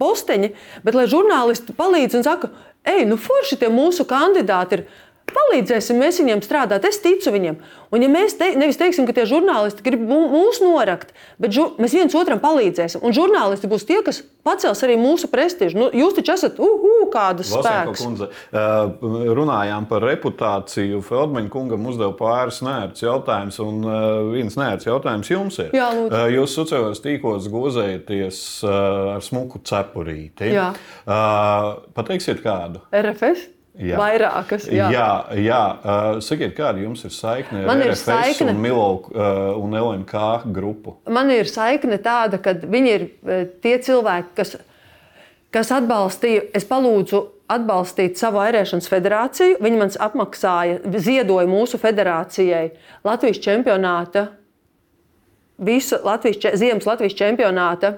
[0.00, 0.52] posteņi,
[0.86, 2.52] bet lai žurnālisti palīdz un saka,
[2.88, 4.86] ej, nu forši tie mūsu kandidāti ir
[5.28, 7.58] Palīdzēsim mēs viņiem strādāt, es ticu viņiem.
[7.92, 11.96] Un, ja mēs te, nevis teiksim, ka tie žurnālisti grib mūs norakt, bet žu, mēs
[11.96, 15.78] viens otram palīdzēsim, un žurnālisti būs tie, kas pacels arī mūsu prestižu.
[15.80, 18.04] Nu, jūs taču esat uh, uh, kādas spēks.
[18.04, 18.30] Kundze,
[19.38, 21.02] runājām par reputāciju.
[21.08, 23.84] Feldmaņa kungam uzdeva pāris nērts jautājumus, un
[24.32, 25.72] viens nērts jautājums jums ir.
[25.76, 26.24] Jā, lūdzu.
[26.36, 30.52] jūs sociālajos tīklos gozējaties ar smuku cepurīti.
[30.56, 30.72] Jā.
[31.96, 32.84] Pateiksiet kādu?
[32.94, 33.57] RFS.
[33.78, 33.94] Jā.
[34.00, 34.66] Vairākas.
[34.74, 35.10] Jā, jā.
[35.38, 35.62] jā.
[35.78, 38.50] Uh, sakiet, kāda jums ir saikne Man ar ir RFS saikne.
[38.56, 40.22] un Milo uh, un LMK
[40.54, 40.96] grupu?
[41.06, 43.06] Man ir saikne tāda, ka viņi ir
[43.62, 44.56] tie cilvēki, kas,
[45.54, 49.60] kas atbalstīja, es palūdzu atbalstīt savu airēšanas federāciju.
[49.62, 52.66] Viņi man apmaksāja, ziedoja mūsu federācijai
[53.06, 54.28] Latvijas čempionāta,
[55.58, 57.94] visu Latvijas, ziemas Latvijas čempionāta.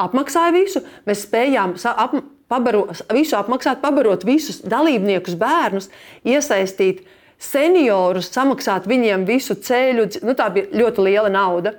[0.00, 2.16] Apmaksāja visu, mēs spējām ap,
[2.52, 2.84] pabaro,
[3.16, 5.88] visu apmaksāt, pabarot visus dalībniekus, bērnus,
[6.28, 7.02] iesaistīt
[7.42, 10.06] seniorus, samaksāt viņiem visu ceļu.
[10.22, 11.74] Nu, tā bija ļoti liela nauda.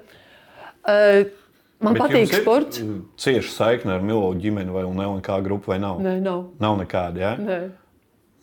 [0.83, 1.23] Uh,
[1.83, 2.79] Man Bet patīk sports.
[3.19, 5.99] Cieši saikne ar Milošu ģimeni vai LNK grupu vai nav?
[6.03, 6.45] Nē, nav.
[6.63, 7.19] Nav nekāda.
[7.19, 7.31] Ja?
[7.39, 7.57] Nē.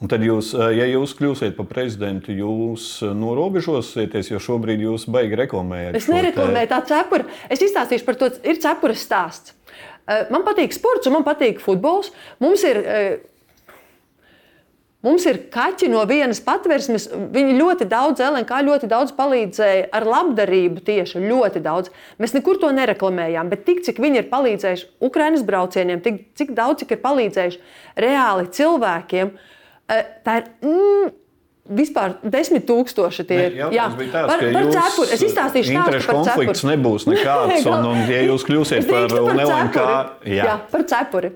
[0.01, 5.97] Un tad, jūs, ja jūs kļūsiet par prezidentu, jūs norobežosieties, jo šobrīd jūs baigi reklamējat.
[5.99, 7.27] Es nereklamēju tā cepura.
[7.53, 9.53] Es izstāstīšu par to, ir cepura stāsts.
[10.11, 12.11] Eh, man patīk sports, un man patīk futbols.
[12.43, 13.75] Mums ir, eh,
[15.07, 17.07] mums ir kaķi no vienas patvērsmes.
[17.37, 21.93] Viņi ļoti daudz, LNK ļoti daudz palīdzēja ar labdarību, tieši ļoti daudz.
[22.19, 26.83] Mēs nekur to nereklamējām, bet tik cik viņi ir palīdzējuši Ukraiņas braucieniem, tik, cik daudz
[26.83, 27.59] cik ir palīdzējuši
[27.97, 29.31] reāli cilvēkiem,
[29.89, 30.45] eh, tā ir.
[30.63, 31.13] Mm,
[31.71, 33.59] Vispār desmit tūkstoši tie ir.
[33.71, 35.11] Jā, bija tāds, par, par cepuri.
[35.15, 36.73] Es izstāstīšu interešu par konflikts cepuri.
[36.73, 37.67] nebūs nekāds.
[37.71, 40.39] Un, un, ja jūs kļūsiet par cepuri.
[40.39, 40.49] jā.
[40.49, 41.35] jā, par cepuri.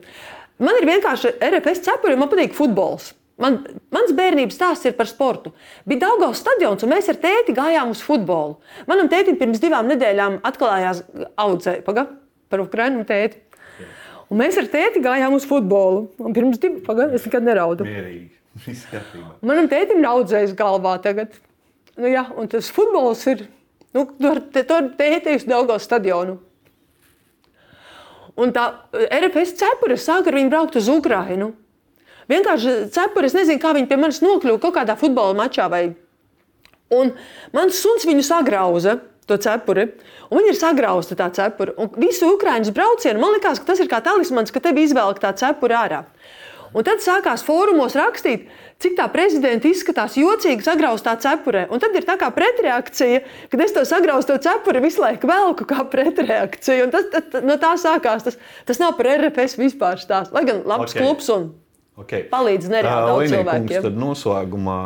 [0.64, 3.12] Man ir vienkārši RFS cepuri, man patīk futbols.
[3.42, 3.58] Man,
[3.94, 5.50] mans bērnības stāsts ir par sportu.
[5.90, 8.60] Bija Daugavas stadions, un mēs ar tēti gājām uz futbolu.
[8.90, 11.02] Manam tētim pirms divām nedēļām atklājās
[11.42, 12.06] audzēja, paga,
[12.50, 13.42] par Ukrainu tēti.
[14.30, 16.06] Un mēs ar tēti gājām uz futbolu.
[16.22, 17.86] Un pirms divām, paga, es nekad neraudu.
[17.88, 18.30] Mierīgi.
[18.66, 19.36] Viss kārtībā.
[19.46, 21.34] Manam tētim ir audzējis galvā tagad.
[21.98, 23.46] Nu, jā, un tas futbols ir.
[23.94, 26.40] Nu, tur tur tēti uz Daugavas stadionu.
[28.34, 31.52] Un tā eh, RFS cepure sāk ar viņu braukt uz Ukrajinu.
[32.30, 35.68] Vienkārši cepure, es nezinu, kā viņi pie manis nokļuva kaut kādā futbola mačā.
[35.70, 35.84] Vai...
[36.94, 37.12] Un
[37.54, 38.98] mans suns viņu sagrauza.
[39.24, 39.86] To cepuri.
[40.28, 41.72] Un viņi ir sagrauzti tā cepura.
[41.80, 45.30] Un visu Ukrāņu braucienu man liekas, ka tas ir kā talismans, ka tev izvēlēt tā
[45.40, 46.00] cepura ārā.
[46.74, 48.48] Un tad sākās fórumos rakstīt,
[48.82, 51.68] cik tā prezidenta izskatās jocīgi sagrauztā cepurē.
[51.70, 53.20] Un tad ir tā kā pretreakcija,
[53.52, 56.88] kad es to sagrauzto cepuri visu laiku velku kā pretreakciju.
[56.88, 58.26] Un tas, tas, no tā sākās.
[58.26, 60.34] Tas, tas nav par RFS vispār stāsts.
[60.34, 60.96] Lai gan labs Ok.
[60.96, 61.02] okay.
[61.06, 61.52] klubs un
[61.94, 62.24] Okay.
[62.26, 63.82] palīdz nereāli daudz cilvēkiem.
[63.86, 64.78] Tad noslēgumā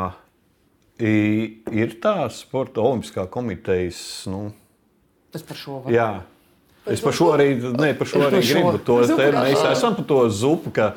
[1.01, 4.01] ir tā sporta olimpiskā komitejas.
[4.29, 4.51] Nu,
[5.33, 5.95] Tas par šo varu.
[5.95, 6.11] jā.
[6.89, 8.61] Es par šo arī, ne, par šo arī Par šo.
[8.61, 9.35] gribu to teikt.
[9.37, 10.95] Mēs esam par to zupu, ka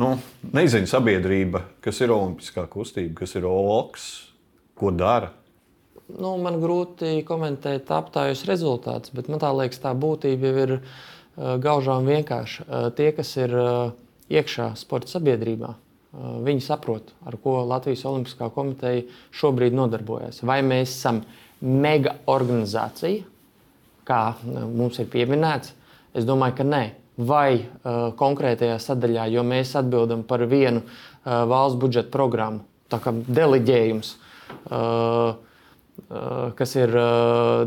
[0.00, 0.14] nu,
[0.54, 4.06] nezinu, sabiedrība, kas ir olimpiskā kustība, kas ir OLOKS,
[4.78, 5.32] ko dara.
[6.14, 12.04] Nu, man grūti komentēt aptājus rezultātus, bet man liekas, tā būtība jau ir uh, gaužām
[12.10, 12.66] vienkārša.
[12.66, 13.94] Uh, tie, kas ir uh,
[14.32, 15.74] iekšā sporta sabiedrībā,
[16.14, 19.02] viņi saprot, ar ko Latvijas Olimpiskā komiteja
[19.34, 20.42] šobrīd nodarbojas.
[20.46, 21.22] Vai mēs esam
[21.60, 23.24] mega organizācija,
[24.06, 25.74] kā mums ir pieminēts?
[26.14, 26.82] Es domāju, ka nē.
[27.14, 33.12] Vai uh, konkrētajā sadaļā, jo mēs atbildam par vienu uh, valsts budžeta programmu, tā kā
[33.14, 34.14] deleģējums,
[34.66, 35.36] uh,
[36.58, 36.90] kas ir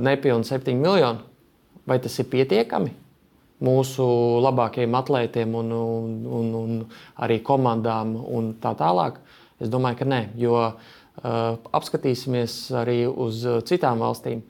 [0.04, 1.22] nepilnīgi 7 miljoni,
[1.88, 2.92] vai tas ir pietiekami
[3.64, 4.04] mūsu
[4.44, 6.74] labākajiem atlētiem un, un, un, un
[7.24, 9.22] arī komandām un tā tālāk?
[9.64, 10.76] Es domāju, ka nē, jo uh,
[11.80, 14.44] apskatīsimies arī uz citām valstīm.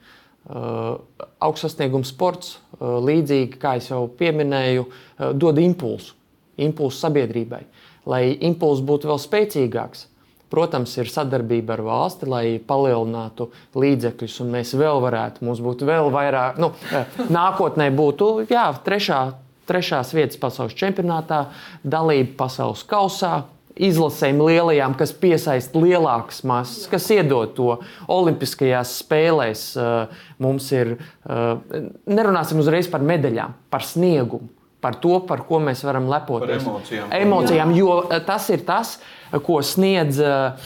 [0.48, 0.98] Uh,
[1.44, 6.14] Augstsasniegums sports, līdzīgi kā jau pieminēju, uh, dod impulsu,
[6.56, 7.64] impulsu sabiedrībai.
[8.08, 10.06] Lai impulss būtu vēl spēcīgāks,
[10.48, 16.08] protams, ir sadarbība ar valsti, lai palielinātu līdzekļus, un mēs vēl varētu, mums būtu vēl
[16.14, 19.20] vairāk, nu, eh, nākotnē būtu jā, trešā,
[19.68, 21.46] trešās vietas pasaules čempionātā,
[21.84, 23.42] dalība pasaules kausā.
[23.78, 27.78] Izlasēm lielajām, kas piesaista lielākas masas, kas iedod to
[28.10, 29.64] Olimpiskajās spēlēs.
[29.76, 30.96] eh, Mums ir,
[31.28, 34.48] eh, nerunāsim uzreiz par medaļām, par sniegumu,
[34.80, 36.64] par to, par ko mēs varam lepoties.
[36.64, 37.08] Par emocijām.
[37.10, 38.98] emocijām jo eh, tas ir tas,
[39.44, 40.56] ko sniedz uh,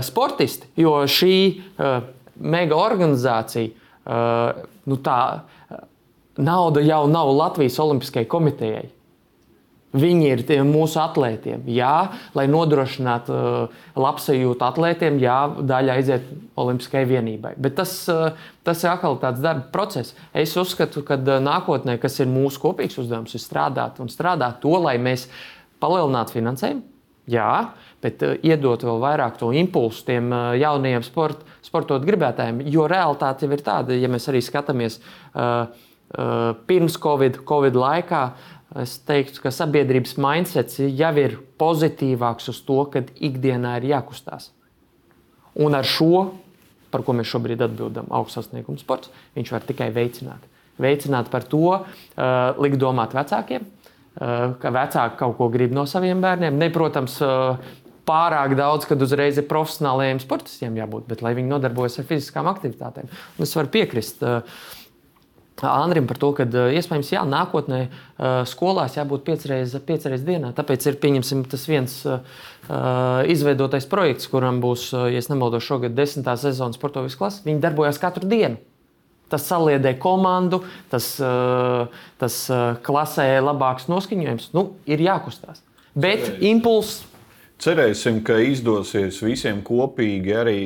[0.00, 0.68] sportisti.
[0.76, 2.04] Jo šī uh,
[2.38, 3.72] mega organizācija,
[4.06, 5.40] uh, nu tā
[6.38, 8.84] nauda jau nav Latvijas Olimpiskajai komitejai.
[9.94, 11.68] Viņi ir tie mūsu atlētiem.
[11.70, 16.24] Jā, lai nodrošinātu uh, labsajūtu atlētiem, jā, daļa aiziet
[16.58, 17.52] Olimpiskajai vienībai.
[17.62, 18.34] Bet tas, uh,
[18.66, 20.16] tas ir atkal tāds darba process.
[20.34, 24.74] Es uzskatu, ka uh, nākotnē, kas ir mūsu kopīgs uzdevums, ir strādāt un strādāt to,
[24.82, 25.28] lai mēs
[25.82, 26.82] palielinātu finansējumu.
[27.30, 27.48] Jā,
[28.02, 32.64] bet uh, iedot vēl vairāk to impulsu tiem uh, jaunajiem sport, sportot gribētājiem.
[32.66, 35.70] Jo realitāte jau ir tāda, ja mēs arī skatāmies uh,
[36.66, 38.24] pirms Covid, Covid laikā.
[38.82, 44.48] Es teiktu, ka sabiedrības mindsets jau ir pozitīvāks uz to, ka ikdienā ir jākustās.
[45.62, 46.32] Un ar šo,
[46.90, 50.50] par ko mēs šobrīd atbildam, augsts sasniegums sports, viņš var tikai veicināt.
[50.82, 56.18] Veicināt par to, uh, likt domāt vecākiem, uh, ka vecāki kaut ko grib no saviem
[56.24, 56.58] bērniem.
[56.58, 57.62] Ne, protams, uh,
[58.10, 63.06] pārāk daudz, kad uzreiz ir profesionāliem sportistiem jābūt, bet lai viņi nodarbojas ar fiziskām aktivitātēm.
[63.38, 64.26] Un es varu piekrist.
[64.26, 64.42] Uh,
[65.62, 66.44] Andrim par to, ka
[66.74, 67.84] iespējams jā, nākotnē
[68.50, 70.50] skolās jābūt piecreiz, piecreiz dienā.
[70.56, 71.94] Tāpēc ir pieņemsim, tas viens
[73.30, 77.44] izveidotais projekts, kuram būs, ja nemaldos, šogad desmitā sezonas sportovis klases.
[77.46, 78.58] Viņi darbojas katru dienu.
[79.30, 81.14] Tas saliedē komandu, tas,
[82.20, 82.42] tas
[82.84, 84.50] klasē labāks noskaņojums.
[84.58, 85.62] Nu, ir jākustās.
[85.94, 87.04] Bet impulss
[87.62, 90.62] Cerēsim, ka izdosies visiem kopīgi arī,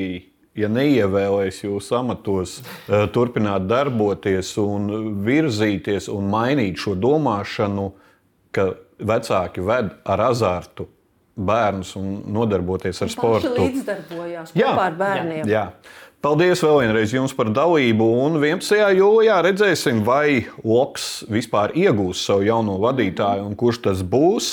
[0.58, 2.58] ja neievēlēs jūs amatos,
[2.88, 4.90] eh, turpināt darboties un
[5.26, 7.90] virzīties un mainīt šo domāšanu,
[8.52, 10.88] ka vecāki ved ar azartu
[11.38, 13.54] bērnus un nodarboties ar sportu.
[13.54, 15.46] līdzdarbojās kopā ar bērniem.
[15.46, 15.68] Jā.
[16.18, 18.06] Paldies vēl vienreiz jums par dalību.
[18.24, 18.72] Un 11.
[18.98, 24.48] jūlijā redzēsim, vai Loks vispār iegūs savu jauno vadītāju un kurš tas būs.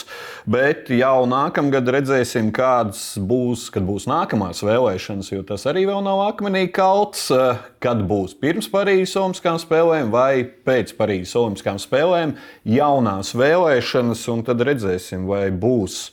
[0.46, 6.22] Bet jau nākamgad redzēsim, kādas būs, kad būs nākamās vēlēšanas, jo tas arī vēl nav
[6.28, 7.32] akmenī kalts.
[7.82, 12.38] Kad būs pirms Parīzes Olimpiskām spēlēm vai pēc Parīzes Olimpiskām spēlēm
[12.78, 16.12] jaunās vēlēšanas, un tad redzēsim, vai būs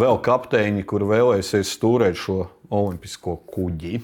[0.00, 3.98] vēl kapteiņi, kur vēlēsies stūrēt šo olimpisko kuģi.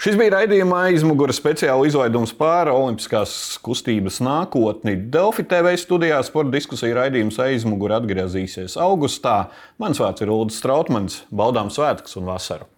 [0.00, 4.96] Šis bija raidījuma aizmugure speciāla izlaidums par olimpiskās kustības nākotni.
[5.12, 9.50] Delfi TV studijā sporta diskusija raidījums aizmugure atgriezīsies augustā.
[9.82, 11.22] Mans vārds ir Ulrichs Strautmans.
[11.34, 12.70] Baudām svētkus un vasaru!